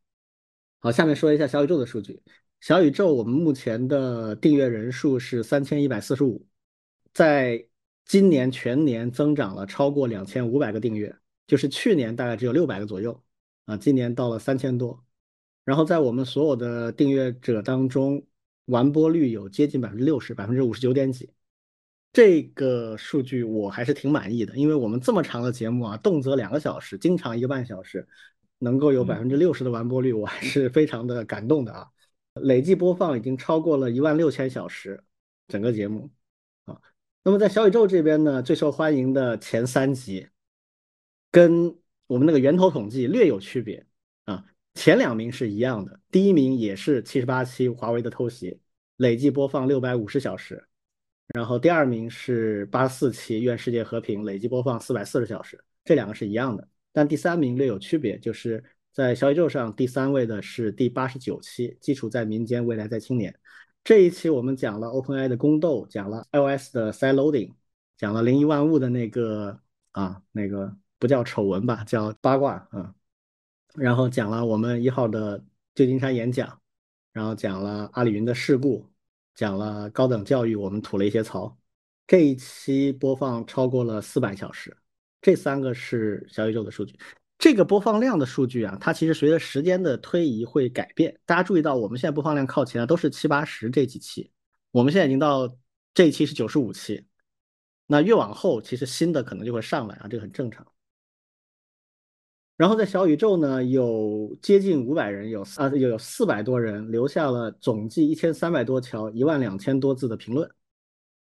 [0.80, 2.20] 好，下面说一下小宇宙的数据。
[2.60, 6.46] 小宇宙我们目前的订阅人数是三千一百四十五，
[7.14, 7.66] 在
[8.04, 11.16] 今年全年增长了超过两千五百个订阅，
[11.46, 13.22] 就是去年大概只有六百个左右
[13.66, 15.04] 啊，今年到了三千多。
[15.64, 18.24] 然后在我们所有的订阅者当中，
[18.66, 21.30] 完播率有接近百分之六十，百分之五十九点几。
[22.12, 28.08] 这个数据我还是挺满意的，因为我们这么长的节目啊，动辄两个小时，经常一个半小时，
[28.58, 31.86] 能够有百分之六十的完播率，我还是非常的感动的啊。
[32.34, 35.02] 累计播放已经超过了一万六千小时，
[35.48, 36.10] 整个节目
[36.64, 36.80] 啊。
[37.22, 40.26] 那么在小宇宙这边呢，最受欢迎的前三集，
[41.36, 41.76] 跟
[42.06, 43.84] 我们那个源头统计略有区别
[44.24, 44.42] 啊。
[44.72, 48.58] 前两名是一样的，第一名也是七十八期华为的偷袭，
[48.96, 50.66] 累计播放六百五十小时，
[51.34, 56.66] 然后第二名是八十四期愿世界和平，累计播放四百四十小时，这两个是一样的。
[56.90, 58.64] 但第三名略有区别，就是。
[58.94, 63.38] 在小宇宙上，第三位的是第八十九期，基础在民间，未来在青年。
[63.84, 67.52] 这一期我们讲了 OpenAI 的宫斗，讲了 iOS 的 Side Loading，
[67.98, 69.60] 讲了零一万物的那个
[69.92, 72.94] 啊，那个不叫丑闻吧，叫八卦啊。
[73.74, 75.44] 然后讲了我们一号的
[75.74, 76.60] 旧金山演讲，
[77.12, 78.90] 然后讲了阿里云的事故，
[79.34, 81.56] 讲了高等教育，我们吐了一些槽。
[82.06, 84.74] 这一期播放超过了四百小时，
[85.20, 86.98] 这三个是小宇宙的数据。
[87.36, 91.18] 这个播放量的数据啊，它其实随着时间的推移会改变。
[91.26, 94.30] 大家注意到，我们现在播放量靠前的都是七八十这几期，
[94.70, 95.54] 我们现在已经到
[95.92, 97.04] 这一期是九十五期，
[97.86, 100.66] 那越往后其实新的可能就会上来啊，这个很正常。
[102.56, 110.50] 然后在小宇宙呢，有接近五百人，有啊有有四百多人留下了总计一千三百多条、一万两千多字的评论。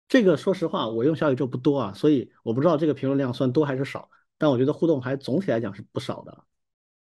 [0.06, 4.08] 这个说实话，我用小宇宙不多啊，所以我不知道这个评论量算多还是少。
[4.38, 6.44] 但我觉得互动还总体来讲是不少的。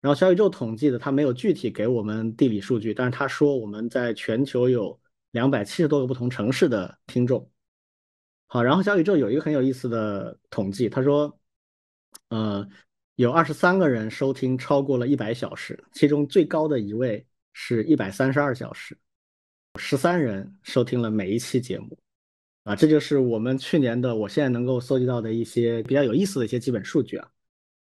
[0.01, 4.99] 然后小宇宙统计的，它没有具体给我们地理数据，但是他说我们在全球有
[5.31, 7.47] 两百七十多个不同城市的听众。
[8.47, 11.37] 好，然后小宇宙有一个很有意思的统计，他说，
[12.29, 12.67] 呃，
[13.15, 18.97] 有二十三个人收听超过了一百小时，其中最高的一位是一百三十二小时，
[19.79, 21.97] 十三人收听了每一期节目。
[22.63, 27.27] 啊，这就是我们去年的，我现在能够搜集到的一些比较有意思的一些基本数据啊。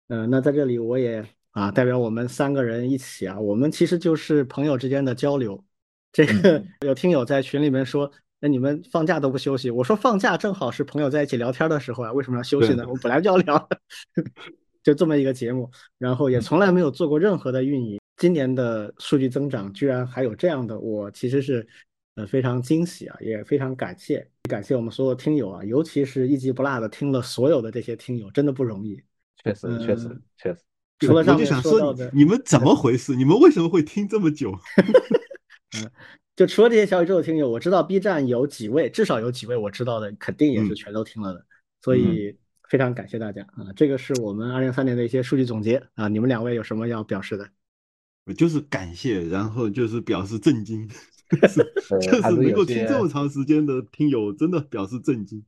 [0.09, 5.65] 嗯，那在这里我也啊代表我们三个人一起啊，我们其实就是朋友之间的交流。
[6.12, 9.70] 这个有听友在群里面说，那你们放假都不休息？
[9.70, 12.85] 我说放假正好是朋友在一起聊天的时候啊，为什么要休息呢？
[12.86, 13.69] 我本来就要聊，
[14.89, 18.01] 就这么一个节目，然后也从来没有做过任何的运营。
[18.16, 21.69] 今年的数据增长居然还有这样的，我其实是
[22.15, 24.27] 呃非常惊喜啊，也非常感谢。
[24.48, 28.98] 感谢我们所有听友啊，尤其是一集不落的听了所有的这些听友，真的不容易。
[29.44, 30.59] 确实，确实，确实。
[31.01, 33.15] 除了上面说到的，你们怎么回事？
[33.15, 34.51] 你们为什么会听这么久？
[35.77, 35.90] 嗯，
[36.35, 41.44] 就除了这些小宇宙的听友，我知道 B 站有几位，至少有几位我知道的，肯定也是全都听了的。
[41.82, 42.35] 所以
[42.69, 43.73] 非常感谢大家啊！
[43.74, 46.07] 这个是我们二零三年的一些数据总结啊。
[46.07, 47.49] 你们两位有什么要表示的？
[48.27, 50.89] 我就是感谢，然后就是表示震惊。
[51.31, 51.62] 就是
[52.36, 55.43] 能够听这么长时间的听友，真的表示震惊。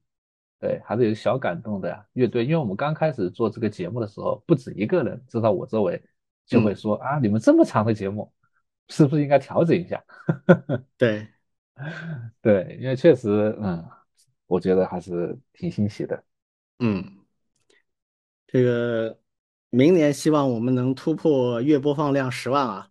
[0.59, 2.05] 对，还是有小感动的呀。
[2.13, 6.03] 乐队，因为我们刚开始做这个节目的时候，不止一个人，至少我周围
[6.47, 8.31] 就会说啊，你们这么长的节目，
[8.89, 10.03] 是不是应该调整一下？
[10.99, 11.27] 对，
[12.43, 13.83] 对，因为确实，嗯，
[14.47, 16.23] 我觉得还是挺欣喜的。
[16.81, 17.05] 嗯，
[18.47, 19.19] 这个
[19.71, 22.89] 明年希望我们能突破月播放量十万啊。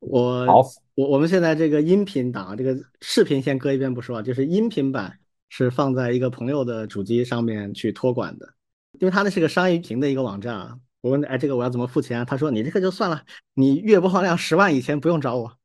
[0.00, 0.46] 我
[0.94, 5.18] 我我们现在这个音频档，这个视频先搁一边不说啊，就是音频版
[5.48, 8.54] 是放在一个朋友的主机上面去托管的，
[9.00, 10.78] 因为他那是个商业屏的一个网站啊。
[11.00, 12.24] 我问哎，这个我要怎么付钱？
[12.24, 13.22] 他说你这个就算了，
[13.52, 15.58] 你月播放量十万以前不用找我。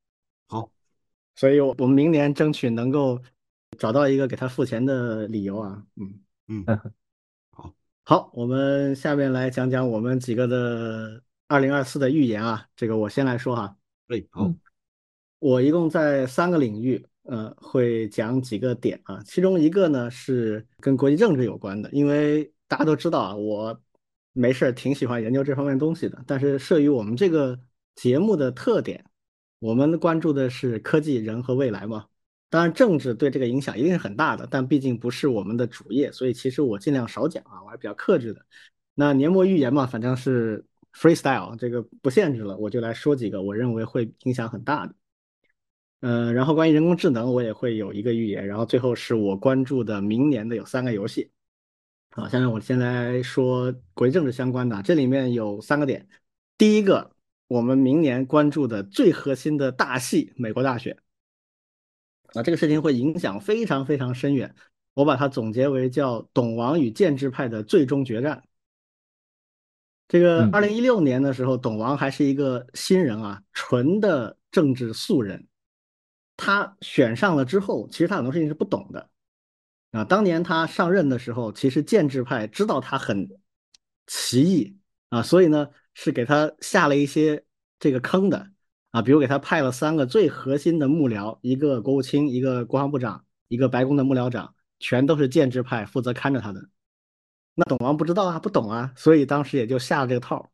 [0.47, 0.69] 好，
[1.35, 3.21] 所以我们明年争取能够
[3.77, 5.81] 找到一个给他付钱的理由啊。
[5.95, 6.65] 嗯嗯，
[8.09, 12.65] 好，我们下面来讲讲我们几个的二零二四的预言啊。
[12.75, 13.77] 这个我先来说哈。
[14.07, 14.51] 哎，好，
[15.37, 19.21] 我一共在三个领域，呃，会讲几个点啊。
[19.23, 23.79] 其中一个呢是跟国际政治有关的，因为大家都知道啊，我
[24.33, 26.19] 没事儿挺喜欢研究这方面东西的。
[26.25, 27.59] 但是摄于我们这个
[27.93, 29.05] 节目的特点，
[29.59, 32.07] 我们关注的是科技、人和未来嘛。
[32.49, 38.45] 当然，政治对这个影响一定是很大的，但毕竟不是我们的主业，所以其实我尽量少讲啊，我还比较克制的。
[38.95, 40.65] 那年末预言嘛，反正是。
[40.91, 44.95] freestyle 这个不限制了，我就来说几个我认为会影响很大的。
[46.01, 48.45] 嗯，然后关于人工智能，我也会有一个预言。
[48.47, 51.29] 然后最后是我关注的明年的有三个游戏。
[52.09, 56.09] 好，下面我先来说国际政治相关的，这里面有三个点。
[56.57, 57.15] 第一个
[57.47, 60.97] 我们明年关注的最核心的大戏——美国大选。
[62.33, 64.53] 啊，这个事情会影响非常非常深远。
[64.93, 68.43] 我把它总结为叫“董王与建制派的最终决战”。
[70.09, 75.47] 这个二零一六年的时候，董王还是一个新人啊，纯的政治素人。
[76.35, 79.09] 他选上了之后，其实他很多事情是不懂的
[79.91, 80.03] 啊。
[80.03, 83.29] 当年他上任的时候，其实建制派知道他很
[84.07, 84.77] 奇异
[85.09, 87.43] 啊，所以呢是给他下了一些
[87.79, 88.51] 这个坑的
[88.91, 96.69] 啊，比如给他派了三个最核心的幕僚，一个国务卿，一个国防部长，一个白宫的幕僚长，全都是建制派负责看着他的。
[97.53, 100.49] 那董王不知道啊，不懂啊，所以当时也就下了这个套，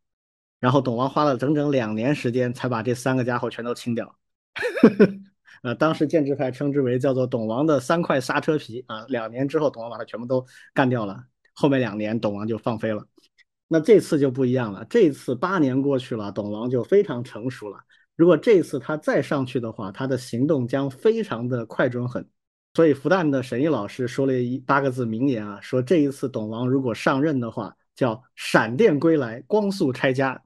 [0.60, 4.18] 然后董王花了整整两年时间才把这三个家伙全都清掉。
[5.64, 13.08] 呃，当时建制派称之为叫做董王的三块刹车皮啊，两年之后董王把它全部都干掉了，后面两年董王就放飞了。
[13.68, 17.80] 那这次就不一样了，这次八年过去了，董王就非常成熟了。
[18.16, 22.28] 如果这一次他再上去的话，他的行动将非常的快准狠。
[22.74, 30.44] 所以复旦的沈毅老师说了一八个字名言啊，说这一次董王如果上任的话，叫闪电归来，光速拆家，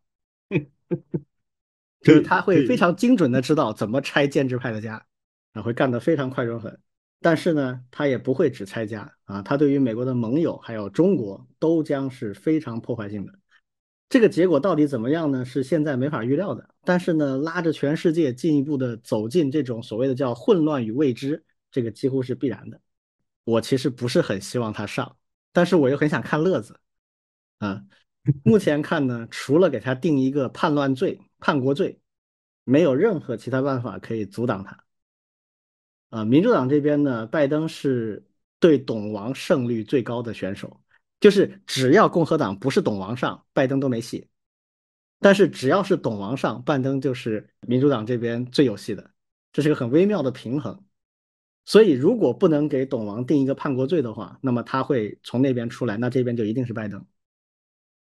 [2.02, 5.04] 就是他会非常精准的知道怎么拆建制派的家，
[5.54, 6.80] 啊，会干得非常快准狠。
[7.20, 13.39] 但是呢，他也不会只拆家啊，他对于美国的盟友还有中国都将是非常破坏性的。
[14.10, 15.46] 这个结果到底怎么样呢？
[15.46, 16.68] 是现在没法预料的。
[16.84, 21.44] 但是呢，拉着全世界进一步的走进这种所谓的叫混乱与未知。
[21.72, 22.82] 这个几乎是必然的。
[23.44, 25.16] 我其实不是很希望他上，
[25.54, 26.80] 但是我又很想看乐子。
[27.60, 27.84] 啊，
[28.44, 32.00] 目前看呢，除了给他定一个叛乱罪、叛国罪，
[32.64, 34.84] 没有任何其他办法可以阻挡他。
[36.10, 38.26] 啊，民主党这边呢，拜登是
[38.60, 40.82] 对董王胜率最高的选手，
[41.20, 44.28] 就是只要共和党不是董王上，拜登都没戏。
[45.20, 49.12] 但是只要是董王上，拜登就是民主党这边最有戏的。
[49.52, 50.86] 这是个很微妙的平衡。
[51.66, 57.06] 所以，如果不能给董王定一个叛国罪的话，那么他会从那边出来，那这边就一定是拜登。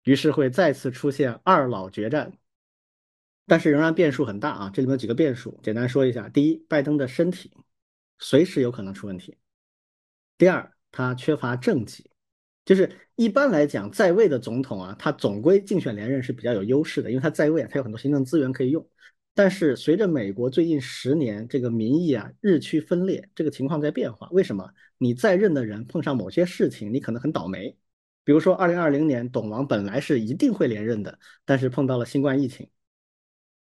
[0.04, 2.38] 于是会再次出现二老决战，
[3.48, 4.70] 但是仍然变数很大啊！
[4.72, 7.52] 这里面有几个变数，简单说一下：第一，拜登的身体
[8.20, 9.34] 随时有可能出问题；
[10.38, 12.12] 第二，他缺乏政绩，
[12.66, 18.86] 就是一般来讲，在位的总统啊，他总归竞选连任是比较有优势的，因为他在位啊，他有很多行政资源可以用。
[19.34, 24.28] 但是随着美国最近十年这个民意啊日趋分裂，这个情况在变化。
[24.32, 24.70] 为什么？
[24.98, 27.78] 你在任的人碰上某些事情，你可能很倒霉。
[28.24, 32.68] 比如说，二零二零年董王本来是一定会连任的，但是碰到了新冠疫情。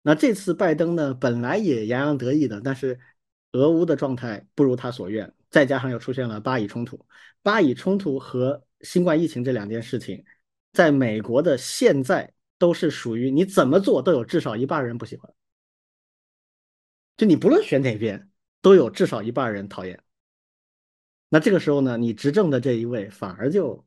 [0.03, 2.99] 那这次拜登呢，本来也洋洋得意的，但是
[3.53, 7.05] 俄乌的状态不如他所愿，再加上又出现了巴以冲突，
[7.43, 10.25] 巴以冲突和新冠疫情这两件事情，
[10.73, 15.31] 在美国的现在都是属于你怎么做都有至少一半人不喜欢。
[17.17, 18.31] 就你不论选哪边，
[18.63, 20.01] 都有至少一半人讨厌。
[21.29, 23.85] 那这个时候呢，你执政的这一位反而就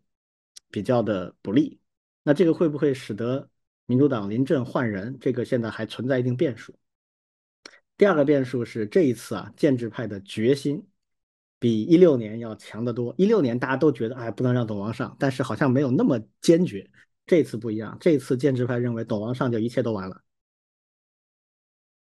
[0.69, 1.79] 比较的不利。
[2.23, 3.49] 那这个会不会使得
[3.85, 5.17] 民主党临阵换人？
[5.19, 6.75] 这个现在还存在一定变数。
[7.97, 10.85] 第二个变数是这一次啊，建制派的决心
[11.59, 13.13] 比一六年要强得多。
[13.17, 16.89] 一六年大家都觉得哎，不能让董王上，但是好像没有那么坚决。
[17.25, 20.21] 这次不一样，这次建制派认为董王上就一切都完了。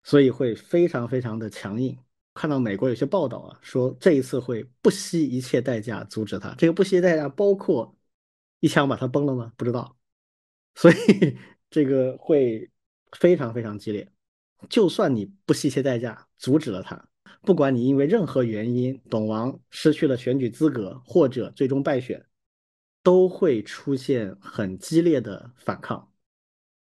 [0.03, 1.97] 所以会非常非常的强硬。
[2.33, 6.55] 看到美国有些报道啊，说这一次会不惜一切代价阻止他。
[6.55, 7.93] 这个不惜代价包括
[8.61, 9.51] 一枪把他崩了吗？
[9.57, 9.97] 不知道。
[10.75, 11.37] 所以
[11.69, 12.71] 这个会
[13.11, 14.09] 非常非常激烈。
[14.69, 17.09] 就算你不惜一切代价阻止了他，
[17.41, 22.23] 不管你因为任何原因董王失去了选举资格或者最终败选，
[23.01, 26.07] 都会出现很激烈的反抗。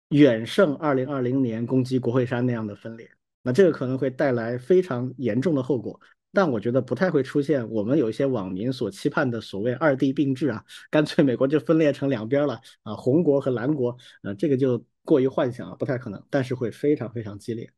[0.09, 3.09] 远胜二零二零年攻击国会山那样的分裂，
[3.41, 5.99] 那这个可能会带来非常严重的后果。
[6.31, 16.23] 但我觉得不太会出现我们有一些网民所期盼的所谓二地并治啊，干脆美国就分裂成两边了啊，红国和蓝国，呃，这个就过于幻想了，不太可能。
[16.29, 17.71] 但是会非常非常激烈，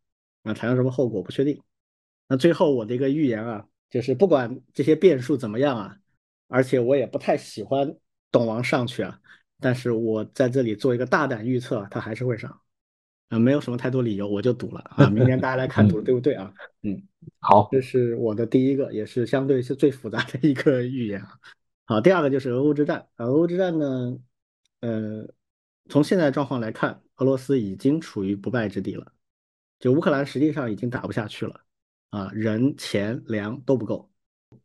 [0.43, 1.61] 啊，产生什么后果不确定。
[2.27, 5.97] 那最后我的一个预言啊，就是不管这些变数怎么样啊，
[6.47, 7.95] 而且我也不太喜欢
[8.31, 9.19] 董王上去啊。
[9.59, 12.59] 但是我在这里做一个大胆预测，他还是会上，
[13.29, 15.09] 啊，没有什么太多理由，我就赌了啊。
[15.09, 16.53] 明年大家来看赌对不对啊？
[16.83, 17.01] 嗯，
[17.39, 21.39] 好，这是我的第一个，也是相对是最复杂的一个预言啊。
[21.85, 24.17] 好，第二个就是俄乌之战啊，俄乌之战呢，
[24.81, 25.25] 呃，
[25.89, 29.13] 从现在状况来看，俄罗斯已经处于不败之地了，
[29.79, 31.61] 就乌克兰实际上已经打不下去了
[32.15, 34.09] 啊，人、钱、粮都不够。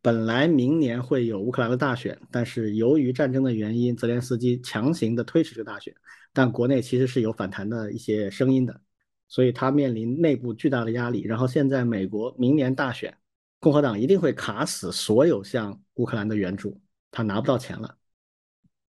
[0.01, 5.93] 本来明年会有乌克兰的大选，但是由于战争的原因，泽连斯基强行的推迟这个大选。
[6.31, 8.79] 但国内其实是有反弹的一些声音的，
[9.27, 11.23] 所以他面临内部巨大的压力。
[11.23, 13.13] 然后现在美国明年大选，
[13.59, 16.79] 共和党一定会卡死所有向乌克兰的援助，
[17.11, 17.97] 他拿不到钱了，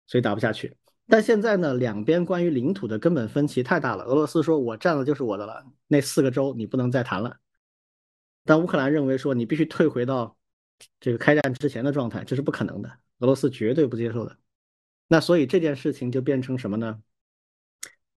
[0.05, 0.75] 所以打不下去。
[1.07, 4.03] 但现在呢，两边关于领土的根本分歧太大了。
[4.03, 7.37] 俄罗斯说我占了就是我的了，那四个州你不能再谈了。
[8.49, 10.35] 但乌克兰认为说你必须退回到
[10.99, 12.89] 这个开战之前的状态，这是不可能的，
[13.19, 14.39] 俄罗斯绝对不接受的。
[15.07, 16.99] 那所以这件事情就变成什么呢？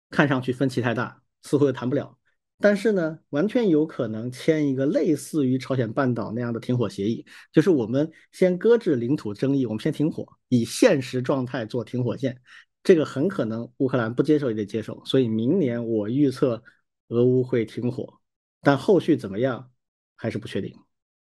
[0.09, 2.17] 看上去分歧太大，似乎又谈不了。
[2.59, 12.41] 但是呢，完全有可能签一个类似于朝鲜半岛那样的停火协议，就是我们先搁置领土争议，我们先停火，以现实状态做停火线。
[12.83, 15.05] 这个很可能乌克兰不接受也得接受。
[15.05, 16.63] 所以明年我预测
[17.09, 18.19] 俄乌会停火，
[18.63, 19.71] 但后续怎么样
[20.17, 20.77] 还是不确定。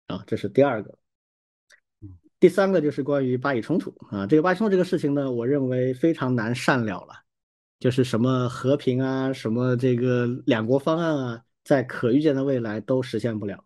[0.08, 0.98] 啊，这是第二个。
[2.40, 7.14] 第三个就是关于巴以冲突啊，这个巴以冲突这个事情呢，我认为非常难善了了，
[7.80, 13.66] 就是什么和平啊，什么这个两国方案啊，在可预见的未来都实现不了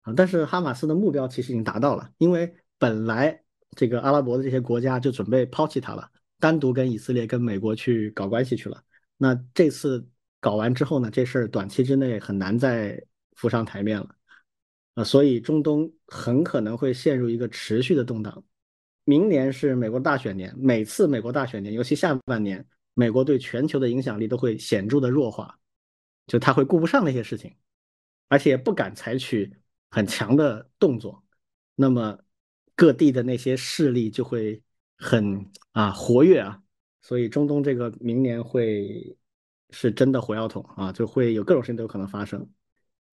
[0.00, 0.14] 啊。
[0.16, 3.44] 但是哈马斯的目标其实已经达到了，因为本来
[3.76, 6.10] 这个阿拉伯的这些国家就准备抛弃他了，
[6.40, 8.82] 单独跟以色列、跟美国去搞关系去了。
[9.18, 10.08] 那这次
[10.40, 12.98] 搞完之后呢，这事儿短期之内很难再
[13.34, 14.14] 浮上台面了。
[14.94, 18.44] 啊，所以中东很可能会陷入一个持续的动荡。
[19.04, 22.64] 明年是美国大选年，每次美国大选年，尤其下半年，
[22.94, 25.58] 美国对全球的影响力都会显著的弱化，
[26.26, 27.56] 就他会顾不上那些事情，
[28.28, 29.52] 而且不敢采取
[29.90, 31.24] 很强的动作。
[31.74, 32.18] 那么
[32.76, 34.62] 各地的那些势力就会
[34.98, 36.62] 很啊活跃啊，
[37.00, 39.16] 所以中东这个明年会
[39.70, 42.46] 是真的火药桶啊，就会有各种事情都有可能发生，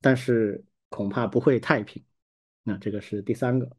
[0.02, 0.64] 但是。
[0.92, 2.04] 恐怕不会太平，
[2.64, 3.70] 那这个是第三个，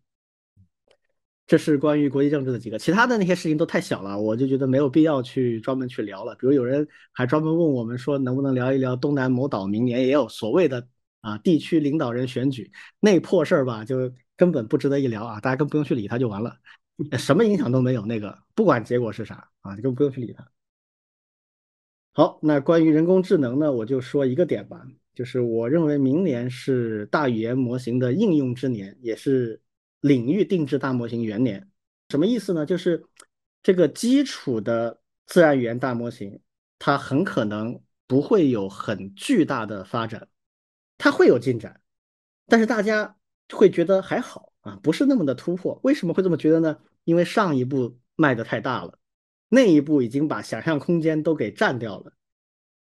[1.44, 6.36] 这是关于国际政治的几个，其他的那些事情都太小了，我就觉得没有必要去专门去聊了。
[6.36, 10.86] 比如有人还专门问我们说，能不能聊一聊东南某岛明年也有所谓的
[11.20, 12.70] 啊地区领导人选举
[13.00, 16.56] 那破事儿吧，就根本不值得一聊啊，大家更不用去理他就完了，
[17.18, 20.48] 什么影响都没有，那个不管结果是啥啊，你根本不用去理他。
[22.12, 24.86] 好，那关于人工智能呢，我就说一个点吧。
[25.14, 29.60] 就是我认为明年是大语言模型的应用之年，也是
[30.00, 31.68] 领域定制大模型元年。
[32.08, 32.64] 什么意思呢？
[32.64, 33.04] 就是
[33.62, 36.40] 这个基础的自然语言大模型，
[36.78, 40.28] 它很可能不会有很巨大的发展，
[40.96, 41.80] 它会有进展，
[42.46, 43.16] 但是大家
[43.52, 45.78] 会觉得还好啊，不是那么的突破。
[45.84, 46.78] 为什么会这么觉得呢？
[47.04, 48.98] 因为上一步迈得太大了，
[49.48, 52.12] 那一步已经把想象空间都给占掉了。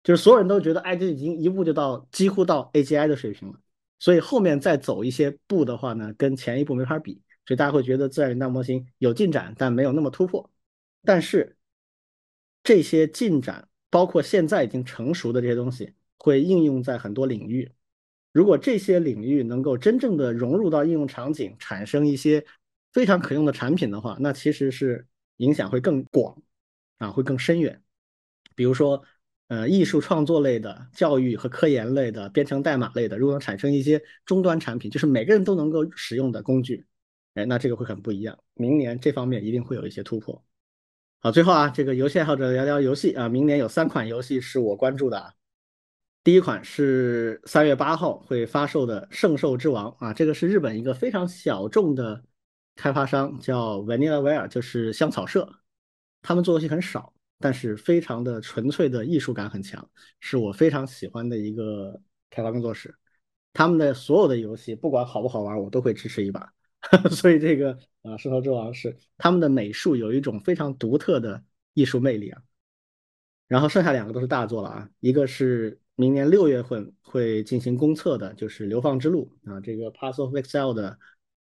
[0.03, 3.61] 就是所有人都觉得，哎，这已经一步就到几乎到 AGI 的水平了，
[3.99, 10.51] 所以后面再走一些步的话呢，跟前一步没法比，所以大家会觉得自然语言大模型有进展，但没有那么突破。
[11.05, 11.55] 但是
[12.63, 17.71] 这些进展，包括现在已经成熟的这些东西，会应用在很多领域。
[18.33, 22.43] 如果这些领域能够真正的融入到应用场景，产生一些
[22.95, 25.07] 非常可用的产品的话，那其实是
[25.37, 26.43] 影响会更广，
[26.97, 27.83] 啊，会更深远。
[28.55, 29.05] 比如说。
[29.51, 36.87] 呃，艺术创作类的、教育和科研类的、编程代码类的，如果能产生一些终端产品，就是每个人都能够使用的工具，
[37.35, 38.39] 哎，那这个会很不一样。
[38.55, 40.41] 明年这方面一定会有一些突破。
[41.19, 45.35] 好，最后啊，这个游戏爱好者聊聊游戏啊，明年有三款游戏是我关注的啊。
[46.23, 52.23] 第一款是三月八号会发售的《圣兽之王》啊，这个是日本一个非常小众的
[52.77, 55.53] 开发商，叫 Vanillaware，就是香草社，
[56.23, 57.13] 他们做游戏很少。
[57.41, 59.91] 但是非常的纯粹的艺术感很强，
[60.21, 61.99] 是我非常喜欢的一个
[62.29, 62.95] 开发工作室。
[63.55, 66.53] 他们的所有的游戏，不管好不好玩，我都会支持一把。
[67.11, 67.73] 所以这个
[68.03, 71.43] 啊，《圣头之王》是他们的美术有一种非常独特的
[71.75, 72.43] 艺术魅力啊。
[73.49, 80.99] 然后剩下两个都是大作了啊，一个是明年六月份会进行公测的，就是《流放之路》啊，这个《Path of Exile》的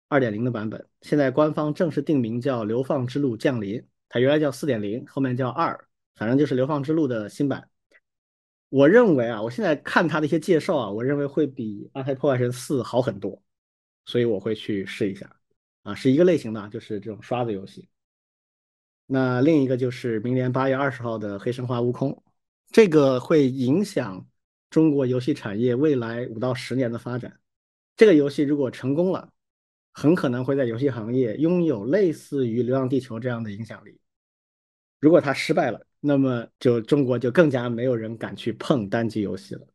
[0.09, 3.81] 二点零的版本，现在官方正式定名叫《流放之路降临》。
[4.15, 7.67] 它原来叫四点零，后面叫二，反正就是《流放之路》的新版。
[8.69, 13.43] 我认为啊，我现在看它的一些介绍啊，我认为会比《暗黑破坏神四》好很多，
[14.05, 15.35] 所以我会去试一下。
[15.83, 17.89] 啊，是一个类型的，就是这种刷子游戏。
[19.07, 22.13] 那另一个就是明年八月二十号的《黑神话：悟空》，
[22.71, 24.27] 这个会影响
[24.69, 27.41] 中国游戏产业未来五到十年的发展。
[27.97, 29.33] 这个游戏如果成功了，
[29.95, 33.99] 很可能会在游戏行业拥有类似于《流浪地球》这样的影响力。
[35.03, 39.67] 如果他失败了，那么就中国就更加没有人敢去碰单机游戏了。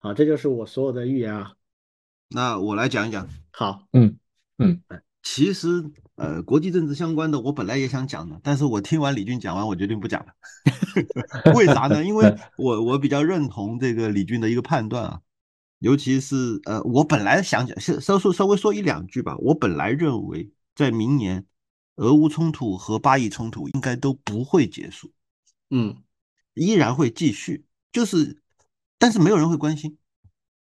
[0.00, 1.52] 好，这就是我所有的预言啊。
[2.28, 3.28] 那我来讲一讲。
[3.52, 4.18] 好，嗯
[4.58, 4.82] 嗯，
[5.22, 5.84] 其实，
[6.16, 10.32] 呃，国际政治相关的，我本来也想讲的，但是我听完李俊讲完，我决定不讲了。
[11.54, 12.04] 为啥呢？
[12.04, 15.20] 因为我我比较认同这个李俊的一个判断啊，
[15.78, 19.36] 尤其是呃，我本来想讲，稍稍稍微说一两句吧。
[19.38, 21.46] 我本来认为，在明年，
[21.96, 25.12] 俄乌冲突和巴以冲突应该都不会结束，
[25.70, 26.02] 嗯，
[26.54, 28.42] 依然会继续，就是，
[28.98, 29.98] 但是没有人会关心。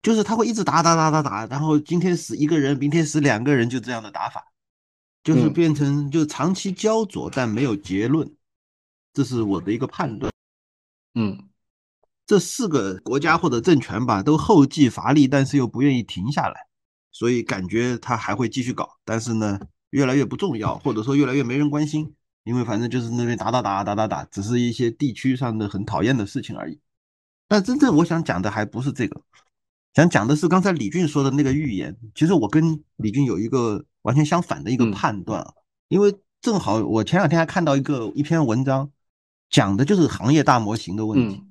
[0.02, 4.54] 就是他会一直打打打打打，然后今天死一个人，明天死两个人，就这样的打法，
[5.24, 8.32] 就是变成就长期焦灼，但没有结论，
[9.14, 10.32] 这是我的一个判断。
[11.16, 11.50] 嗯，
[12.28, 16.68] 这四个国家或者政权吧，都后继乏力，但是又不愿意停下来，
[17.12, 19.60] 所以感觉他还会继续搞，但是呢，
[19.96, 22.14] 越来越不重要，或者说越来越没人关心，
[22.44, 26.78] 因为反正就是那边打打打打打打，只是一些地区上的很讨厌的事情而已。
[27.48, 29.22] 但真正我想讲的还不是这个。
[29.94, 35.54] 想讲的是刚才李俊说的那个预言，其实我跟李俊有一个完全相反的一个判断啊，
[35.88, 38.92] 因为正好我前两天还看到一个一篇文章，
[39.50, 41.42] 讲的就是行业大模型的问题。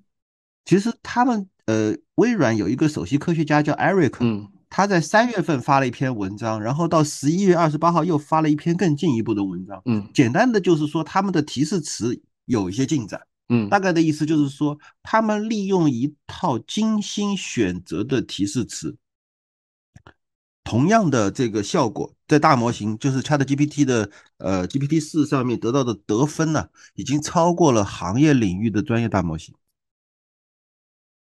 [0.66, 9.80] 其实他们呃，微软有一个首席科学家叫 Eric，他在三月份发了一篇文章，然后到十一月二十八号又发了一篇更进一步的文章。
[9.84, 13.24] 嗯，简单的就是说他们的提示词有一些进展。
[13.50, 18.96] 嗯，大概的意思就是说，他们利用一套精心选择的提示词，
[20.64, 29.54] 同样的这个效果，在大模型就是 ChatGPT 的呃 GPT 四上面得到的得分呢，已经超过了行业领域的专业大模型。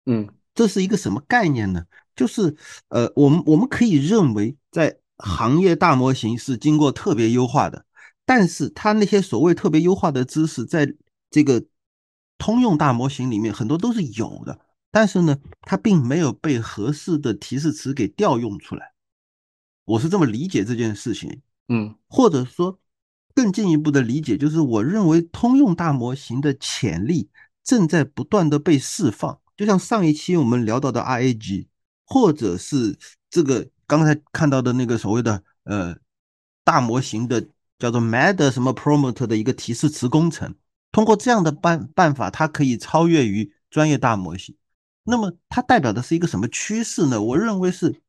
[0.06, 1.84] 嗯，这是一个什么概念呢？
[2.16, 2.56] 就是
[2.90, 7.86] 呃，我们我们可以认为，在行业大模型是经过特别优化的，
[8.26, 10.94] 但是它那些所谓特别优化的知识，在
[11.30, 11.64] 这个
[12.38, 14.60] 通用大模型里面很多都是有的，
[14.92, 18.94] 但是呢，它并没有被合适的提示词给调用出来。
[19.86, 22.80] 我是这么理解这件事情，嗯，或者说
[23.34, 27.30] 更进一步的理解，就是我认为通用大模型的潜力
[27.64, 29.40] 正在不断的被释放。
[29.56, 31.68] 就像上一期我们聊到的 RAG，
[32.06, 32.98] 或者是
[33.30, 35.96] 这个刚才看到的那个所谓的呃
[36.64, 37.46] 大模型的
[37.78, 40.56] 叫做 Mad 什么 Prompt 的一个提示词工程。
[40.92, 44.56] 通过这样的办办法，它可以超越于专业大模型。
[45.04, 47.22] 那么它代表的是一个什么趋势呢？
[47.22, 48.02] 我认为是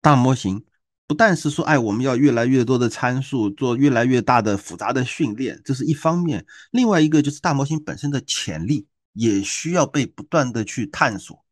[0.00, 0.64] 大模型
[1.08, 6.40] 不但是说，哎，我们要越来越多的参数，做越来越大的复杂的训练，这是一方面；
[6.70, 11.44] 另外一个就是大模型本身的潜力也需要被不断的去探索。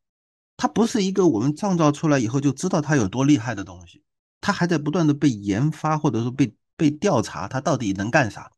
[0.61, 4.03] 它不是一个我们创造出来以后就知道它有多厉害的东西，
[4.43, 8.53] 它还在不断的被研发，或者说被被调查，它到底能干啥？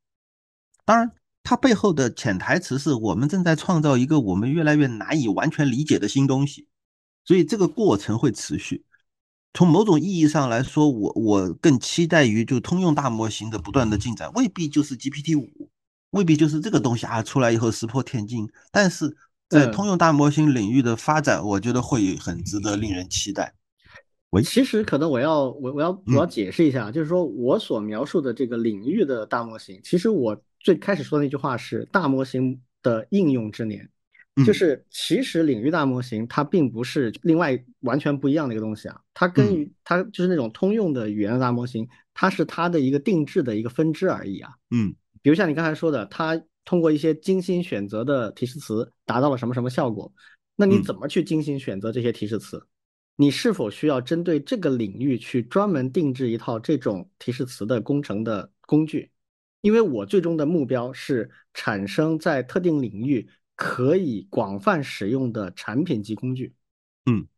[0.85, 1.13] 当然。
[1.45, 6.69] 它背后的潜台词是我们正在创造一个我们越来越难以完全理解的新东西，
[7.25, 8.85] 所以这个过程会持续。
[9.53, 15.69] 从某种意义上来说，我我更期待于就通用大模型的不断的进展，未必就是 GPT 五，
[16.11, 19.17] 未必就是这个东西啊出来以后石破天惊，但是
[19.53, 23.55] 在通用大模型领域的发展，我觉得会很值得令人期待。
[24.31, 30.43] 我，其实可能我要我我要我要解释一下，就是说我所描述的这个领域的大模型，其实我。
[30.65, 33.91] 最开始说的那句话是大模型的应用之年，
[34.47, 41.85] 就是其实领域大模型它并不是另外完全不一样的一个东西啊，它跟它就是那种通用的语言大模型，
[42.15, 44.53] 它是它的一个定制的一个分支而已啊。
[44.71, 50.13] 嗯，比如像你刚才说的，它通过一些精心选择的提示词达到了什么什么效果，
[50.57, 52.67] 那你怎么去精心选择这些提示词？
[53.17, 59.11] 你是否需要针对这个领域去专门定制一套这种提示词的工程的工具？
[59.61, 66.53] 因为我最终的目标是产生在特定领域可以广泛使用的产品及工具，
[67.07, 67.29] 嗯，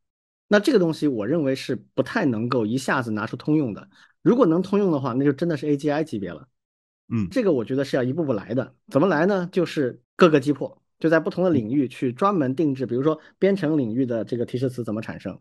[0.48, 3.90] 那这个东西我认为是不太能够一下子拿出通用的。
[4.22, 6.48] 如果能通用的话，那就真的是 AGI 级别了，
[7.08, 8.74] 嗯，这个我觉得是要一步步来的。
[8.88, 9.48] 怎么来呢？
[9.52, 15.38] 就是各个击破，就在不同的领域去专门定制，比如说编程领域的这个提示词怎么产生，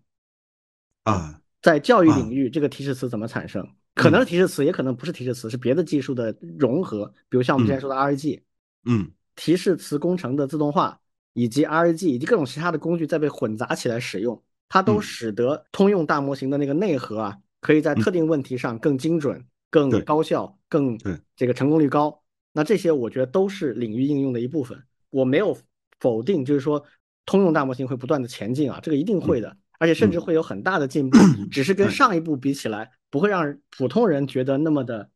[1.04, 3.68] 啊，在教育领域这个提示词怎么产生。
[3.96, 7.06] 可能是提示词，也可能不是提示词，是别的技术的融合。
[7.30, 8.42] 比如像我们之前说的 RAG，
[8.86, 11.00] 嗯，提示词工程的自动化，
[11.34, 20.96] 以及 RAG 以及各种其他的工具在被混杂起来使用，它都使得通用大模型的那个内核啊，可以在特定问题上更精准、更高效、更
[21.36, 22.22] 这个成功率高。
[22.52, 24.80] 那这些我觉得都是领域应用的一部分。
[25.10, 25.58] 我没有
[26.00, 26.86] 否定，就是说
[27.26, 31.18] 通用大模型会不断的前进啊，这个一定会的，而且甚至会有很大的进步，
[31.52, 32.92] 只是跟上一步比起来。
[33.10, 35.10] 不会让普通人觉得那么的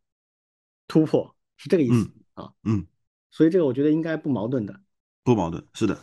[0.87, 2.51] 突破，是这个意思啊。
[2.63, 2.85] 嗯，
[3.31, 4.79] 所以这个我觉得应该不矛盾的，
[5.23, 5.97] 不矛盾，是的。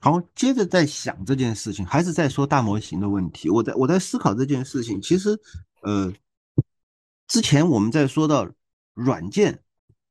[0.00, 3.50] 好，接着在想这件事情，还是在说大模型的问题。
[3.50, 5.30] 我在我在思考这件事情，其实
[5.82, 6.10] 呃，
[7.30, 8.50] 之前我们在说到
[8.92, 9.62] 软件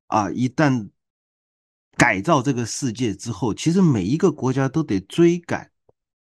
[0.08, 0.90] 啊，一旦
[1.98, 5.70] 改造这个世界之后，其实每一个国家都得追赶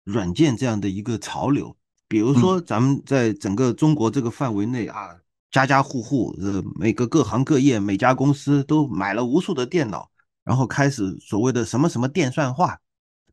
[0.04, 1.78] 软件这样的一个潮流。
[2.10, 5.16] 比如说，咱们在整个中国这个范围内啊，
[5.50, 10.12] 家家户户呃，每个各行各业每家公司都买了无数的电脑，
[10.44, 12.82] 然后开始所谓的什么什么电算化，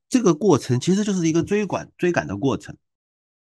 [0.09, 2.77] 这个过程其实就是一个追赶追赶的过程。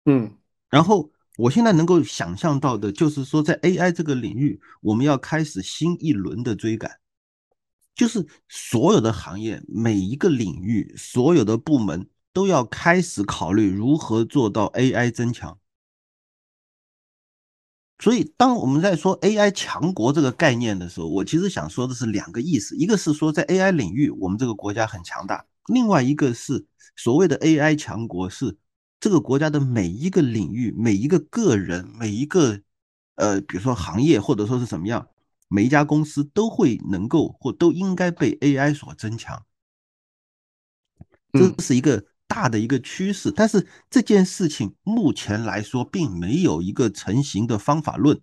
[0.07, 0.39] 嗯，
[0.71, 1.11] 然后。
[1.37, 6.91] 我现在能够想象到的，就是说，在 AI 这个领域，我们要开始新一轮的追赶，
[7.95, 15.59] 就是所有的行业、每一个领域、所有的部门都要开始考虑如何做到 AI 增强。
[17.99, 26.65] 所以，当我们在说 AI 强国这个概念的时候，我其实想说的是两个意思：一个是说在 AI 领域我们这个国家很强大；另外一个是
[26.97, 28.57] 所谓的 AI 强国是。
[28.99, 32.61] 这个国家的每一个领域、每一个个人、每一个
[33.17, 35.09] 呃，比如说行业，或者说是怎么样，
[35.49, 39.45] 每一家公司都会能够或都应该被 AI 所增强，
[41.33, 43.31] 这是一个大的一个趋势。
[43.31, 48.19] 但是这件事情目前来说，并没有一个成型的方法论，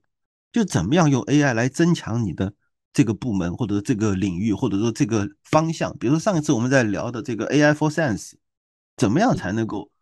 [0.52, 2.54] 就怎么样用 AI 来增强你的
[2.92, 5.96] 这个部门，或者这个领域，或者说这个方向。
[5.98, 8.34] 比如说上一次我们在聊的这个 AI for Science，
[8.98, 9.93] 怎么样才能够？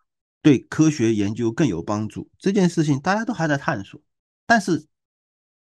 [0.42, 4.02] 对科学研究更有帮助这件事情，大家都还在探索，
[4.46, 4.88] 但是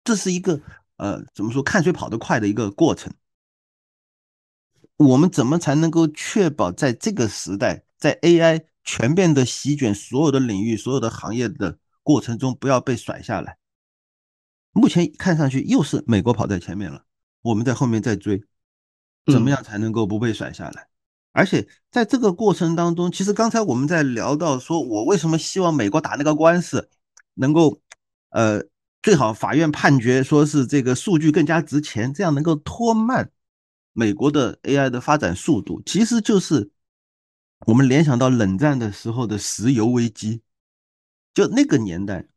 [0.02, 0.60] 这是一个
[0.96, 3.12] 呃，怎么说看谁跑得快的一个过程。
[4.96, 13.58] 我们怎么才能够确保在这个时代，在 AI 全面的席卷所有的领域、所有的行业的过程中，不要被甩下来？
[14.72, 17.04] 目前看上去又是美国跑在前面了，
[17.42, 18.44] 我们在后面在追，
[19.32, 20.88] 怎么样才能够不被甩下来？
[21.34, 26.88] 而且在这个过程当中，其实刚才我们在聊到，说我为什么希望美国打那个官司
[27.34, 27.80] 能够，
[28.30, 28.62] 呃，
[29.02, 33.32] 最好法院判决说是这个数据更加值钱，这样能够拖慢
[33.92, 36.70] 美国的 AI 的发展速度，其实就是
[37.66, 40.40] 我们联想到冷战的时候的石油危机，
[41.34, 42.28] 就那个年代，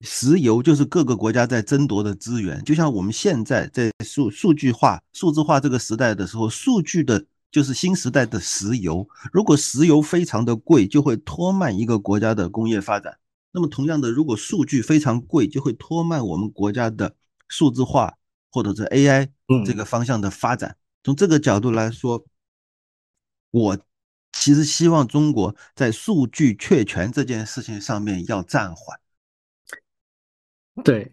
[0.00, 7.24] 石油就是各个国家在争夺的资源，就像我们现在在数数据化、数字化这个时代的时候，数据的。
[7.50, 13.18] 就是新时代的石油，如果石油非常的贵，就会拖慢一个国家的工业发展。
[13.52, 17.16] 那么同样的，如果数据非常贵，就会拖慢我们国家的
[17.48, 18.16] 数字化
[18.52, 19.30] 或者是 AI
[19.66, 20.76] 这个方向的发展。
[21.02, 22.24] 从这个角度来说，
[23.50, 23.78] 我
[24.32, 29.00] 其实希望中国在数据确权这件事情上面要暂缓。
[30.84, 31.12] 对，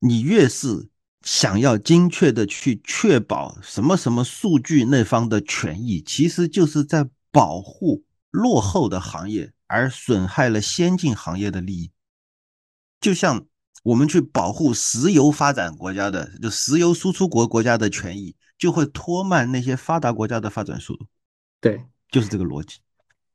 [0.00, 0.90] 你越是。
[1.22, 11.90] 想要精确的去确保什么什么数据那方的权益，其实就是在保护落后的行业，而损害了先进行业的利益。
[13.00, 13.44] 就像
[13.82, 21.06] 我们去保护石油发展国家的，就石油输出国国家的权益，就会拖慢那些发达国家的发展速度。
[21.60, 22.78] 对，就是这个逻辑。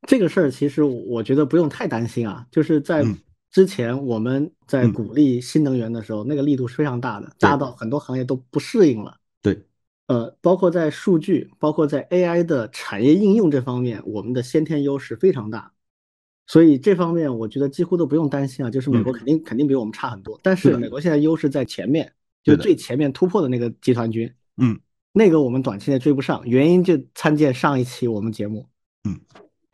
[0.07, 3.03] 这个事儿其实我觉得不用太担心啊，就是在。
[3.55, 9.15] 之前我们在鼓励新能源的时候，那个力度是非常大的，大到很多行业都不适应了。
[9.41, 9.63] 对，
[10.07, 15.71] 呃，包括在数据，包括在 AI 的产业应用这方面，我们的先天优势非常大。
[16.47, 20.37] 所以这方面我觉得几乎都不用担心啊，就是美国肯定肯定比我们差很多。
[20.43, 22.11] 但是美国现在优势在前面，
[22.43, 24.77] 就最前面突破的那个集团军，嗯，
[25.13, 28.67] 那个我们短期内追不上，原因就参见上一期我们节目，
[29.05, 29.17] 嗯。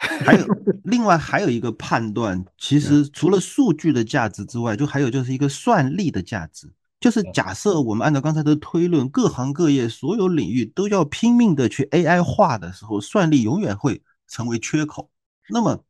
[0.26, 0.46] 还有
[0.84, 6.68] 另外还有一个判断，其实除了数据的价值之外，就还有就是一个算力的价值。
[7.00, 15.12] 就是假设我们按照刚才的推论，各行各业所有领域都要拼命的去 AI 化的时候，算力永远会成为缺口。
[15.50, 15.84] 那么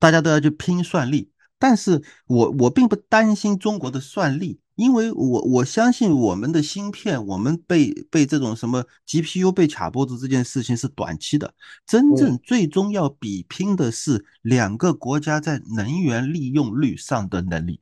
[0.00, 4.58] 大家都要去拼算力，但是我我并不担心中国的算力。
[4.76, 11.54] 因为我我相信我们的芯片，我们被被这种什么 GPU 被卡脖子这件事情是短期的，
[11.86, 17.80] 真正最终要比拼的是两个国家在能源利用率上的能力，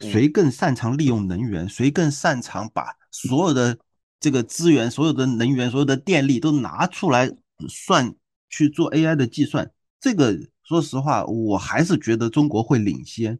[0.00, 3.78] 谁更擅长利用能源，谁更擅长把所有的
[4.20, 7.30] 这个资源、所有的能源、所有的电力都拿出来
[7.68, 8.14] 算
[8.50, 13.38] 去做 AI 的计算，这个说实话，我还是觉得中国会领先。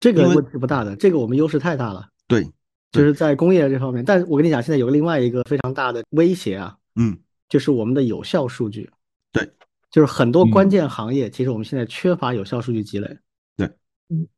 [0.00, 2.08] 这个问题不大的，这个我们优势太大了。
[2.26, 2.50] 对，
[2.90, 4.02] 就是在工业这方面。
[4.02, 7.18] 但我跟你讲，现在有个另外一个非常大的威胁啊，嗯，
[7.50, 8.90] 就是我们的有效数据。
[9.30, 9.48] 对，
[9.90, 13.18] 就是很多关键行业，其实我们现在缺乏有效数据积累。
[13.56, 13.70] 对，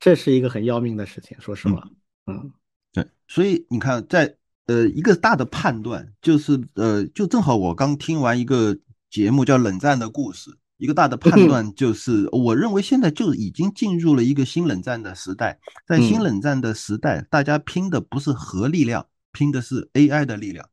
[0.01, 1.89] 这是一个很要命的事情，说实话。
[2.27, 2.53] 嗯，
[2.93, 4.37] 对，所以你看，在
[4.67, 8.77] 呃一个大的判断，就是呃，就正好我刚听完一个
[9.09, 10.51] 节目叫《冷战的故事》。
[10.83, 15.57] 一个大的判断就是，我认为现在就已经进入了一个新冷战的时代。
[15.87, 20.69] 在新冷战的时代，大家拼的不是核力量，拼的是 AI 的力量。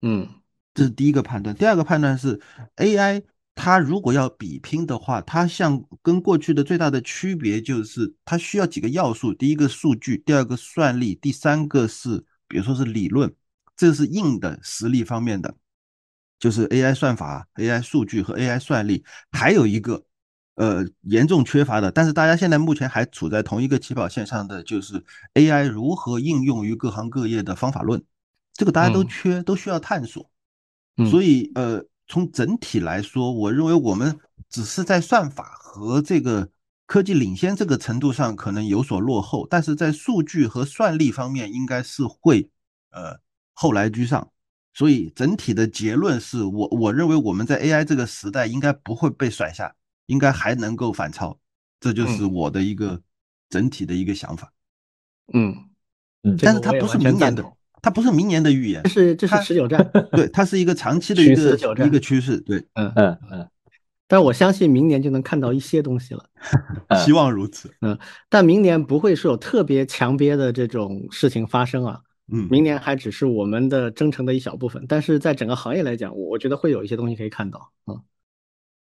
[0.00, 0.26] 嗯，
[0.72, 1.54] 这是第一个判断。
[1.54, 2.40] 第二个判断是
[2.76, 3.22] ，AI
[3.54, 13.30] 它如果要比拼的话，它像跟过去的最大的区别就是它需要几个要素：第一个数据，第二个算力，第三个是比如说是理论，
[13.76, 15.54] 这是硬的实力方面的。
[16.38, 20.04] 就是 AI 算法、AI 数据和 AI 算力，还有一个
[20.56, 25.02] 呃严重缺乏的，但是大家现在目前还处在同一个起跑线上的，就是
[25.34, 28.02] AI 如何应用于各行各业的方法论，
[28.52, 30.30] 这个大家都缺，都需要探索。
[31.10, 34.18] 所以呃，从整体来说，我认为我们
[34.48, 36.48] 只是在算法和这个
[36.86, 42.50] 科技领先这个程度上可能有所落后，但是在数据和算力方面，应该是会
[42.90, 43.18] 呃
[43.52, 44.30] 后来居上。
[44.76, 49.74] 所以整体的结论是我我认为我们在 AI 这个时代应该不会被甩下，
[50.04, 51.38] 应该还能够反超，
[51.80, 53.00] 这就是我的一个
[53.48, 54.52] 整体的一个想法。
[55.32, 55.56] 嗯
[56.24, 57.42] 嗯，但是它不是明年的，
[57.80, 59.82] 它不是明年的预言，这是这是持久战，
[60.12, 63.48] 对，它是一个长期的 一个一个趋势，对，嗯嗯嗯。
[64.06, 66.28] 但我相信明年就能看到一些东西了，
[67.02, 67.72] 希望如此。
[67.80, 67.98] 嗯，
[68.28, 72.02] 但明年不会是有特别强憋的这种事情发生啊。
[72.32, 77.72] 嗯，明年还只是我们的征程的一小部分，但是在整个行业来讲，我我觉得会有一些东西可以看到。
[77.86, 78.02] 嗯，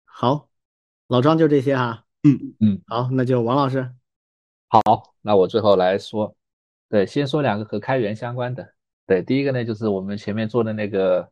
[0.05, 0.47] 好，
[1.07, 2.05] 老张就这些哈。
[2.23, 3.91] 嗯嗯，好，那就王老师。
[4.67, 4.81] 好，
[5.21, 6.35] 那我最后来说，
[6.87, 8.75] 对，先说两个和开源相关的。
[9.07, 11.27] 对，第一个呢，就是我们前面做的那个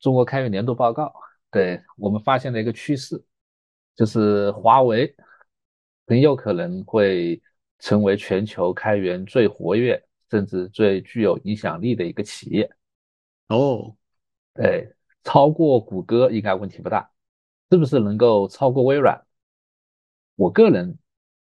[0.00, 1.12] 中国开源年度报告，
[1.50, 3.22] 对我们发现了一个趋势，
[3.94, 5.14] 就是华为
[6.06, 7.40] 很有可能会
[7.78, 10.02] 成为全球开源最活跃。
[10.30, 12.70] 甚至最具有影响力的一个企业
[13.48, 13.96] 哦，
[14.54, 14.94] 对，
[15.24, 17.10] 超过谷歌应该问题不大，
[17.70, 19.20] 是不是能够超过微软？
[20.36, 20.96] 我个人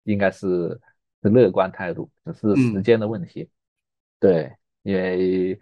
[0.04, 0.80] 应该是
[1.22, 3.50] 是乐观态度，只是时间的问题。
[4.20, 5.60] 对，因为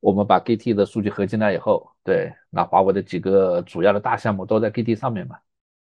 [0.00, 5.38] 我们把 GT 的数据合进来以后，对，那华为的几个主要的大项目都在 GT 上面嘛，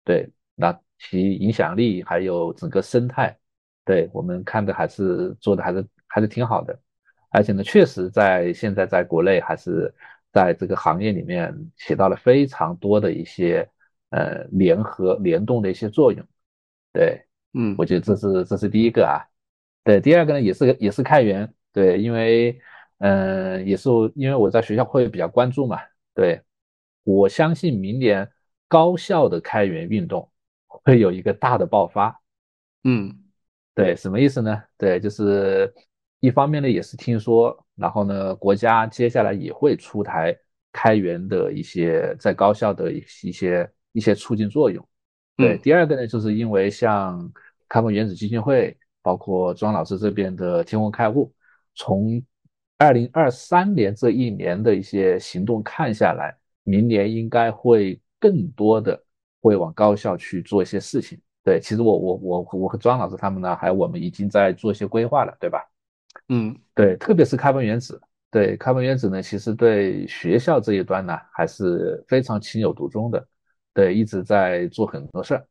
[0.05, 3.37] 对，那其影响力还有整个生态，
[3.83, 5.85] 对我们看的还是做的还是。
[6.07, 6.79] 还是挺好的，
[7.29, 9.93] 而且呢，确实在现在在国内还是
[10.31, 13.69] 在这个行业里面起到了非常多的一些
[14.09, 16.25] 呃联合联动的一些作用。
[16.93, 17.21] 对，
[17.53, 19.19] 嗯，我觉得这是这是第一个啊。
[19.83, 22.59] 对，第二个呢也是也是开源，对，因为
[22.99, 25.79] 嗯也是因为我在学校会比较关注嘛，
[26.15, 26.41] 对，
[27.03, 28.27] 我相信明年
[28.67, 30.29] 高校的开源运动
[30.67, 32.19] 会有一个大的爆发。
[32.85, 33.13] 嗯，
[33.75, 34.63] 对，什么意思呢？
[34.77, 35.73] 对，就是。
[36.27, 40.37] 一方面呢，也是听说，然后呢，国家接下来也会出台
[40.73, 44.85] 开源的一些在高校的一一些一些促进作用。
[45.37, 47.31] 对，第二个呢，就是因为像
[47.69, 51.33] 开放原子基金会，包括庄老师这边的天空开悟，
[51.75, 52.21] 从
[52.77, 59.01] 二零二三年这一年的一些行动看下来，明年应该会更多的
[59.41, 61.17] 会往高校去做一些事情。
[61.41, 65.63] 对，其实我我我我和庄老师他们呢，还有我们已经在做一些规划了，对吧？
[66.29, 67.99] 嗯，对，特别是开放原子，
[68.29, 73.27] 对开放原子呢，其实对学校这一端呢，还是非常情有独钟的，
[73.73, 75.47] 对，一直在做很多事儿。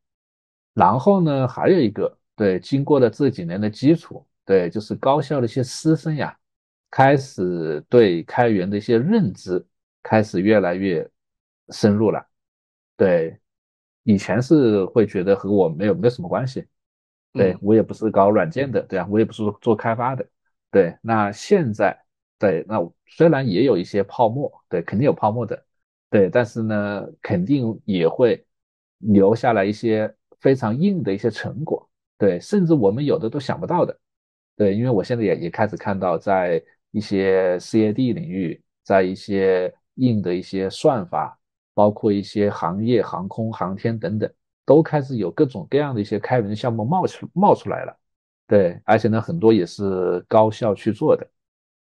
[0.75, 6.37] 然后呢，还有一个，对，经过了这几年的基础，对，就是高校的一些师生呀，
[6.91, 9.65] 开始对开源的一些认知
[10.03, 11.09] 开始越来越
[11.71, 12.23] 深入了。
[12.97, 13.39] 对，
[14.03, 16.67] 以前是会觉得和我没有没有什么关系，
[17.33, 20.27] 对我也不是搞软件的，对啊，我也不是做开发的。
[20.77, 21.99] 对，那现在
[22.39, 22.77] 对，那
[23.07, 25.65] 虽然也有一些泡沫，对，肯定有泡沫的，
[26.11, 28.45] 对，但是呢，肯定也会
[28.99, 31.89] 留下来一些非常硬的一些成果，
[32.19, 33.99] 对，甚至我们有的都想不到的，
[34.55, 41.41] 对，因为我现在也也开始看到，在一些 CAD 领域，在一些硬的一些算法，
[41.73, 44.31] 包括一些行业、航空航天等等，
[44.67, 47.99] 都开始有各种各样的一些开源项目冒出冒出来了。
[48.47, 51.27] 对，而且呢，很多也是高校去做的。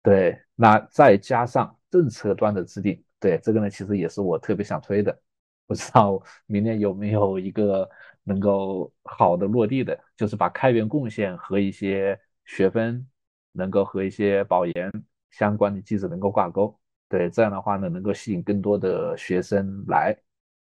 [0.03, 5.17] 对，那再加上政策端的制定，对这个呢，其实也是我特别想推的。
[5.67, 7.89] 不知道明年有没有一个
[8.25, 13.05] 能够好的落地的，就是把开源贡献和一些学分
[13.53, 14.93] 能够和一些保研
[15.31, 16.77] 相关的机制能够挂钩。
[17.09, 20.17] 对，这样的话呢，能够吸引更多的学生来。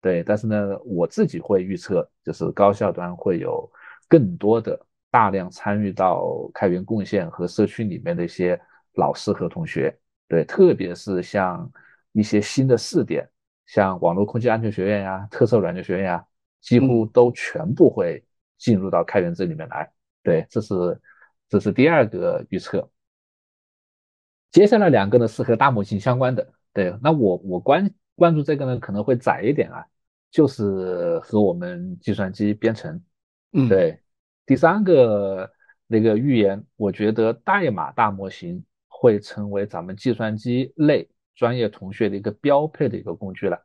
[0.00, 3.70] 对，但是呢，我自己会预测，就是高校端会有
[4.08, 4.78] 更多的。
[5.10, 8.60] 大量参与到开源贡献和社区里面的一些
[8.94, 9.96] 老师和同学，
[10.28, 11.70] 对，特别是像
[12.12, 13.26] 一些新的试点，
[13.66, 16.26] 像网络空间安全学院呀、特色软件学院呀，
[16.60, 18.22] 几乎都全部会
[18.58, 19.90] 进入到开源这里面来。
[20.22, 21.00] 对，这是
[21.48, 22.90] 这是第二个预测。
[24.50, 26.52] 接下来两个呢是和大模型相关的。
[26.72, 29.84] 对，那我我关关注这个呢可能会窄一点啊，
[30.30, 33.02] 就是和我们计算机编程。
[33.52, 33.98] 嗯，对。
[34.48, 35.52] 第三个
[35.86, 43.62] 那个预言，我觉得代码大模型会成为咱们计算机类专业同学的一个标配的一个工具了。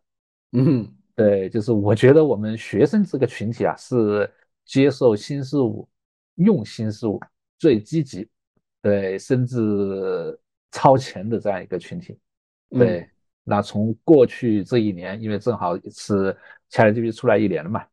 [0.51, 0.85] 嗯，
[1.15, 4.29] 对，就是我觉得我们学生这个群体啊，是
[4.65, 5.87] 接受新事物、
[6.35, 7.17] 用新事物
[7.57, 8.27] 最积极，
[8.81, 10.37] 对，甚至
[10.69, 12.19] 超前的这样一个群体。
[12.71, 13.09] 对，
[13.45, 16.35] 那从过去这一年，因为正好是
[16.69, 17.85] ChatGPT 出来一年了嘛，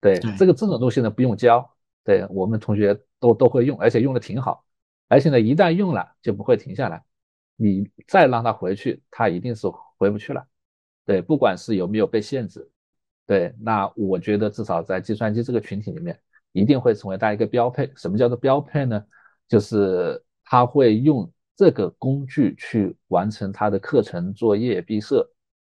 [0.00, 1.70] 对，这个这种东西呢不用教。
[2.10, 4.64] 对我们同学都都会用，而且用的挺好，
[5.06, 7.00] 而且呢，一旦用了就不会停下来。
[7.54, 10.44] 你再让他回去，他一定是回不去了。
[11.06, 12.68] 对，不管是有没有被限制，
[13.28, 16.18] 对，那我觉得至少在计算机这个群体里面，
[16.50, 17.88] 一定会成为大家一个标配。
[17.94, 19.00] 什么叫做标配呢？
[19.46, 25.24] 就是他会用这个工具去完成他的课程作业、毕设，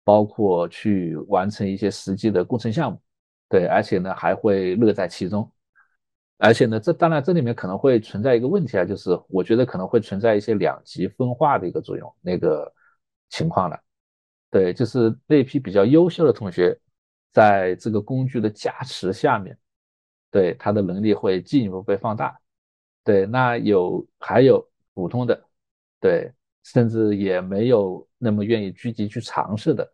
[0.05, 2.99] 包括去完成一些实际的工程项目。
[3.47, 5.51] 对，而且呢，还会乐在其中。
[6.43, 12.73] 而且呢，这当然这里面可能会存在一个问题啊，就是我觉得可能会存在一些两极分化的一个作用，那个
[13.29, 13.79] 情况了。
[14.51, 16.75] 对，就是那批比较优秀的同学，
[17.31, 19.57] 在这个工具的加持下面，
[20.31, 22.41] 对他的能力会进一步被放大。
[23.05, 25.39] 对，那有还有普通的，
[26.01, 26.33] 对，
[26.65, 29.93] 甚至也没有那么愿意积极去尝试的，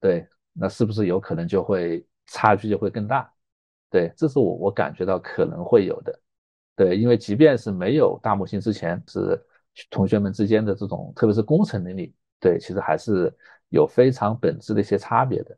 [0.00, 3.30] 对，那是不是有可能就会差距就会更大？
[3.94, 6.20] 对，这是我我感觉到可能会有的，
[6.74, 9.40] 对，因为即便是没有大模型之前，是
[9.88, 13.32] 同学们之间的这种，特别是工程能力，对，其实还是
[13.68, 15.56] 有非常本质的一些差别的。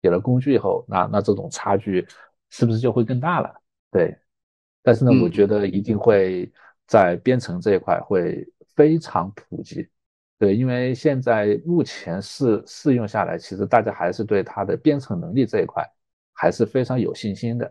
[0.00, 2.04] 有了工具以后，那那这种差距
[2.50, 3.54] 是不是就会更大了？
[3.92, 4.18] 对，
[4.82, 6.52] 但是呢，我觉得一定会
[6.88, 8.44] 在编程这一块会
[8.74, 9.88] 非常普及，
[10.40, 15.88] 对，因为现在目前试试用下来，其实大家还是对它的编程能力这一块。
[16.36, 17.70] 还是非常有信心的，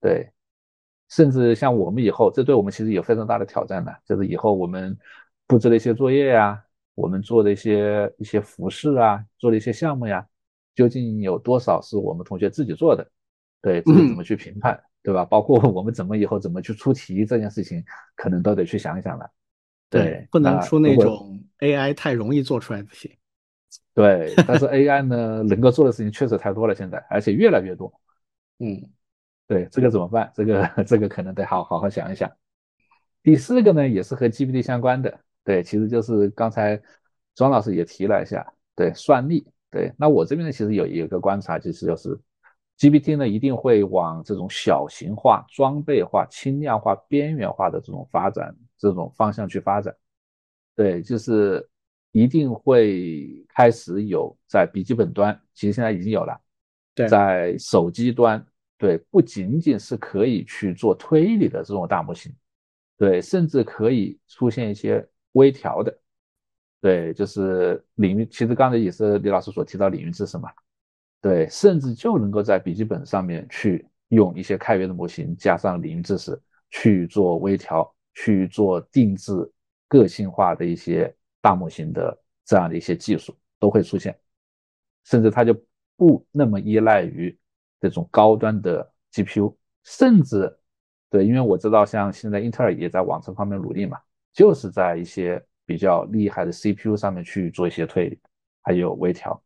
[0.00, 0.26] 对，
[1.10, 4.96] 甚至像我们以后，这对我们其实有非常大的挑战的，就是以后我们
[5.46, 6.60] 布置的一些作业呀，
[6.94, 10.26] 我们做的一些一些服饰啊，做的一些项目呀，
[10.74, 13.06] 究竟有多少是我们同学自己做的？
[13.60, 15.24] 对，这个怎么去评判，对吧？
[15.24, 17.84] 包括我们怎么以后怎么去出题这件事情，
[18.14, 19.30] 可能都得去想一想了。
[19.90, 23.16] 对，不能出那种 AI 太容易做出来的题。
[23.94, 27.92] 对，但是 AI 呢，能够做的事情确实太多了，现在而且越来越多。
[28.58, 28.90] 嗯，
[29.46, 30.32] 对，这个怎么办？
[30.34, 32.30] 这个 这个可能得好好好想一想。
[33.22, 36.80] 第四个呢，也是和 GPT 相关的，对，其实就是刚才
[37.34, 39.92] 庄老师也提了一下，对，算力，对。
[39.98, 42.18] 那我这边呢，其实有一个观察，其实就是
[42.78, 49.94] GPT 呢一定会往这种小型化、装备化、轻量化、边缘化的这种发展这种方向去发展。
[50.74, 51.68] 对，就是
[52.12, 56.40] 一定会开始有在笔记本端，其实现在已经有了。
[57.08, 58.42] 在手机端，
[58.78, 62.34] 对，不仅仅是可以去做推理的这种大模型，
[62.96, 65.94] 对，甚至可以出现一些微调的，
[66.80, 70.50] 对，就是领域，其实刚才也是李老师所提到领域知识嘛，
[71.20, 76.40] 对，甚至就能够在笔记本上面去用一些开源的模型，加上领域知识
[76.70, 79.32] 去做微调，去做定制、
[79.86, 84.18] 个性化的一些大模型的这样的一些技术都会出现，
[85.04, 85.54] 甚至它就。
[85.96, 87.36] 不那么依赖于
[87.80, 89.54] 这种高端的 GPU，
[89.84, 90.54] 甚至
[91.08, 93.98] 对，因为我知道像现在英特尔也在往这方面努力嘛，
[94.32, 98.20] 就是在一些比较厉害的 CPU 上面去做一些推理，
[98.62, 99.40] 还有微调。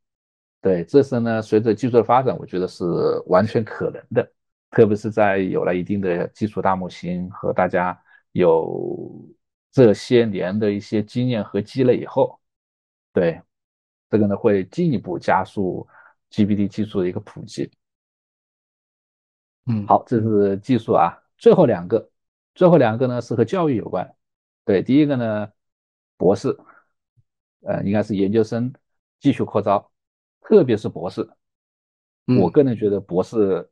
[0.63, 2.85] 对，这是呢，随着技术的发展，我觉得是
[3.27, 4.31] 完全可能的，
[4.71, 7.99] 特别是在有了一定的基础大模型和大家
[8.33, 9.11] 有
[9.71, 12.41] 这些年的一些经验和积累以后，
[13.13, 13.41] 对，
[14.09, 15.87] 这个呢会进一步加速。
[16.31, 17.71] GPT 技术的一个普及，
[19.67, 21.17] 嗯，好，这是技术啊。
[21.37, 22.11] 最后两个，
[22.55, 24.09] 最后两个呢是和教育有关。
[24.65, 25.53] 对，第一个呢，
[26.17, 26.57] 博士，
[27.63, 28.73] 呃，应该是研究生
[29.19, 29.91] 继续扩招，
[30.41, 31.29] 特别是博士。
[32.39, 33.69] 我个人觉得博士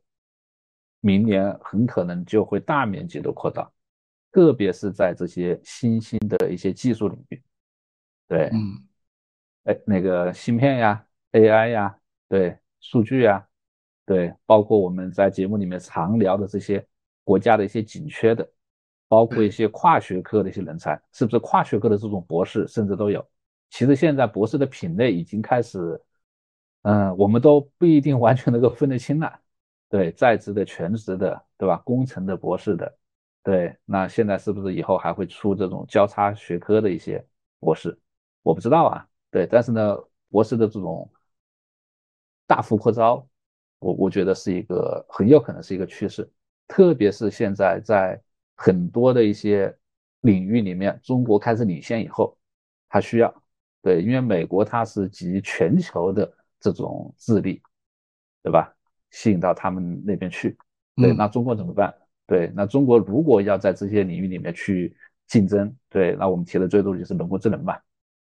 [0.99, 3.71] 明年很可能就会大面积的扩招，
[4.31, 7.41] 特别是在这些新兴的一些技术领域。
[8.27, 8.83] 对，嗯，
[9.63, 11.98] 哎，那个芯片呀，AI 呀。
[12.29, 13.45] 对数据啊，
[14.05, 16.85] 对，包括我们在节目里面常聊的这些
[17.25, 18.49] 国家的一些紧缺的，
[19.07, 23.27] 包括一些跨学科的一些人才，是不是跨学科的这种博士甚至都有？
[23.71, 26.01] 其实现在博士的品类已经开始，
[26.83, 29.39] 嗯，我们都不一定完全能够分得清了。
[29.89, 31.77] 对，在职的、全职的，对吧？
[31.83, 32.97] 工程的、博士的，
[33.43, 37.25] 对，那现在是不是以后还会出这种交叉学科的一些
[37.59, 37.97] 博士？
[38.43, 39.97] 我不知道啊，对，但是呢，
[40.29, 41.11] 博士的这种
[42.49, 43.23] 大幅扩招，
[43.77, 46.27] 我我觉得是一个很有可能是一个趋势，
[46.67, 48.19] 特别是现在在
[48.55, 49.71] 很多的一些
[50.21, 52.35] 领域里面，中国开始领先以后，
[52.89, 53.31] 它需要，
[53.83, 56.27] 对，因为美国它是集全球的
[56.59, 57.61] 这种智力，
[58.41, 58.73] 对吧？
[59.11, 60.57] 吸引到他们那边去，
[60.95, 61.93] 对，那中国怎么办？
[62.25, 64.97] 对，那中国如果要在这些领域里面去
[65.27, 67.77] 竞争，对，那我们提的最多就是人工智能嘛。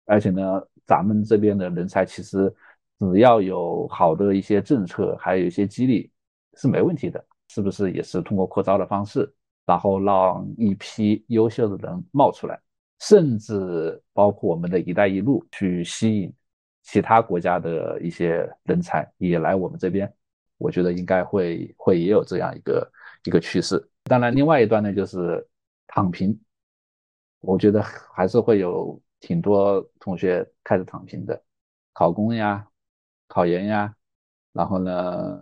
[0.05, 2.53] 而且呢，咱们这边的人才其实
[2.99, 6.11] 只要有好的一些政策，还有一些激励
[6.55, 7.93] 是没问题的，是不是？
[7.93, 9.31] 也是通过扩招的方式，
[9.67, 12.59] 然后让一批优秀的人冒出来，
[13.01, 16.33] 甚至包括我们的一带一路去吸引
[16.83, 20.11] 其他国家的一些人才也来我们这边。
[20.59, 22.93] 我觉得应该会会也有这样一个
[23.25, 23.87] 一个趋势。
[24.05, 25.47] 当然，另外一端呢就是
[25.87, 26.39] 躺平，
[27.41, 31.39] 我觉得还是会有挺多同学开始躺平的，
[31.93, 32.67] 考公呀、
[33.27, 33.95] 考研呀，
[34.53, 35.41] 然后呢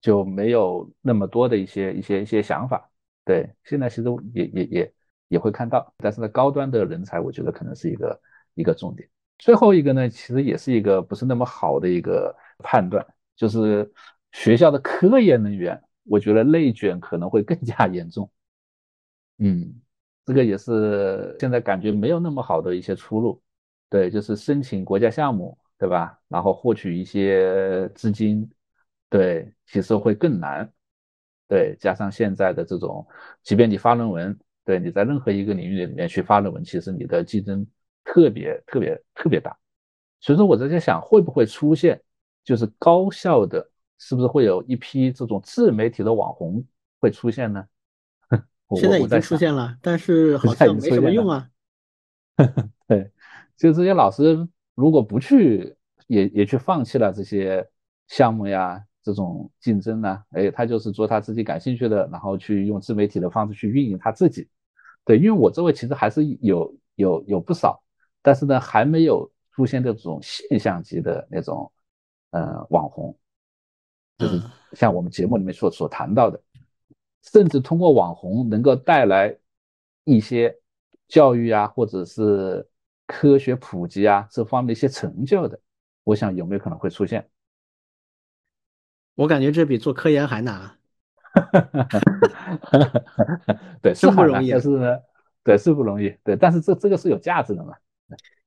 [0.00, 2.90] 就没有那么多的一些一些一些想法。
[3.24, 4.94] 对，现在其实也也也
[5.28, 8.20] 也会看到，但是呢，高端的人才，我觉得可能是一个
[8.54, 9.08] 一个重点。
[9.38, 13.92] 最后一个呢，其实也是一个不是那么好的一个判断，就是。
[14.32, 18.30] 学校的科研人员，我觉得内卷可能会更加 严重。
[19.38, 19.80] 嗯，
[20.26, 23.42] 这个也是现在感觉没有那么好的一些出路。
[23.88, 26.18] 对，就是申请国家项目，对吧？
[26.28, 28.50] 然后获取一些资金，
[29.08, 30.70] 对，其实会更难。
[31.48, 33.06] 对，加上现在的这种，
[33.42, 37.66] 即便你发论文，对，你在任何一个领域里面去发论文，其实你的竞争
[38.04, 39.56] 特别特别特别大。
[40.20, 42.00] 所以说，我在想，会不会出现
[42.42, 43.70] 就是高校的？
[43.98, 46.62] 是不是会有一批这种自媒体的网红
[47.00, 47.64] 会出现呢？
[48.76, 51.48] 现在已经出现了，但是好像没什么用啊。
[52.86, 53.10] 对，
[53.56, 54.46] 就这些老师
[54.76, 55.74] 如果不去，
[56.06, 57.68] 也也去放弃了这些
[58.06, 60.22] 项目呀，这种竞争呢？
[60.30, 64.48] 哎，他就是做他自己感兴趣的，然后去用自媒体的方式去运营他自己。
[65.04, 67.82] 对，因为我周围其实还是有有有不少，
[68.22, 71.72] 但是呢，还没有出现这种现象级的那种
[72.30, 73.16] 呃网红。
[74.18, 74.40] 就是
[74.72, 76.40] 像我们节目里面所所谈到的，
[77.22, 79.36] 甚至通过网红能够带来
[80.04, 80.56] 一些
[81.06, 82.66] 教育啊，或者是
[83.06, 85.58] 科学普及啊这方面的一些成就的，
[86.04, 87.28] 我想有没有可能会出现？
[89.14, 90.78] 我感觉这比做科研还难。
[93.82, 94.98] 对，是不容易，但是呢，
[95.44, 96.14] 对，是不容易。
[96.24, 97.74] 对，但是这这个是有价值的嘛？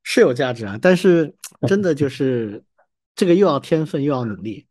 [0.03, 1.33] 是有价值啊，但是
[1.67, 2.63] 真的就是
[3.15, 4.67] 这个又要天分又要努力。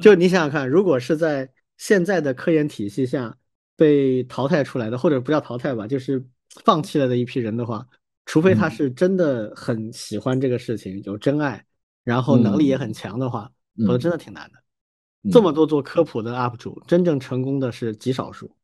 [0.00, 3.36] 就你想想看，如果是在现在的科研体系下
[3.76, 6.24] 被淘汰出来的，或者不叫淘汰吧，就是
[6.64, 7.86] 放弃了的一批人的话，
[8.30, 11.64] 除非他是真的很喜欢这个事情，有真爱，
[12.04, 13.50] 然后能力也很强的话，
[13.84, 15.30] 否则真的挺难的。
[15.32, 18.54] 这么多做科普的 UP 主，真正成功的是极少数。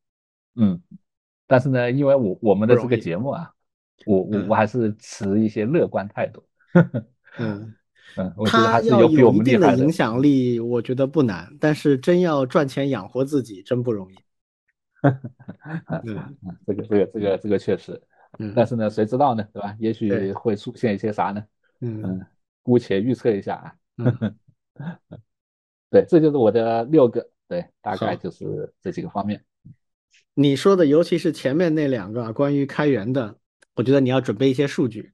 [0.54, 0.80] 嗯，
[1.48, 3.50] 但是呢，因为我我们的这个节目啊，
[4.06, 6.44] 我我我还是持一些乐观态度。
[7.38, 7.74] 嗯。
[8.18, 14.16] 嗯，他要有一定的影响力，我觉得不难，但是真要赚钱养活自己，真不容易。
[16.06, 16.36] 嗯，
[16.66, 18.00] 这个这个这个这个确实，
[18.38, 19.76] 嗯，但是呢，谁知道呢，对吧？
[19.78, 21.44] 也许会出现一些啥呢？
[21.80, 22.24] 嗯，
[22.62, 23.74] 姑且预测一下啊。
[25.90, 29.44] 对，这就是我的六个，对，大概就是这几个方面。
[30.34, 33.36] 你说的，尤其是前面那两个关于开源的，
[33.74, 35.12] 我觉得你要准备一些数据。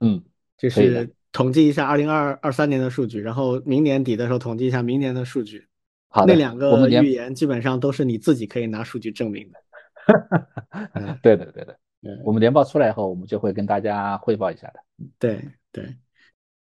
[0.00, 0.22] 嗯，
[0.56, 1.14] 就是。
[1.32, 5.64] 统计一下二零二二三年的数据，然后明年底的时候统计一下明年的数据。
[6.08, 9.58] 好那两个预言基本上都是你自己可以拿数据证明的。
[11.22, 11.78] 对的，对的。
[12.02, 14.80] 嗯，我们年报出来以后，我们就会跟大家汇报一下的。
[15.18, 15.94] 对对，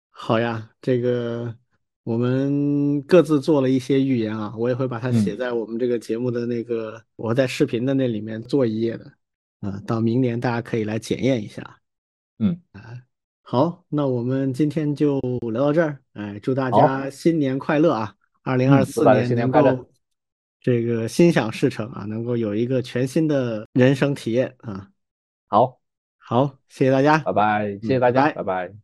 [0.09, 1.55] 好呀，这个
[2.03, 9.11] 我们各自做了一些预言啊，我也会把它写在我们这个节目的那个我在视频的那里面做一页的。
[9.61, 11.79] 啊，到明年大家可以来检验一下。
[12.39, 12.81] 嗯啊。
[13.47, 15.19] 好，那我们今天就
[15.51, 15.99] 聊到这儿。
[16.13, 18.15] 哎，祝大家新年快乐啊！
[18.41, 19.87] 二零二四年能够
[20.59, 24.89] 这个心想事成啊，能够有一个全新的人生体验啊。
[25.55, 25.79] 好，
[26.17, 28.73] 好，谢谢大家，拜拜，谢谢大家，拜拜。